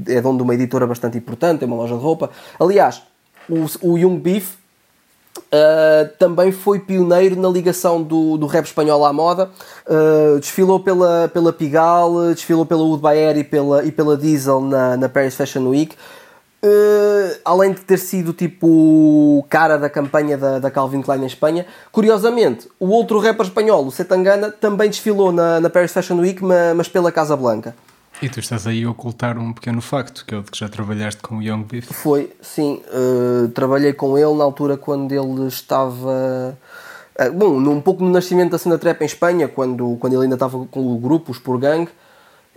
é 0.07 0.21
dono 0.21 0.38
de 0.38 0.43
uma 0.43 0.53
editora 0.53 0.86
bastante 0.86 1.17
importante, 1.17 1.60
tem 1.60 1.67
uma 1.67 1.77
loja 1.77 1.95
de 1.95 2.01
roupa. 2.01 2.29
Aliás, 2.60 3.01
o, 3.49 3.65
o 3.81 3.97
Young 3.97 4.19
Beef 4.19 4.55
uh, 5.38 6.10
também 6.19 6.52
foi 6.52 6.80
pioneiro 6.80 7.36
na 7.36 7.50
ligação 7.50 8.02
do, 8.02 8.38
do 8.38 8.46
rap 8.46 8.65
espanhol 8.65 9.06
à 9.06 9.13
moda, 9.13 9.50
uh, 9.88 10.40
desfilou 10.40 10.79
pela, 10.79 11.27
pela 11.27 11.54
Pigalle, 11.54 12.33
desfilou 12.33 12.65
pela 12.65 12.83
Wood 12.83 13.06
Air 13.08 13.38
e 13.38 13.44
pela, 13.44 13.83
e 13.83 13.92
pela 13.92 14.17
Diesel 14.17 14.62
na, 14.62 14.98
na 14.98 15.10
Paris 15.10 15.35
Fashion 15.35 15.67
Week. 15.67 15.96
Uh, 16.63 17.38
além 17.46 17.71
de 17.71 17.81
ter 17.81 18.00
sido 18.00 18.33
tipo 18.33 19.46
cara 19.48 19.77
da 19.77 19.90
campanha 19.90 20.38
da, 20.38 20.58
da, 20.58 20.71
Calvin 20.71 21.04
Klein 21.04 21.21
em 21.21 21.27
Espanha, 21.27 21.65
curiosamente, 21.92 22.67
o 22.79 22.88
outro 22.88 23.19
rapper 23.19 23.46
espanhol, 23.46 23.85
o 23.85 23.92
Setangana, 23.92 24.52
também 24.52 24.90
desfilou 24.90 25.31
na, 25.31 25.60
na 25.60 25.69
Paris 25.69 25.94
Fashion 25.94 26.17
Week, 26.17 26.42
mas 26.75 26.88
pela 26.88 27.12
Casa 27.12 27.38
Blanca. 27.38 27.75
E 28.19 28.27
tu 28.29 28.39
estás 28.39 28.65
aí 28.65 28.83
a 28.83 28.89
ocultar 28.89 29.37
um 29.37 29.53
pequeno 29.53 29.79
facto, 29.79 30.25
que 30.25 30.33
é 30.33 30.37
o 30.37 30.41
de 30.41 30.49
que 30.49 30.57
já 30.57 30.67
trabalhaste 30.67 31.21
com 31.21 31.37
o 31.37 31.41
Young 31.41 31.63
Beef. 31.63 31.91
Foi, 31.91 32.33
sim. 32.41 32.81
Uh, 32.87 33.47
trabalhei 33.49 33.93
com 33.93 34.17
ele 34.17 34.33
na 34.33 34.43
altura 34.43 34.75
quando 34.75 35.11
ele 35.11 35.47
estava. 35.47 36.57
Uh, 37.19 37.33
bom, 37.33 37.57
um 37.57 37.79
pouco 37.79 38.03
no 38.03 38.09
nascimento 38.09 38.51
da 38.51 38.57
cena 38.57 38.77
trap 38.77 39.01
em 39.01 39.05
Espanha, 39.05 39.47
quando, 39.47 39.97
quando 39.99 40.13
ele 40.13 40.23
ainda 40.23 40.35
estava 40.35 40.65
com 40.65 40.95
o 40.95 40.97
grupo, 40.97 41.31
os 41.31 41.37
Por 41.37 41.59
Gang. 41.59 41.87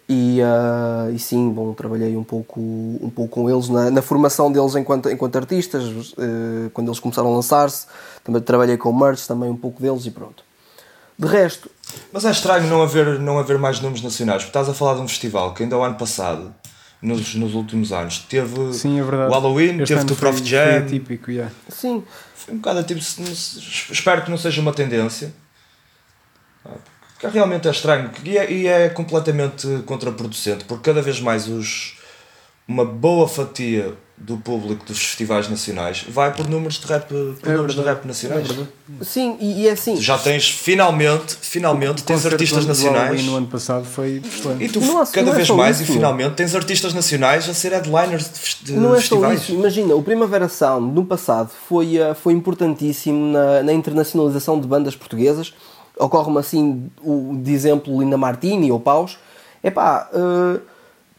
E, 0.08 0.40
uh, 0.40 1.14
e 1.14 1.18
sim, 1.18 1.50
bom, 1.50 1.74
trabalhei 1.74 2.16
um 2.16 2.24
pouco, 2.24 2.58
um 2.58 3.11
pouco 3.14 3.42
com 3.42 3.50
eles 3.50 3.68
na, 3.68 3.90
na 3.90 4.02
formação 4.02 4.50
deles 4.50 4.74
enquanto, 4.74 5.11
enquanto 5.11 5.36
artistas, 5.36 6.14
quando 6.72 6.88
eles 6.88 6.98
começaram 6.98 7.28
a 7.30 7.34
lançar-se. 7.34 7.86
Também 8.24 8.40
trabalhei 8.40 8.78
com 8.78 8.92
merch, 8.92 9.26
também 9.26 9.50
um 9.50 9.56
pouco 9.56 9.80
deles 9.80 10.06
e 10.06 10.11
pronto. 10.11 10.42
De 11.16 11.26
resto, 11.28 11.70
Mas 12.12 12.24
é 12.24 12.30
estranho 12.30 12.66
não 12.68 12.82
haver, 12.82 13.18
não 13.18 13.38
haver 13.38 13.59
mais 13.59 13.80
nomes 13.80 14.03
nacionais, 14.03 14.43
porque 14.43 14.51
estás 14.51 14.68
a 14.68 14.74
falar 14.74 14.95
de 14.95 15.01
um 15.01 15.09
festival 15.09 15.55
que 15.55 15.62
ainda 15.62 15.76
o 15.76 15.82
ano 15.82 15.95
passado, 15.97 16.55
nos, 17.01 17.34
nos 17.34 17.55
últimos 17.55 17.93
anos, 17.93 18.18
teve 18.28 18.72
Sim, 18.74 18.99
é 18.99 19.03
o 19.03 19.09
Halloween, 19.30 19.80
Este 19.82 19.95
teve 19.97 20.12
o 20.12 20.16
Prof 20.16 20.38
foi- 20.38 20.47
Jam. 20.47 20.64
Foi 20.64 20.76
atípico, 20.78 21.30
yeah. 21.30 21.53
Sim, 21.68 22.05
Foi 22.34 22.55
um 22.55 22.59
bocado 22.59 22.82
tipo, 22.84 23.01
espero 23.01 24.22
que 24.22 24.30
não 24.30 24.36
seja 24.38 24.61
uma 24.61 24.72
tendência. 24.72 25.32
Ah, 26.64 26.70
Porque 27.14 27.26
realmente 27.28 27.68
é 27.68 27.70
estranho 27.70 28.11
e 28.24 28.36
é, 28.38 28.51
e 28.53 28.66
é 28.66 28.88
completamente 28.88 29.66
contraproducente, 29.86 30.64
porque 30.64 30.84
cada 30.84 31.01
vez 31.03 31.20
mais 31.20 31.47
os, 31.49 31.97
uma 32.66 32.84
boa 32.84 33.28
fatia 33.28 33.95
do 34.21 34.37
público 34.37 34.85
dos 34.85 34.99
festivais 34.99 35.49
nacionais 35.49 36.05
vai 36.07 36.33
por 36.35 36.47
números 36.47 36.79
de 36.79 36.87
rap, 36.87 37.09
por 37.09 37.49
números 37.49 37.75
de 37.75 37.81
rap 37.81 38.05
nacionais. 38.05 38.47
sim, 39.01 39.39
e, 39.41 39.62
e 39.62 39.68
é 39.68 39.73
assim. 39.73 39.97
Já 39.97 40.18
tens 40.18 40.51
finalmente, 40.51 41.39
finalmente, 41.41 42.03
tens 42.03 42.16
Concerto 42.16 42.35
artistas 42.35 42.66
nacionais. 42.66 43.25
No 43.25 43.37
ano 43.37 43.47
passado 43.47 43.87
foi. 43.87 44.23
E 44.61 44.68
tu 44.68 44.81
Não 44.81 45.07
cada 45.07 45.23
não 45.27 45.33
é 45.33 45.37
vez 45.37 45.51
mais 45.51 45.81
isso, 45.81 45.91
e 45.91 45.95
finalmente 45.95 46.35
tens 46.35 46.55
artistas 46.55 46.93
nacionais 46.93 47.49
a 47.49 47.55
ser 47.55 47.73
headliners 47.73 48.31
de, 48.31 48.64
de 48.66 48.73
Não 48.75 48.91
é 48.91 48.97
só 48.97 49.01
festivais. 49.01 49.41
isso, 49.43 49.53
imagina, 49.53 49.95
o 49.95 50.03
Primavera 50.03 50.49
Sound 50.51 50.95
no 50.95 51.05
passado 51.07 51.51
foi, 51.68 51.97
eh, 51.97 52.12
foi 52.12 52.35
importantíssimo 52.35 53.33
na, 53.33 53.62
na 53.62 53.73
internacionalização 53.73 54.61
de 54.61 54.68
bandas 54.68 54.95
portuguesas. 54.95 55.55
Ocorre-me 55.97 56.39
assim 56.39 56.91
o, 57.03 57.39
de 57.43 57.53
exemplo 57.53 57.99
Linda 57.99 58.18
Martini 58.18 58.71
ou 58.71 58.79
Paus. 58.79 59.18
Epá, 59.64 60.11
eh, 60.12 60.61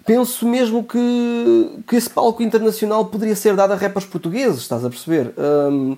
penso 0.06 0.48
mesmo 0.48 0.84
que, 0.84 1.80
que 1.88 1.96
esse 1.96 2.10
palco 2.10 2.42
internacional 2.44 3.06
poderia 3.06 3.36
ser 3.36 3.56
dado 3.56 3.74
a 3.74 3.76
rappers 3.76 4.06
portugueses, 4.06 4.62
estás 4.62 4.84
a 4.86 4.90
perceber? 4.90 5.34
Hum, 5.38 5.96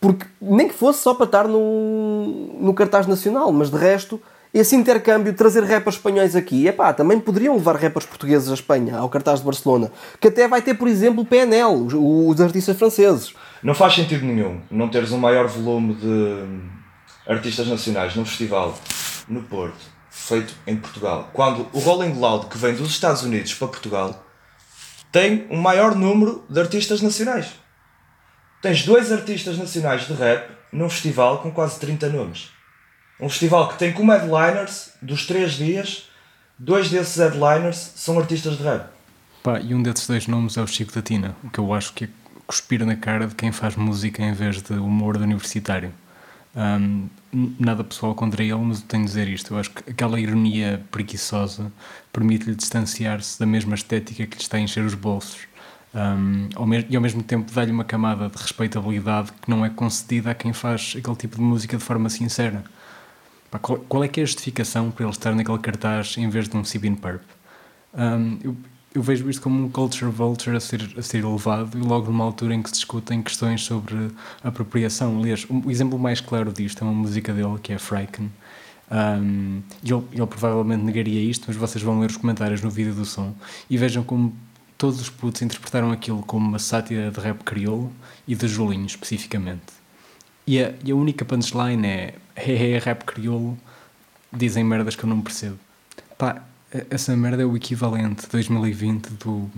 porque 0.00 0.26
nem 0.40 0.68
que 0.68 0.74
fosse 0.74 1.02
só 1.02 1.14
para 1.14 1.26
estar 1.26 1.46
no, 1.46 2.56
no 2.58 2.72
cartaz 2.72 3.06
nacional, 3.06 3.52
mas 3.52 3.70
de 3.70 3.76
resto, 3.76 4.20
esse 4.52 4.74
intercâmbio, 4.74 5.34
trazer 5.34 5.62
rappers 5.62 5.96
espanhóis 5.96 6.34
aqui, 6.34 6.66
epá, 6.66 6.92
também 6.92 7.20
poderiam 7.20 7.54
levar 7.54 7.76
rappers 7.76 8.06
portugueses 8.06 8.50
a 8.50 8.54
Espanha, 8.54 8.96
ao 8.96 9.08
cartaz 9.08 9.40
de 9.40 9.44
Barcelona, 9.44 9.92
que 10.18 10.28
até 10.28 10.48
vai 10.48 10.62
ter, 10.62 10.74
por 10.74 10.88
exemplo, 10.88 11.22
o 11.22 11.26
PNL, 11.26 11.84
os, 11.84 11.92
os 11.94 12.40
artistas 12.40 12.76
franceses. 12.76 13.34
Não 13.62 13.74
faz 13.74 13.94
sentido 13.94 14.24
nenhum 14.24 14.58
não 14.70 14.88
teres 14.88 15.12
um 15.12 15.18
maior 15.18 15.46
volume 15.46 15.94
de 15.94 16.44
artistas 17.28 17.68
nacionais 17.68 18.16
num 18.16 18.24
festival 18.24 18.74
no 19.28 19.42
Porto, 19.42 19.78
feito 20.10 20.54
em 20.66 20.76
Portugal, 20.76 21.30
quando 21.32 21.68
o 21.72 21.78
Rolling 21.78 22.18
Loud, 22.18 22.46
que 22.46 22.58
vem 22.58 22.74
dos 22.74 22.90
Estados 22.90 23.22
Unidos 23.22 23.54
para 23.54 23.68
Portugal, 23.68 24.26
tem 25.12 25.46
um 25.50 25.56
maior 25.56 25.94
número 25.94 26.44
de 26.48 26.60
artistas 26.60 27.00
nacionais. 27.00 27.48
Tens 28.60 28.84
dois 28.84 29.10
artistas 29.10 29.56
nacionais 29.56 30.06
de 30.06 30.12
rap 30.12 30.50
num 30.72 30.90
festival 30.90 31.38
com 31.38 31.50
quase 31.50 31.80
30 31.80 32.08
nomes. 32.10 32.50
Um 33.18 33.28
festival 33.28 33.68
que 33.68 33.78
tem 33.78 33.92
como 33.92 34.12
headliners, 34.12 34.90
dos 35.00 35.26
três 35.26 35.52
dias, 35.52 36.08
dois 36.58 36.90
desses 36.90 37.16
headliners 37.16 37.92
são 37.96 38.18
artistas 38.18 38.56
de 38.56 38.62
rap. 38.62 38.88
Pá, 39.42 39.58
e 39.60 39.74
um 39.74 39.82
desses 39.82 40.06
dois 40.06 40.26
nomes 40.26 40.56
é 40.56 40.62
o 40.62 40.66
Chico 40.66 40.92
da 40.92 41.00
Tina, 41.00 41.34
o 41.42 41.50
que 41.50 41.58
eu 41.58 41.72
acho 41.72 41.92
que 41.94 42.04
é 42.04 42.08
cuspir 42.46 42.84
na 42.84 42.96
cara 42.96 43.26
de 43.26 43.34
quem 43.34 43.52
faz 43.52 43.76
música 43.76 44.22
em 44.22 44.32
vez 44.32 44.60
de 44.60 44.72
humor 44.74 45.16
de 45.16 45.22
universitário. 45.22 45.92
N- 46.54 47.08
nada 47.58 47.84
pessoal 47.84 48.14
contra 48.14 48.42
ele, 48.42 48.54
mas 48.56 48.80
eu 48.80 48.86
tenho 48.86 49.04
de 49.04 49.08
dizer 49.08 49.28
isto. 49.28 49.54
Eu 49.54 49.58
acho 49.58 49.70
que 49.70 49.90
aquela 49.90 50.18
ironia 50.18 50.84
preguiçosa 50.90 51.72
permite-lhe 52.12 52.54
distanciar-se 52.54 53.38
da 53.38 53.46
mesma 53.46 53.74
estética 53.74 54.26
que 54.26 54.36
lhe 54.36 54.42
está 54.42 54.56
a 54.56 54.60
encher 54.60 54.84
os 54.84 54.94
bolsos. 54.94 55.46
Ahm, 55.94 56.48
ao 56.54 56.68
e 56.72 56.94
ao 56.96 57.02
mesmo 57.02 57.22
tempo 57.22 57.52
dá-lhe 57.52 57.72
uma 57.72 57.84
camada 57.84 58.28
de 58.28 58.36
respeitabilidade 58.36 59.32
que 59.42 59.50
não 59.50 59.64
é 59.64 59.70
concedida 59.70 60.30
a 60.30 60.34
quem 60.34 60.52
faz 60.52 60.94
aquele 60.96 61.16
tipo 61.16 61.36
de 61.36 61.42
música 61.42 61.76
de 61.76 61.82
forma 61.82 62.08
sincera. 62.08 62.64
Pá, 63.50 63.58
qual, 63.58 63.78
qual 63.80 64.04
é 64.04 64.08
que 64.08 64.20
é 64.20 64.22
a 64.22 64.26
justificação 64.26 64.90
para 64.90 65.04
ele 65.04 65.12
estar 65.12 65.34
naquele 65.34 65.58
cartaz 65.58 66.16
em 66.16 66.28
vez 66.28 66.48
de 66.48 66.56
um 66.56 66.64
Sibin 66.64 66.94
Purp? 66.94 67.22
Um, 67.92 68.38
eu, 68.42 68.56
eu 68.94 69.02
vejo 69.02 69.28
isto 69.30 69.40
como 69.42 69.64
um 69.64 69.68
culture 69.70 70.10
vulture 70.10 70.56
a 70.56 70.60
ser, 70.60 70.94
a 70.96 71.02
ser 71.02 71.18
elevado 71.18 71.78
e 71.78 71.80
logo 71.80 72.06
numa 72.06 72.24
altura 72.24 72.54
em 72.54 72.62
que 72.62 72.68
se 72.70 72.74
discutem 72.74 73.22
questões 73.22 73.62
sobre 73.62 74.10
apropriação. 74.42 75.20
Aliás, 75.20 75.46
o, 75.48 75.66
o 75.66 75.70
exemplo 75.70 75.98
mais 75.98 76.20
claro 76.20 76.52
disto 76.52 76.82
é 76.82 76.84
uma 76.84 76.92
música 76.92 77.32
dele 77.32 77.58
que 77.62 77.72
é 77.72 77.78
Friken. 77.78 78.30
Um, 78.90 79.62
ele, 79.84 80.02
ele 80.12 80.26
provavelmente 80.26 80.82
negaria 80.82 81.22
isto, 81.22 81.44
mas 81.46 81.56
vocês 81.56 81.82
vão 81.82 82.00
ler 82.00 82.10
os 82.10 82.16
comentários 82.16 82.60
no 82.60 82.70
vídeo 82.70 82.92
do 82.92 83.04
som 83.04 83.32
e 83.68 83.78
vejam 83.78 84.02
como 84.02 84.34
todos 84.76 85.00
os 85.00 85.08
putos 85.08 85.42
interpretaram 85.42 85.92
aquilo 85.92 86.22
como 86.24 86.48
uma 86.48 86.58
sátira 86.58 87.10
de 87.12 87.20
rap 87.20 87.44
crioulo 87.44 87.92
e 88.26 88.34
de 88.34 88.48
Julinho 88.48 88.86
especificamente. 88.86 89.80
E 90.46 90.60
a, 90.60 90.74
e 90.84 90.90
a 90.90 90.96
única 90.96 91.24
punchline 91.24 91.86
é 91.86 92.14
hehe, 92.34 92.78
rap 92.80 93.04
crioulo, 93.04 93.56
dizem 94.32 94.64
merdas 94.64 94.96
que 94.96 95.04
eu 95.04 95.08
não 95.08 95.20
percebo. 95.20 95.58
Pá, 96.18 96.42
essa 96.88 97.16
merda 97.16 97.42
é 97.42 97.46
o 97.46 97.56
equivalente 97.56 98.28
2020 98.30 99.10
do, 99.10 99.50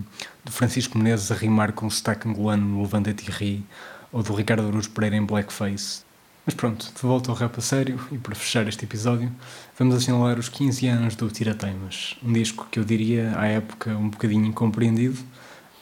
do 0.44 0.50
Francisco 0.50 0.96
Menezes 0.96 1.30
a 1.30 1.34
rimar 1.34 1.72
com 1.72 1.86
o 1.86 1.90
sotaque 1.90 2.26
angolano 2.26 2.64
no 2.64 2.82
Levanta-te 2.82 3.30
e 3.44 3.62
ou 4.10 4.22
do 4.22 4.34
Ricardo 4.34 4.66
Aruz 4.66 4.86
Pereira 4.86 5.16
em 5.16 5.24
Blackface. 5.24 6.02
Mas 6.44 6.54
pronto, 6.54 6.92
de 6.92 7.02
volta 7.02 7.30
ao 7.30 7.36
rap 7.36 7.56
a 7.56 7.60
sério, 7.60 8.00
e 8.10 8.18
para 8.18 8.34
fechar 8.34 8.66
este 8.66 8.84
episódio, 8.84 9.30
vamos 9.78 9.94
assinalar 9.94 10.38
os 10.38 10.48
15 10.48 10.86
anos 10.88 11.14
do 11.14 11.30
Tirateimas, 11.30 12.16
um 12.22 12.32
disco 12.32 12.66
que 12.70 12.80
eu 12.80 12.84
diria, 12.84 13.32
à 13.38 13.46
época, 13.46 13.90
um 13.90 14.08
bocadinho 14.08 14.46
incompreendido. 14.46 15.18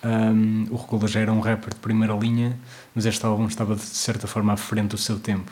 Um, 0.04 0.66
o 0.70 0.76
Regula 0.76 1.08
já 1.08 1.20
era 1.20 1.32
um 1.32 1.40
rapper 1.40 1.74
de 1.74 1.80
primeira 1.80 2.14
linha, 2.14 2.58
mas 2.94 3.06
este 3.06 3.24
álbum 3.24 3.46
estava 3.46 3.74
de 3.74 3.82
certa 3.82 4.26
forma 4.26 4.52
à 4.52 4.56
frente 4.56 4.90
do 4.90 4.98
seu 4.98 5.18
tempo. 5.18 5.50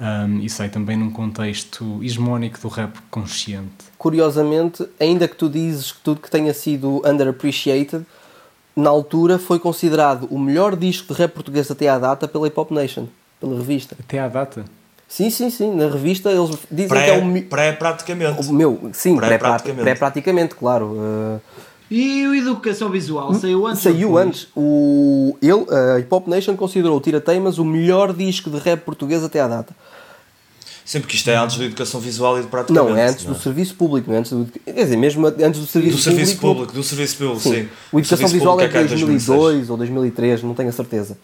Um, 0.00 0.38
e 0.38 0.48
sai 0.48 0.68
também 0.68 0.96
num 0.96 1.10
contexto 1.10 1.98
hegemónico 2.04 2.60
do 2.60 2.68
rap 2.68 2.96
consciente. 3.10 3.86
Curiosamente, 3.98 4.86
ainda 5.00 5.26
que 5.26 5.34
tu 5.34 5.48
dizes 5.48 5.90
que 5.90 5.98
tudo 6.04 6.20
que 6.20 6.30
tenha 6.30 6.54
sido 6.54 7.02
underappreciated, 7.04 8.06
na 8.76 8.90
altura 8.90 9.40
foi 9.40 9.58
considerado 9.58 10.28
o 10.30 10.38
melhor 10.38 10.76
disco 10.76 11.12
de 11.12 11.20
rap 11.20 11.32
português 11.32 11.68
até 11.68 11.88
à 11.88 11.98
data 11.98 12.28
pela 12.28 12.46
Hip 12.46 12.60
Hop 12.60 12.70
Nation, 12.70 13.08
pela 13.40 13.56
revista. 13.56 13.96
Até 13.98 14.20
à 14.20 14.28
data. 14.28 14.64
Sim, 15.08 15.30
sim, 15.30 15.50
sim, 15.50 15.74
na 15.74 15.88
revista 15.88 16.30
eles 16.30 16.50
dizem 16.70 16.88
que 16.88 17.10
é 17.10 17.12
Pré, 17.14 17.18
o, 17.18 17.24
mi- 17.24 17.42
pré 17.42 17.72
praticamente. 17.72 18.48
o 18.48 18.52
meu, 18.52 18.90
sim, 18.92 19.16
Pré- 19.16 19.26
pré-praticamente, 19.26 19.38
praticamente. 19.40 19.82
pré-praticamente, 19.82 20.54
claro. 20.54 20.86
uh, 20.92 21.40
E 21.90 22.26
o 22.26 22.34
Educação 22.34 22.90
Visual 22.90 23.32
saiu 23.34 23.66
antes? 23.66 23.82
Saiu 23.82 24.18
antes. 24.18 24.48
O, 24.54 25.36
ele, 25.40 25.64
a 25.70 25.98
Hip 25.98 26.08
Hop 26.10 26.28
Nation 26.28 26.56
considerou 26.56 26.98
o 26.98 27.00
Tira 27.00 27.20
Teimas 27.20 27.58
o 27.58 27.64
melhor 27.64 28.12
disco 28.12 28.50
de 28.50 28.58
rap 28.58 28.80
português 28.80 29.24
até 29.24 29.40
à 29.40 29.48
data. 29.48 29.74
Sempre 30.84 31.08
que 31.08 31.16
isto 31.16 31.28
é 31.28 31.36
antes 31.36 31.58
da 31.58 31.66
educação 31.66 32.00
visual 32.00 32.38
e 32.38 32.42
de 32.42 32.48
praticamente. 32.48 32.90
Não, 32.90 32.98
é 32.98 33.08
antes 33.08 33.24
do 33.24 33.34
serviço 33.34 33.74
público, 33.74 34.08
não 34.08 34.16
é 34.16 34.20
antes 34.20 34.32
do, 34.32 34.46
quer 34.64 34.72
dizer, 34.72 34.96
mesmo 34.96 35.26
antes 35.26 35.60
do 35.60 35.66
serviço 35.66 35.98
Do 35.98 36.02
público. 36.02 36.02
serviço 36.02 36.40
público, 36.40 36.72
do 36.72 36.82
serviço 36.82 37.16
público, 37.18 37.40
sim. 37.40 37.50
Sim. 37.50 37.68
O 37.92 37.98
Educação 37.98 38.16
serviço 38.16 38.34
Visual 38.34 38.60
é 38.60 38.66
de 38.66 38.72
que 38.72 38.78
2002 38.78 39.70
ou 39.70 39.76
2003, 39.76 40.42
não 40.42 40.54
tenho 40.54 40.70
a 40.70 40.72
certeza. 40.72 41.18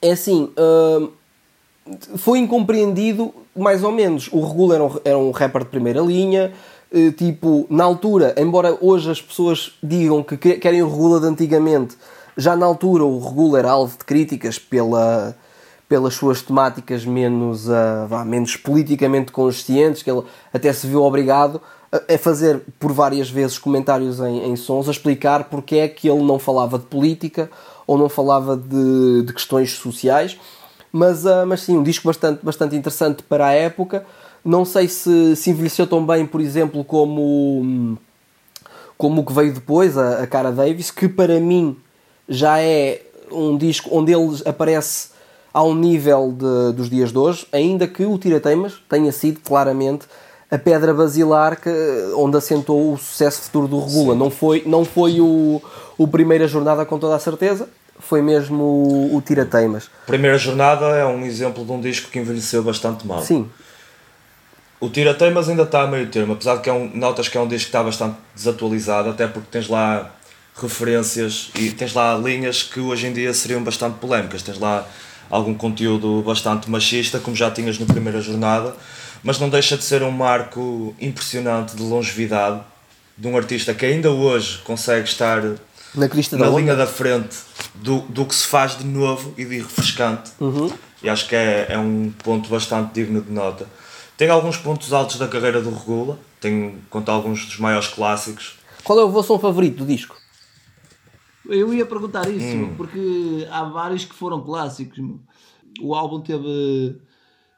É 0.00 0.12
assim, 0.12 0.48
hum, 0.56 1.10
foi 2.16 2.38
incompreendido 2.38 3.34
mais 3.54 3.82
ou 3.82 3.92
menos. 3.92 4.28
O 4.32 4.40
Regula 4.46 4.76
era 4.76 4.84
um, 4.84 5.00
era 5.04 5.18
um 5.18 5.30
rapper 5.32 5.64
de 5.64 5.68
primeira 5.70 6.00
linha, 6.00 6.52
tipo, 7.16 7.66
na 7.68 7.84
altura, 7.84 8.34
embora 8.38 8.76
hoje 8.80 9.10
as 9.10 9.20
pessoas 9.20 9.72
digam 9.82 10.22
que 10.22 10.36
que- 10.36 10.54
querem 10.56 10.82
o 10.82 10.88
Regula 10.88 11.20
de 11.20 11.26
antigamente, 11.26 11.96
já 12.36 12.56
na 12.56 12.64
altura 12.66 13.04
o 13.04 13.18
Regula 13.18 13.58
era 13.58 13.70
alvo 13.70 13.98
de 13.98 14.04
críticas 14.04 14.58
pela, 14.58 15.36
pelas 15.88 16.14
suas 16.14 16.40
temáticas 16.42 17.04
menos, 17.04 17.68
ah, 17.70 18.06
vá, 18.08 18.24
menos 18.24 18.56
politicamente 18.56 19.32
conscientes, 19.32 20.02
que 20.02 20.10
ele 20.10 20.22
até 20.52 20.72
se 20.72 20.86
viu 20.86 21.02
obrigado 21.02 21.60
a, 21.90 22.18
fazer 22.18 22.62
por 22.78 22.92
várias 22.92 23.30
vezes 23.30 23.58
comentários 23.58 24.20
em, 24.20 24.50
em 24.50 24.56
sons, 24.56 24.88
a 24.88 24.90
explicar 24.90 25.44
porque 25.44 25.76
é 25.76 25.88
que 25.88 26.08
ele 26.08 26.22
não 26.22 26.38
falava 26.38 26.78
de 26.78 26.84
política 26.86 27.50
ou 27.86 27.96
não 27.98 28.08
falava 28.08 28.56
de, 28.56 29.22
de 29.22 29.32
questões 29.32 29.72
sociais. 29.72 30.38
Mas, 30.92 31.26
ah, 31.26 31.44
mas 31.46 31.62
sim, 31.62 31.76
um 31.76 31.82
disco 31.82 32.06
bastante, 32.06 32.44
bastante 32.44 32.76
interessante 32.76 33.22
para 33.22 33.46
a 33.46 33.52
época. 33.52 34.06
Não 34.48 34.64
sei 34.64 34.88
se, 34.88 35.36
se 35.36 35.50
envelheceu 35.50 35.86
tão 35.86 36.04
bem, 36.06 36.24
por 36.26 36.40
exemplo, 36.40 36.82
como, 36.84 37.60
hum, 37.62 37.96
como 38.96 39.20
o 39.20 39.24
que 39.24 39.32
veio 39.32 39.52
depois, 39.52 39.96
a, 39.98 40.22
a 40.22 40.26
Cara 40.26 40.50
Davis, 40.50 40.90
que 40.90 41.08
para 41.08 41.38
mim 41.38 41.76
já 42.28 42.58
é 42.60 43.02
um 43.30 43.56
disco 43.56 43.90
onde 43.92 44.12
ele 44.12 44.40
aparece 44.46 45.10
ao 45.52 45.74
nível 45.74 46.32
de- 46.36 46.72
dos 46.76 46.88
dias 46.88 47.10
de 47.12 47.18
hoje, 47.18 47.46
ainda 47.52 47.86
que 47.86 48.04
o 48.04 48.16
Tirateimas 48.18 48.74
tenha 48.88 49.12
sido 49.12 49.40
claramente 49.40 50.06
a 50.50 50.56
pedra 50.58 50.94
basilar 50.94 51.60
que, 51.60 51.68
onde 52.16 52.36
assentou 52.38 52.92
o 52.94 52.96
sucesso 52.98 53.42
futuro 53.42 53.68
do 53.68 53.80
Regula. 53.80 54.14
Não 54.14 54.30
foi, 54.30 54.62
não 54.64 54.84
foi 54.84 55.20
o, 55.20 55.60
o 55.98 56.08
Primeira 56.08 56.48
Jornada 56.48 56.86
com 56.86 56.98
toda 56.98 57.14
a 57.16 57.18
certeza, 57.18 57.68
foi 57.98 58.22
mesmo 58.22 58.62
o, 58.62 59.16
o 59.16 59.20
Tirateimas. 59.20 59.90
Primeira 60.06 60.38
jornada 60.38 60.86
é 60.86 61.04
um 61.04 61.24
exemplo 61.26 61.64
de 61.64 61.72
um 61.72 61.80
disco 61.80 62.10
que 62.10 62.18
envelheceu 62.18 62.62
bastante 62.62 63.06
mal. 63.06 63.20
Sim, 63.20 63.46
O 64.80 64.88
Tirateimas 64.88 65.48
ainda 65.48 65.64
está 65.64 65.82
a 65.82 65.86
meio 65.86 66.06
termo, 66.08 66.34
apesar 66.34 66.56
de 66.56 66.62
que 66.62 66.70
é 66.70 66.72
um, 66.72 66.88
notas 66.94 67.28
que 67.28 67.36
é 67.36 67.40
um 67.40 67.48
disco 67.48 67.64
que 67.64 67.68
está 67.76 67.82
bastante 67.82 68.16
desatualizado, 68.34 69.10
até 69.10 69.26
porque 69.26 69.48
tens 69.50 69.68
lá 69.68 70.14
referências 70.54 71.50
e 71.56 71.70
tens 71.70 71.94
lá 71.94 72.16
linhas 72.16 72.62
que 72.62 72.80
hoje 72.80 73.06
em 73.06 73.12
dia 73.12 73.32
seriam 73.34 73.62
bastante 73.62 73.98
polémicas. 73.98 74.42
Tens 74.42 74.58
lá 74.58 74.86
algum 75.30 75.54
conteúdo 75.54 76.22
bastante 76.22 76.70
machista, 76.70 77.18
como 77.18 77.34
já 77.36 77.50
tinhas 77.50 77.78
na 77.78 77.86
primeira 77.86 78.20
jornada, 78.20 78.74
mas 79.22 79.38
não 79.38 79.48
deixa 79.48 79.76
de 79.76 79.84
ser 79.84 80.02
um 80.02 80.10
marco 80.10 80.94
impressionante 81.00 81.76
de 81.76 81.82
longevidade 81.82 82.60
de 83.16 83.26
um 83.26 83.36
artista 83.36 83.74
que 83.74 83.84
ainda 83.84 84.10
hoje 84.10 84.58
consegue 84.58 85.08
estar 85.08 85.42
Na 85.94 86.06
na 86.06 86.44
da 86.44 86.50
linha 86.50 86.72
onda. 86.72 86.76
da 86.76 86.86
frente 86.86 87.36
do, 87.74 88.00
do 88.02 88.24
que 88.24 88.34
se 88.34 88.46
faz 88.46 88.78
de 88.78 88.84
novo 88.84 89.34
e 89.36 89.44
de 89.44 89.58
refrescante. 89.58 90.30
Uhum. 90.38 90.70
E 91.02 91.08
acho 91.08 91.26
que 91.28 91.34
é, 91.34 91.66
é 91.70 91.78
um 91.78 92.12
ponto 92.22 92.48
bastante 92.48 92.94
digno 92.94 93.20
de 93.20 93.32
nota. 93.32 93.66
Tem 94.18 94.28
alguns 94.28 94.56
pontos 94.56 94.92
altos 94.92 95.16
da 95.16 95.28
carreira 95.28 95.62
do 95.62 95.70
Regula, 95.70 96.18
tem 96.40 96.78
conta 96.90 97.12
alguns 97.12 97.46
dos 97.46 97.58
maiores 97.58 97.86
clássicos. 97.86 98.58
Qual 98.82 98.98
é 98.98 99.04
o 99.04 99.10
vosso 99.10 99.28
som 99.28 99.38
favorito 99.38 99.78
do 99.78 99.86
disco? 99.86 100.16
Eu 101.48 101.72
ia 101.72 101.86
perguntar 101.86 102.28
isso, 102.28 102.56
Hum. 102.56 102.74
porque 102.76 103.46
há 103.50 103.62
vários 103.64 104.04
que 104.04 104.14
foram 104.14 104.42
clássicos. 104.42 104.98
O 105.80 105.94
álbum 105.94 106.20
teve, 106.20 107.00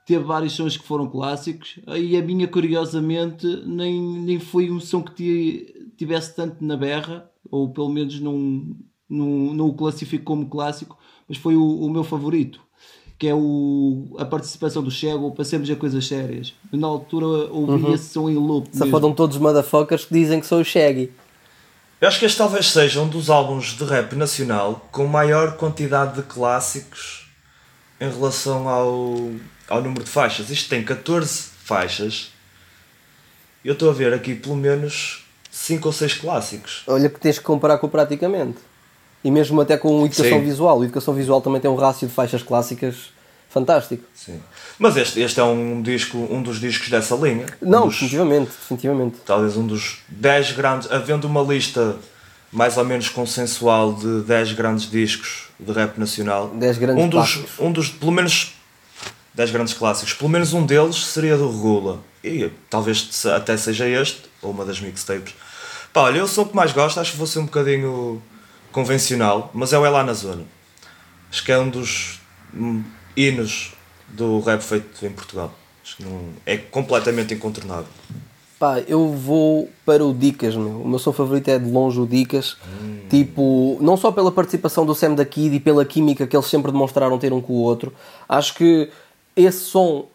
teve 0.06 0.22
vários 0.22 0.52
sons 0.52 0.76
que 0.76 0.86
foram 0.86 1.08
clássicos 1.08 1.78
e 1.96 2.14
a 2.14 2.22
minha, 2.22 2.46
curiosamente, 2.46 3.46
nem, 3.66 3.98
nem 4.20 4.38
foi 4.38 4.70
um 4.70 4.78
som 4.78 5.02
que 5.02 5.14
ti- 5.14 5.74
tivesse 5.96 6.36
tanto 6.36 6.62
na 6.62 6.76
berra, 6.76 7.28
ou 7.50 7.72
pelo 7.72 7.88
menos 7.88 8.20
não, 8.20 8.76
não, 9.08 9.54
não 9.54 9.66
o 9.68 9.74
classifico 9.74 10.24
como 10.24 10.46
clássico, 10.50 10.98
mas 11.26 11.38
foi 11.38 11.56
o, 11.56 11.64
o 11.80 11.88
meu 11.90 12.04
favorito, 12.04 12.60
que 13.20 13.28
é 13.28 13.34
o, 13.34 14.16
a 14.18 14.24
participação 14.24 14.82
do 14.82 14.90
Chego, 14.90 15.30
Passemos 15.32 15.68
a 15.68 15.76
Coisas 15.76 16.08
Sérias. 16.08 16.54
Eu, 16.72 16.78
na 16.78 16.86
altura 16.86 17.26
ouvi 17.52 17.92
esse 17.92 18.14
som 18.14 18.30
em 18.30 18.34
loop. 18.34 18.66
Safadam 18.72 19.12
todos 19.12 19.36
os 19.36 19.42
motherfuckers 19.42 20.06
que 20.06 20.14
dizem 20.14 20.40
que 20.40 20.46
sou 20.46 20.60
o 20.60 20.64
Shaggy. 20.64 21.12
Eu 22.00 22.08
acho 22.08 22.18
que 22.18 22.24
este 22.24 22.38
talvez 22.38 22.70
seja 22.70 22.98
um 22.98 23.06
dos 23.06 23.28
álbuns 23.28 23.76
de 23.76 23.84
rap 23.84 24.14
nacional 24.14 24.88
com 24.90 25.06
maior 25.06 25.58
quantidade 25.58 26.16
de 26.16 26.22
clássicos 26.22 27.30
em 28.00 28.10
relação 28.10 28.66
ao, 28.66 29.30
ao 29.68 29.82
número 29.82 30.02
de 30.02 30.08
faixas. 30.08 30.48
Isto 30.48 30.70
tem 30.70 30.82
14 30.82 31.50
faixas. 31.62 32.32
Eu 33.62 33.74
estou 33.74 33.90
a 33.90 33.92
ver 33.92 34.14
aqui 34.14 34.34
pelo 34.34 34.56
menos 34.56 35.26
5 35.50 35.86
ou 35.86 35.92
6 35.92 36.14
clássicos. 36.14 36.84
Olha 36.86 37.10
que 37.10 37.20
tens 37.20 37.38
que 37.38 37.44
comparar 37.44 37.76
com 37.76 37.86
praticamente. 37.86 38.69
E 39.22 39.30
mesmo 39.30 39.60
até 39.60 39.76
com 39.76 40.04
Educação 40.06 40.38
Sim. 40.38 40.44
Visual. 40.44 40.78
O 40.78 40.84
Educação 40.84 41.14
Visual 41.14 41.40
também 41.40 41.60
tem 41.60 41.70
um 41.70 41.76
rácio 41.76 42.08
de 42.08 42.14
faixas 42.14 42.42
clássicas 42.42 43.12
fantástico. 43.50 44.04
Sim. 44.14 44.40
Mas 44.78 44.96
este, 44.96 45.20
este 45.20 45.40
é 45.40 45.44
um 45.44 45.82
disco, 45.82 46.16
um 46.16 46.42
dos 46.42 46.60
discos 46.60 46.88
dessa 46.88 47.14
linha. 47.16 47.46
Não, 47.60 47.84
um 47.84 47.86
dos, 47.86 47.94
definitivamente, 47.94 48.50
definitivamente. 48.50 49.16
talvez 49.26 49.56
um 49.56 49.66
dos 49.66 49.98
10 50.08 50.52
grandes, 50.52 50.90
havendo 50.90 51.26
uma 51.26 51.42
lista 51.42 51.96
mais 52.52 52.76
ou 52.76 52.84
menos 52.84 53.08
consensual 53.08 53.92
de 53.92 54.22
10 54.22 54.52
grandes 54.52 54.90
discos 54.90 55.48
de 55.58 55.72
rap 55.72 55.98
nacional. 55.98 56.48
10 56.48 56.78
grandes 56.78 57.04
um 57.04 57.08
dos, 57.08 57.32
clássicos. 57.32 57.60
um 57.60 57.72
dos, 57.72 57.88
pelo 57.88 58.12
menos 58.12 58.54
10 59.34 59.50
grandes 59.50 59.74
clássicos, 59.74 60.14
pelo 60.14 60.30
menos 60.30 60.52
um 60.52 60.64
deles 60.64 61.04
seria 61.06 61.36
do 61.36 61.50
Regula. 61.50 62.00
E 62.22 62.50
talvez 62.68 63.26
até 63.26 63.56
seja 63.56 63.88
este, 63.88 64.22
ou 64.42 64.50
uma 64.50 64.64
das 64.64 64.80
mixtapes. 64.80 65.34
Pá, 65.92 66.02
olha, 66.02 66.18
eu 66.18 66.28
sou 66.28 66.44
o 66.44 66.48
que 66.48 66.54
mais 66.54 66.72
gosto, 66.72 67.00
acho 67.00 67.12
que 67.12 67.18
vou 67.18 67.26
ser 67.26 67.40
um 67.40 67.46
bocadinho 67.46 68.22
convencional, 68.72 69.50
mas 69.52 69.72
é 69.72 69.78
o 69.78 69.84
É 69.84 69.90
Lá 69.90 70.02
na 70.02 70.12
Zona. 70.12 70.44
Acho 71.30 71.44
que 71.44 71.52
é 71.52 71.58
um 71.58 71.68
dos 71.68 72.20
hum, 72.54 72.82
hinos 73.16 73.72
do 74.08 74.40
rap 74.40 74.60
feito 74.60 75.06
em 75.06 75.10
Portugal. 75.10 75.52
Acho 75.82 75.96
que 75.96 76.04
não, 76.04 76.30
é 76.44 76.56
completamente 76.56 77.34
incontornável. 77.34 77.86
Pá, 78.58 78.78
eu 78.80 79.08
vou 79.12 79.70
para 79.86 80.04
o 80.04 80.12
Dicas, 80.12 80.54
meu. 80.54 80.82
O 80.82 80.86
meu 80.86 80.98
som 80.98 81.12
favorito 81.12 81.48
é 81.48 81.58
de 81.58 81.70
longe 81.70 81.98
o 81.98 82.06
Dicas. 82.06 82.58
Tipo, 83.08 83.78
não 83.80 83.96
só 83.96 84.12
pela 84.12 84.30
participação 84.30 84.84
do 84.84 84.94
Sam 84.94 85.14
da 85.14 85.24
Kid 85.24 85.56
e 85.56 85.60
pela 85.60 85.84
química 85.84 86.26
que 86.26 86.36
eles 86.36 86.46
sempre 86.46 86.70
demonstraram 86.70 87.18
ter 87.18 87.32
um 87.32 87.40
com 87.40 87.54
o 87.54 87.62
outro. 87.62 87.92
Acho 88.28 88.54
que 88.54 88.90
esse 89.34 89.60
som, 89.64 90.06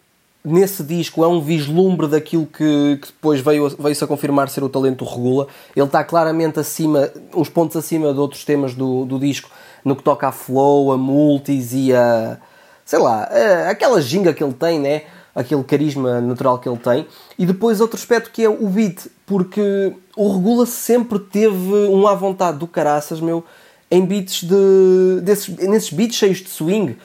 nesse 0.45 0.83
disco, 0.83 1.23
é 1.23 1.27
um 1.27 1.41
vislumbre 1.41 2.07
daquilo 2.07 2.45
que, 2.45 2.97
que 3.01 3.07
depois 3.07 3.41
veio, 3.41 3.67
veio-se 3.79 4.03
a 4.03 4.07
confirmar 4.07 4.47
ser 4.49 4.63
o 4.63 4.69
talento 4.69 5.03
Regula. 5.03 5.47
Ele 5.75 5.85
está 5.85 6.03
claramente 6.03 6.59
acima, 6.59 7.09
uns 7.33 7.49
pontos 7.49 7.75
acima 7.75 8.13
de 8.13 8.19
outros 8.19 8.45
temas 8.45 8.73
do, 8.75 9.05
do 9.05 9.19
disco, 9.19 9.49
no 9.83 9.95
que 9.95 10.03
toca 10.03 10.27
a 10.27 10.31
flow, 10.31 10.91
a 10.91 10.97
multis 10.97 11.73
e 11.73 11.93
a. 11.93 12.37
sei 12.85 12.99
lá, 12.99 13.23
a- 13.23 13.69
aquela 13.71 13.99
ginga 14.01 14.33
que 14.33 14.43
ele 14.43 14.53
tem, 14.53 14.79
né? 14.79 15.01
aquele 15.35 15.63
carisma 15.65 16.21
natural 16.21 16.57
que 16.59 16.69
ele 16.69 16.77
tem. 16.77 17.05
E 17.37 17.45
depois 17.45 17.81
outro 17.81 17.97
aspecto 17.97 18.31
que 18.31 18.41
é 18.41 18.47
o 18.49 18.67
beat, 18.69 19.07
porque 19.25 19.91
o 20.15 20.31
Regula 20.33 20.65
sempre 20.65 21.19
teve 21.19 21.73
um 21.89 22.07
à 22.07 22.15
vontade 22.15 22.57
do 22.57 22.65
caraças, 22.67 23.19
meu, 23.19 23.43
em 23.91 24.05
beats 24.05 24.43
de. 24.43 25.21
Desses, 25.23 25.49
nesses 25.57 25.91
beats 25.91 26.15
cheios 26.15 26.37
de 26.37 26.49
swing. 26.49 26.95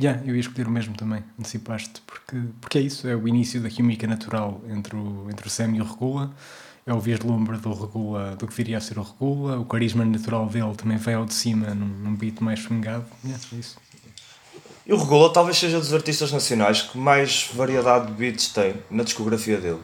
Yeah, 0.00 0.22
eu 0.24 0.34
ia 0.34 0.40
escolher 0.40 0.66
o 0.66 0.70
mesmo 0.70 0.94
também, 0.94 1.22
antecipaste, 1.38 2.00
porque, 2.06 2.36
porque 2.60 2.78
é 2.78 2.80
isso, 2.80 3.06
é 3.06 3.14
o 3.14 3.28
início 3.28 3.60
da 3.60 3.68
química 3.68 4.06
natural 4.06 4.60
entre 4.68 4.96
o, 4.96 5.28
entre 5.30 5.46
o 5.46 5.50
Sam 5.50 5.76
e 5.76 5.80
o 5.80 5.84
Regula, 5.84 6.34
é 6.86 6.94
o 6.94 6.98
vislumbre 6.98 7.58
do 7.58 7.72
Regula, 7.72 8.34
do 8.36 8.46
que 8.46 8.54
viria 8.54 8.78
a 8.78 8.80
ser 8.80 8.98
o 8.98 9.02
Regula, 9.02 9.58
o 9.58 9.66
carisma 9.66 10.04
natural 10.04 10.46
dele 10.46 10.74
também 10.76 10.96
veio 10.96 11.18
ao 11.18 11.26
de 11.26 11.34
cima 11.34 11.74
num, 11.74 11.86
num 11.86 12.16
beat 12.16 12.40
mais 12.40 12.60
swingado, 12.60 13.04
yeah, 13.22 13.44
é 13.52 13.56
isso. 13.56 13.76
E 14.84 14.92
o 14.92 14.96
Regula 14.96 15.32
talvez 15.32 15.58
seja 15.58 15.78
dos 15.78 15.92
artistas 15.92 16.32
nacionais 16.32 16.82
que 16.82 16.98
mais 16.98 17.50
variedade 17.54 18.06
de 18.06 18.12
beats 18.12 18.48
tem 18.48 18.74
na 18.90 19.04
discografia 19.04 19.60
dele. 19.60 19.80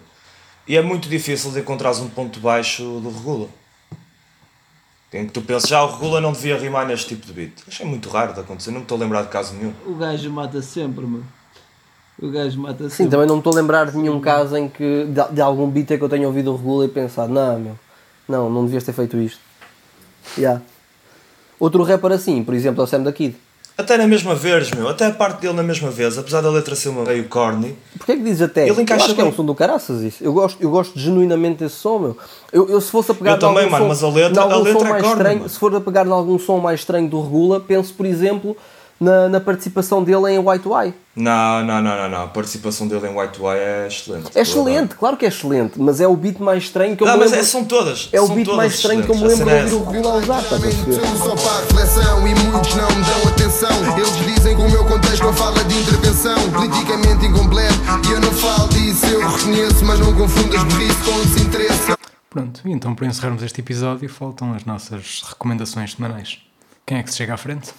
E 0.67 0.77
é 0.77 0.83
muito 0.83 1.09
difícil 1.09 1.53
de 1.53 1.61
encontrares 1.61 2.01
um 2.01 2.09
ponto 2.09 2.41
baixo 2.41 2.83
do 3.01 3.11
Regula. 3.11 3.49
Em 5.13 5.27
que 5.27 5.33
tu 5.33 5.41
pensas, 5.41 5.71
já 5.71 5.83
o 5.83 5.91
Regula 5.91 6.21
não 6.21 6.33
devia 6.33 6.59
rimar 6.59 6.87
neste 6.87 7.09
tipo 7.09 7.27
de 7.27 7.33
beat. 7.33 7.53
É 7.81 7.85
muito 7.85 8.09
raro 8.11 8.35
de 8.35 8.41
acontecer, 8.41 8.71
não 8.71 8.79
me 8.79 8.85
estou 8.85 8.97
a 8.97 9.01
lembrar 9.01 9.23
de 9.23 9.29
caso 9.29 9.55
nenhum. 9.55 9.73
O 9.87 9.95
gajo 9.95 10.31
mata 10.31 10.61
sempre, 10.61 11.07
mano. 11.07 11.27
O 12.21 12.31
gajo 12.31 12.61
mata 12.61 12.85
Sim, 12.85 12.97
sempre. 12.97 13.11
também 13.13 13.27
não 13.27 13.37
me 13.37 13.41
estou 13.41 13.53
a 13.53 13.57
lembrar 13.57 13.91
de 13.91 13.97
nenhum 13.97 14.21
caso 14.21 14.57
em 14.57 14.69
que. 14.69 15.07
de, 15.07 15.35
de 15.35 15.41
algum 15.41 15.71
beat 15.71 15.91
em 15.93 15.99
que 15.99 16.05
eu 16.05 16.09
tenha 16.09 16.27
ouvido 16.27 16.53
o 16.53 16.57
Regula 16.57 16.85
e 16.85 16.89
pensado, 16.89 17.33
não, 17.33 17.59
meu, 17.59 17.79
não, 18.29 18.51
não 18.51 18.65
devias 18.65 18.85
ter 18.85 18.93
feito 18.93 19.17
isto. 19.17 19.41
Yeah. 20.37 20.61
Outro 21.59 21.83
rapper 21.85 22.13
assim, 22.13 22.45
por 22.45 22.55
exemplo, 22.55 22.83
é 22.83 22.85
o 22.85 22.87
Sam 22.87 23.03
da 23.03 23.13
Kid. 23.13 23.35
Até 23.79 23.97
na 23.97 24.09
mesma 24.09 24.35
vez, 24.35 24.73
meu, 24.73 24.89
até 24.89 25.07
a 25.07 25.13
parte 25.13 25.41
dele 25.41 25.53
na 25.55 25.63
mesma 25.63 25.89
vez, 25.89 26.19
apesar 26.19 26.41
da 26.41 26.51
letra 26.51 26.75
ser 26.75 26.89
uma 26.89 27.05
meio 27.05 27.29
corny, 27.29 27.77
Porquê 27.97 28.17
que 28.17 28.25
dizes 28.25 28.43
até? 28.43 28.63
Ele 28.63 28.73
eu 28.73 28.81
encaixa 28.81 29.05
acho 29.05 29.15
que 29.15 29.21
é 29.21 29.23
bem. 29.23 29.33
um 29.33 29.37
som 29.37 29.45
do 29.45 29.55
caraças 29.55 30.03
isso. 30.03 30.17
Eu 30.25 30.33
gosto, 30.33 30.61
eu 30.61 30.69
gosto 30.69 30.99
genuinamente 30.99 31.59
desse 31.61 31.77
som, 31.77 31.97
meu. 32.01 32.17
Eu, 32.53 32.69
eu 32.69 32.81
se 32.81 32.91
fosse 32.91 33.13
a 33.13 33.15
pegar 33.15 33.33
Eu 33.35 33.39
também, 33.39 33.71
mano, 33.71 33.85
som, 33.85 33.89
mas 33.89 34.03
a 34.03 34.09
letra- 34.09 34.43
a 34.43 34.57
letra 34.57 34.83
é 34.89 34.91
corno, 35.01 35.07
estranho, 35.07 35.39
mano. 35.39 35.49
se 35.49 35.59
for 35.61 35.73
a 35.77 35.81
pegar 35.81 36.03
de 36.05 36.11
algum 36.11 36.37
som 36.41 36.59
mais 36.59 36.81
estranho 36.81 37.09
do 37.09 37.23
Regula, 37.23 37.61
penso, 37.61 37.95
por 37.95 38.05
exemplo, 38.05 38.57
na, 39.01 39.29
na 39.29 39.41
participação 39.41 40.03
dele 40.03 40.33
em 40.33 40.39
White 40.39 40.69
Eye. 40.69 40.93
não, 41.15 41.65
não, 41.65 41.81
não, 41.81 41.97
não, 41.97 42.09
não. 42.09 42.23
A 42.25 42.27
participação 42.29 42.89
dele 42.89 43.07
em 43.09 43.17
White 43.17 43.39
Way 43.41 43.59
é 43.59 43.87
excelente. 43.87 44.31
É 44.35 44.41
excelente, 44.43 44.95
claro 44.95 45.17
que 45.17 45.25
é 45.25 45.29
excelente, 45.29 45.81
mas 45.81 46.01
é 46.01 46.09
o 46.09 46.17
beat 46.17 46.39
mais 46.41 46.65
estranho 46.65 46.97
que 46.97 47.03
eu 47.03 47.07
Não, 47.07 47.15
me 47.15 47.21
mas 47.21 47.31
lembro. 47.31 47.45
é, 47.45 47.49
são 47.49 47.65
todas. 47.65 48.09
É 48.13 48.21
o 48.21 48.29
beat 48.29 48.49
mais 48.49 48.75
estranho 48.75 49.03
que 49.05 49.11
eu 49.11 49.15
me 49.17 49.23
lembro 49.25 49.45
de 49.47 49.75
ouvir 49.75 49.75
o 49.75 49.91
Regula 49.91 50.13
a 50.15 50.17
usar, 50.17 50.41
estás 50.43 50.63
a 50.63 50.67
perceber? 50.67 51.01
Só 51.19 51.35
para 51.37 51.51
a 51.53 51.61
reflexão 51.61 52.27
e 52.29 52.35
muitos 52.35 52.75
não 52.75 52.89
me 52.89 53.05
dão 53.05 53.33
atenção. 53.33 53.97
Eles 53.97 54.17
dizem 54.35 54.57
que 54.57 54.63
o 54.63 54.71
meu 54.71 54.85
contexto 54.85 55.23
não 55.25 55.33
fala 55.33 55.65
de 55.65 55.75
intervenção, 55.79 56.51
politicamente 56.51 57.27
incompleto. 57.27 57.75
E 58.09 58.13
eu 58.13 58.21
não 58.21 58.33
falo 58.33 58.69
disso, 58.69 59.07
eu 59.07 59.29
reconheço, 59.29 59.85
mas 59.85 60.01
não 60.01 60.15
confundas 60.15 60.63
burrice 60.65 61.05
com 61.05 61.21
desinteresse. 61.21 61.93
Pronto, 62.31 62.61
e 62.67 62.73
então 62.73 62.95
para 62.95 63.07
encerrarmos 63.07 63.43
este 63.43 63.61
episódio 63.61 64.09
faltam 64.09 64.53
as 64.55 64.65
nossas 64.65 65.23
recomendações 65.29 65.95
semanais. 65.95 66.39
Quem 66.85 66.99
é 66.99 67.03
que 67.03 67.11
se 67.11 67.17
chega 67.17 67.35
à 67.35 67.37
frente? 67.37 67.71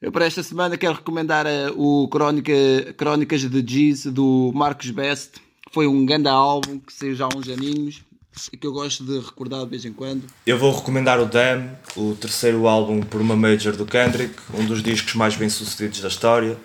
Eu 0.00 0.10
para 0.10 0.24
esta 0.24 0.42
semana 0.42 0.78
quero 0.78 0.94
recomendar 0.94 1.44
eh, 1.46 1.70
o 1.76 2.08
Crónica, 2.08 2.54
Crónicas 2.96 3.42
de 3.42 3.64
Giz 3.66 4.06
do 4.06 4.50
Marcos 4.54 4.90
Best. 4.90 5.32
Foi 5.72 5.86
um 5.86 6.06
grande 6.06 6.26
álbum 6.26 6.78
que 6.78 6.90
saiu 6.90 7.14
já 7.14 7.26
há 7.26 7.28
uns 7.36 7.46
aninhos 7.50 8.02
e 8.50 8.56
que 8.56 8.66
eu 8.66 8.72
gosto 8.72 9.04
de 9.04 9.18
recordar 9.18 9.62
de 9.64 9.68
vez 9.68 9.84
em 9.84 9.92
quando. 9.92 10.22
Eu 10.46 10.58
vou 10.58 10.74
recomendar 10.74 11.20
o 11.20 11.26
Damn, 11.26 11.72
o 11.94 12.14
terceiro 12.14 12.66
álbum 12.66 13.02
por 13.02 13.20
uma 13.20 13.36
major 13.36 13.76
do 13.76 13.84
Kendrick, 13.84 14.34
um 14.54 14.64
dos 14.64 14.82
discos 14.82 15.12
mais 15.12 15.36
bem 15.36 15.50
sucedidos 15.50 16.00
da 16.00 16.08
história. 16.08 16.56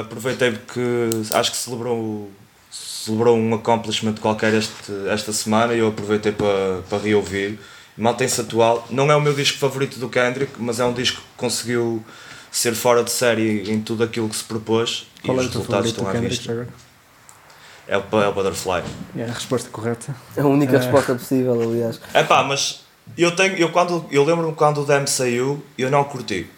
Aproveitei 0.00 0.50
porque 0.50 0.80
acho 1.32 1.52
que 1.52 1.56
celebrou, 1.56 2.28
celebrou 2.72 3.38
um 3.38 3.54
accomplishment 3.54 4.14
qualquer 4.14 4.52
este, 4.54 4.92
esta 5.10 5.32
semana 5.32 5.74
e 5.74 5.78
eu 5.78 5.86
aproveitei 5.86 6.32
para, 6.32 6.82
para 6.90 6.98
reouvir. 6.98 7.56
Mantém-se 7.96 8.40
atual. 8.40 8.86
Não 8.90 9.10
é 9.10 9.16
o 9.16 9.20
meu 9.20 9.34
disco 9.34 9.58
favorito 9.58 9.98
do 9.98 10.08
Kendrick, 10.08 10.52
mas 10.58 10.80
é 10.80 10.84
um 10.84 10.92
disco 10.92 11.20
que 11.20 11.26
conseguiu 11.36 12.04
ser 12.50 12.74
fora 12.74 13.02
de 13.02 13.10
série 13.10 13.70
em 13.70 13.80
tudo 13.80 14.04
aquilo 14.04 14.28
que 14.28 14.36
se 14.36 14.44
propôs 14.44 15.06
Qual 15.24 15.36
e 15.36 15.40
é 15.40 15.42
os 15.42 15.46
resultados 15.48 15.90
estão 15.90 16.08
à 16.08 16.12
Kendrick 16.12 16.36
vista. 16.36 16.68
É 17.86 17.98
o, 17.98 18.02
é 18.20 18.28
o 18.28 18.32
Butterfly. 18.32 18.82
É 19.16 19.24
a 19.24 19.32
resposta 19.32 19.68
correta. 19.70 20.14
É 20.36 20.40
a 20.40 20.46
única 20.46 20.78
resposta 20.78 21.14
possível, 21.14 21.60
aliás. 21.60 22.00
É 22.14 22.22
pá, 22.22 22.42
mas 22.42 22.80
eu 23.18 23.34
tenho, 23.36 23.56
eu 23.56 23.70
quando, 23.70 24.06
eu 24.10 24.24
lembro-me 24.24 24.54
quando 24.54 24.82
o 24.82 24.86
Dem 24.86 25.06
saiu, 25.06 25.62
eu 25.76 25.90
não 25.90 26.04
curti. 26.04 26.48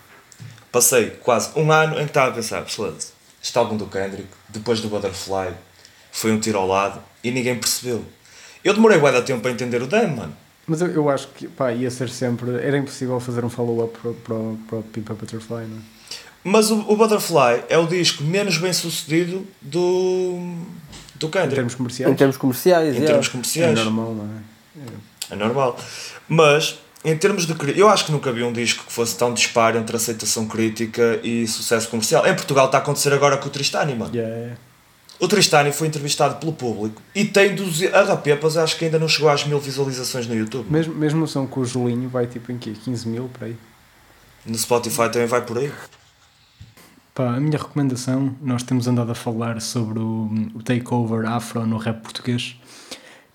Passei 0.71 1.11
quase 1.11 1.51
um 1.57 1.73
ano 1.73 1.95
em 1.95 2.05
que 2.05 2.11
estava 2.11 2.31
a 2.31 2.35
pensar, 2.35 2.65
"Foda-se, 2.67 3.09
este 3.43 3.57
álbum 3.59 3.77
do 3.77 3.87
Kendrick, 3.87 4.29
depois 4.49 4.81
do 4.81 4.89
Butterfly, 4.89 5.55
foi 6.13 6.31
um 6.33 6.39
tiro 6.39 6.59
ao 6.59 6.67
lado 6.67 7.01
e 7.25 7.31
ninguém 7.31 7.59
percebeu. 7.59 8.05
Eu 8.63 8.75
demorei 8.75 8.99
bué 8.99 9.11
de 9.13 9.23
tempo 9.23 9.41
para 9.41 9.51
entender 9.51 9.83
o 9.83 9.87
Dem, 9.87 10.09
mano. 10.09 10.37
Mas 10.67 10.81
eu, 10.81 10.89
eu 10.89 11.09
acho 11.09 11.29
que 11.29 11.47
pá, 11.49 11.73
ia 11.73 11.91
ser 11.91 12.09
sempre. 12.09 12.51
Era 12.57 12.77
impossível 12.79 13.19
fazer 13.21 13.45
um 13.45 13.49
follow-up 13.51 13.97
para, 14.01 14.13
para, 14.13 14.35
o- 14.35 14.59
para 14.69 14.79
o 14.79 14.83
Pimpa 14.83 15.15
Butterfly, 15.15 15.65
não 15.67 15.77
é? 15.79 15.81
Mas 16.43 16.71
o, 16.71 16.79
o 16.89 16.97
Butterfly 16.97 17.65
é 17.69 17.77
o 17.79 17.87
disco 17.87 18.23
menos 18.23 18.59
bem 18.59 18.73
sucedido 18.73 19.45
do, 19.61 20.55
do 21.17 21.27
Em 21.27 21.31
Kendrick. 21.31 21.55
termos 21.55 21.73
Em 21.75 21.77
comerciais. 21.77 22.17
termos 22.17 22.37
comerciais, 22.37 22.89
Em 22.89 23.01
yeah. 23.01 23.07
termos 23.07 23.27
É 23.27 23.31
comerciais. 23.31 23.79
normal, 23.79 24.15
não 24.15 24.25
é? 24.25 25.33
É 25.33 25.37
normal. 25.37 25.77
Mas, 26.29 26.79
em 27.05 27.17
termos 27.17 27.47
de. 27.47 27.55
Eu 27.79 27.89
acho 27.89 28.07
que 28.07 28.13
nunca 28.13 28.33
vi 28.33 28.43
um 28.45 28.53
disco 28.53 28.85
que 28.85 28.93
fosse 28.93 29.17
tão 29.17 29.33
disparo 29.35 29.77
entre 29.79 29.97
aceitação 29.97 30.47
crítica 30.47 31.19
e 31.23 31.47
sucesso 31.49 31.89
comercial. 31.89 32.25
Em 32.27 32.35
Portugal 32.35 32.67
está 32.67 32.79
a 32.79 32.81
acontecer 32.81 33.13
agora 33.13 33.37
com 33.39 33.47
o 33.49 33.51
Tristani, 33.51 33.95
mano. 33.97 34.15
Yeah. 34.15 34.57
O 35.19 35.27
Tristani 35.27 35.73
foi 35.73 35.89
entrevistado 35.89 36.37
pelo 36.37 36.53
público 36.53 37.01
e 37.15 37.25
tem 37.25 37.55
12. 37.55 37.89
A 37.89 38.03
Rapepas 38.03 38.57
acho 38.57 38.77
que 38.77 38.85
ainda 38.85 38.99
não 38.99 39.09
chegou 39.09 39.31
às 39.31 39.47
mil 39.47 39.59
visualizações 39.59 40.27
no 40.27 40.35
YouTube. 40.35 40.71
Mesmo, 40.71 40.95
mesmo 40.95 41.25
o 41.25 41.27
som 41.27 41.47
com 41.47 41.61
o 41.61 41.65
Julinho 41.65 42.09
vai 42.09 42.27
tipo 42.27 42.53
em 42.53 42.59
quê? 42.59 42.75
15 42.85 43.09
mil 43.09 43.29
por 43.29 43.45
aí. 43.45 43.57
No 44.45 44.57
Spotify 44.57 45.11
também 45.11 45.27
vai 45.27 45.41
por 45.41 45.59
aí. 45.59 45.73
Pá, 47.15 47.35
a 47.35 47.41
minha 47.41 47.57
recomendação, 47.57 48.37
nós 48.43 48.63
temos 48.63 48.87
andado 48.87 49.11
a 49.11 49.15
falar 49.15 49.59
sobre 49.63 49.99
o, 49.99 50.31
o 50.55 50.63
takeover 50.63 51.27
afro 51.27 51.67
no 51.67 51.79
rap 51.79 52.03
português. 52.03 52.57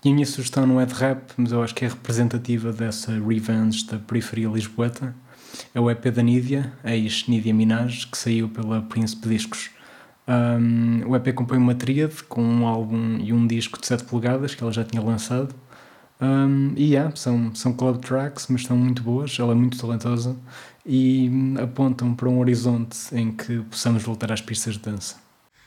E 0.04 0.08
a 0.08 0.12
minha 0.12 0.26
sugestão 0.26 0.64
não 0.64 0.80
é 0.80 0.86
de 0.86 0.94
rap, 0.94 1.32
mas 1.36 1.50
eu 1.50 1.62
acho 1.62 1.74
que 1.74 1.84
é 1.84 1.88
representativa 1.88 2.72
dessa 2.72 3.10
revenge 3.12 3.84
da 3.86 3.98
periferia 3.98 4.48
lisboeta. 4.48 5.14
É 5.74 5.80
o 5.80 5.90
EP 5.90 6.06
da 6.06 6.22
Nídia, 6.22 6.72
ex 6.84 7.26
Nídia 7.26 7.52
Minaj, 7.52 8.06
que 8.06 8.16
saiu 8.16 8.48
pela 8.48 8.82
Príncipe 8.82 9.28
Discos. 9.28 9.70
Um, 10.32 11.02
o 11.06 11.14
EP 11.16 11.34
compõe 11.34 11.58
uma 11.58 11.74
tríade 11.74 12.22
com 12.24 12.42
um 12.42 12.66
álbum 12.66 13.18
e 13.20 13.32
um 13.32 13.46
disco 13.46 13.78
de 13.78 13.86
7 13.86 14.04
polegadas 14.04 14.54
que 14.54 14.62
ela 14.62 14.72
já 14.72 14.82
tinha 14.82 15.02
lançado. 15.02 15.54
Um, 16.20 16.72
e 16.76 16.92
yeah, 16.92 17.14
são, 17.14 17.54
são 17.54 17.72
club 17.72 18.00
tracks, 18.00 18.46
mas 18.48 18.64
são 18.64 18.76
muito 18.76 19.02
boas. 19.02 19.36
Ela 19.38 19.52
é 19.52 19.54
muito 19.54 19.78
talentosa 19.78 20.34
e 20.86 21.30
apontam 21.62 22.14
para 22.14 22.28
um 22.28 22.40
horizonte 22.40 22.98
em 23.12 23.30
que 23.30 23.58
possamos 23.70 24.02
voltar 24.02 24.32
às 24.32 24.40
pistas 24.40 24.74
de 24.74 24.80
dança. 24.80 25.16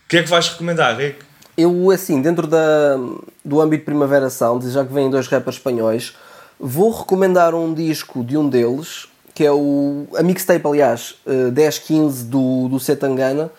O 0.05 0.09
que 0.09 0.17
é 0.17 0.23
que 0.23 0.29
vais 0.29 0.49
recomendar, 0.49 0.97
Rick? 0.97 1.19
Eu, 1.57 1.89
assim, 1.91 2.21
dentro 2.21 2.47
da, 2.47 2.97
do 3.43 3.61
âmbito 3.61 3.85
Primavera 3.85 4.29
Sound, 4.29 4.69
já 4.69 4.83
que 4.83 4.93
vêm 4.93 5.09
dois 5.09 5.27
rappers 5.27 5.57
espanhóis, 5.57 6.15
vou 6.59 6.91
recomendar 6.91 7.53
um 7.53 7.73
disco 7.73 8.23
de 8.23 8.35
um 8.35 8.49
deles, 8.49 9.07
que 9.33 9.45
é 9.45 9.51
o, 9.51 10.07
a 10.17 10.23
mixtape, 10.23 10.65
aliás, 10.65 11.15
eh, 11.25 11.51
1015 11.51 12.25
do, 12.25 12.67
do 12.67 12.79
Setangana, 12.79 13.49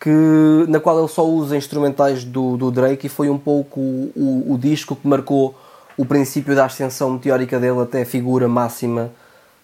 que, 0.00 0.64
na 0.68 0.80
qual 0.80 0.98
ele 0.98 1.08
só 1.08 1.26
usa 1.26 1.56
instrumentais 1.56 2.24
do, 2.24 2.56
do 2.56 2.70
Drake 2.70 3.06
e 3.06 3.10
foi 3.10 3.28
um 3.28 3.38
pouco 3.38 3.78
o, 3.78 4.12
o, 4.16 4.54
o 4.54 4.58
disco 4.58 4.96
que 4.96 5.06
marcou 5.06 5.54
o 5.96 6.06
princípio 6.06 6.54
da 6.54 6.64
ascensão 6.64 7.10
meteórica 7.10 7.60
dele 7.60 7.80
até 7.80 8.02
a 8.02 8.06
figura 8.06 8.48
máxima, 8.48 9.12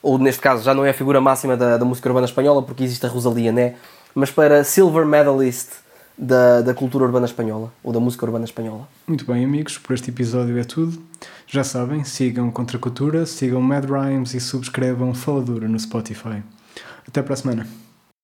ou 0.03 0.19
neste 0.19 0.41
caso 0.41 0.63
já 0.63 0.75
não 0.75 0.85
é 0.85 0.91
a 0.91 0.95
figura 0.95 1.21
máxima 1.21 1.57
da, 1.57 1.79
da 1.79 1.85
música 1.85 2.09
urbana 2.09 2.27
espanhola, 2.27 2.63
porque 2.63 2.85
existe 2.85 3.07
a 3.07 3.09
Rosalia, 3.09 3.51
né? 3.51 3.75
mas 4.17 4.31
para 4.31 4.65
Silver 4.65 5.05
Medalist 5.05 5.73
da, 6.17 6.63
da 6.63 6.73
cultura 6.73 7.05
urbana 7.05 7.27
espanhola, 7.27 7.71
ou 7.85 7.93
da 7.93 8.01
música 8.01 8.25
urbana 8.25 8.47
espanhola. 8.47 8.89
Muito 9.07 9.27
bem, 9.27 9.45
amigos, 9.45 9.77
por 9.77 9.93
este 9.93 10.09
episódio 10.09 10.59
é 10.59 10.65
tudo. 10.65 10.99
Já 11.47 11.63
sabem, 11.63 12.03
sigam 12.03 12.51
Contra 12.51 12.79
Cultura, 12.79 13.27
sigam 13.27 13.61
Mad 13.61 13.85
Rhymes 13.85 14.33
e 14.33 14.41
subscrevam 14.41 15.13
Faladura 15.13 15.69
no 15.69 15.79
Spotify. 15.79 16.43
Até 17.07 17.21
para 17.21 17.35
a 17.35 17.37
semana. 17.37 17.86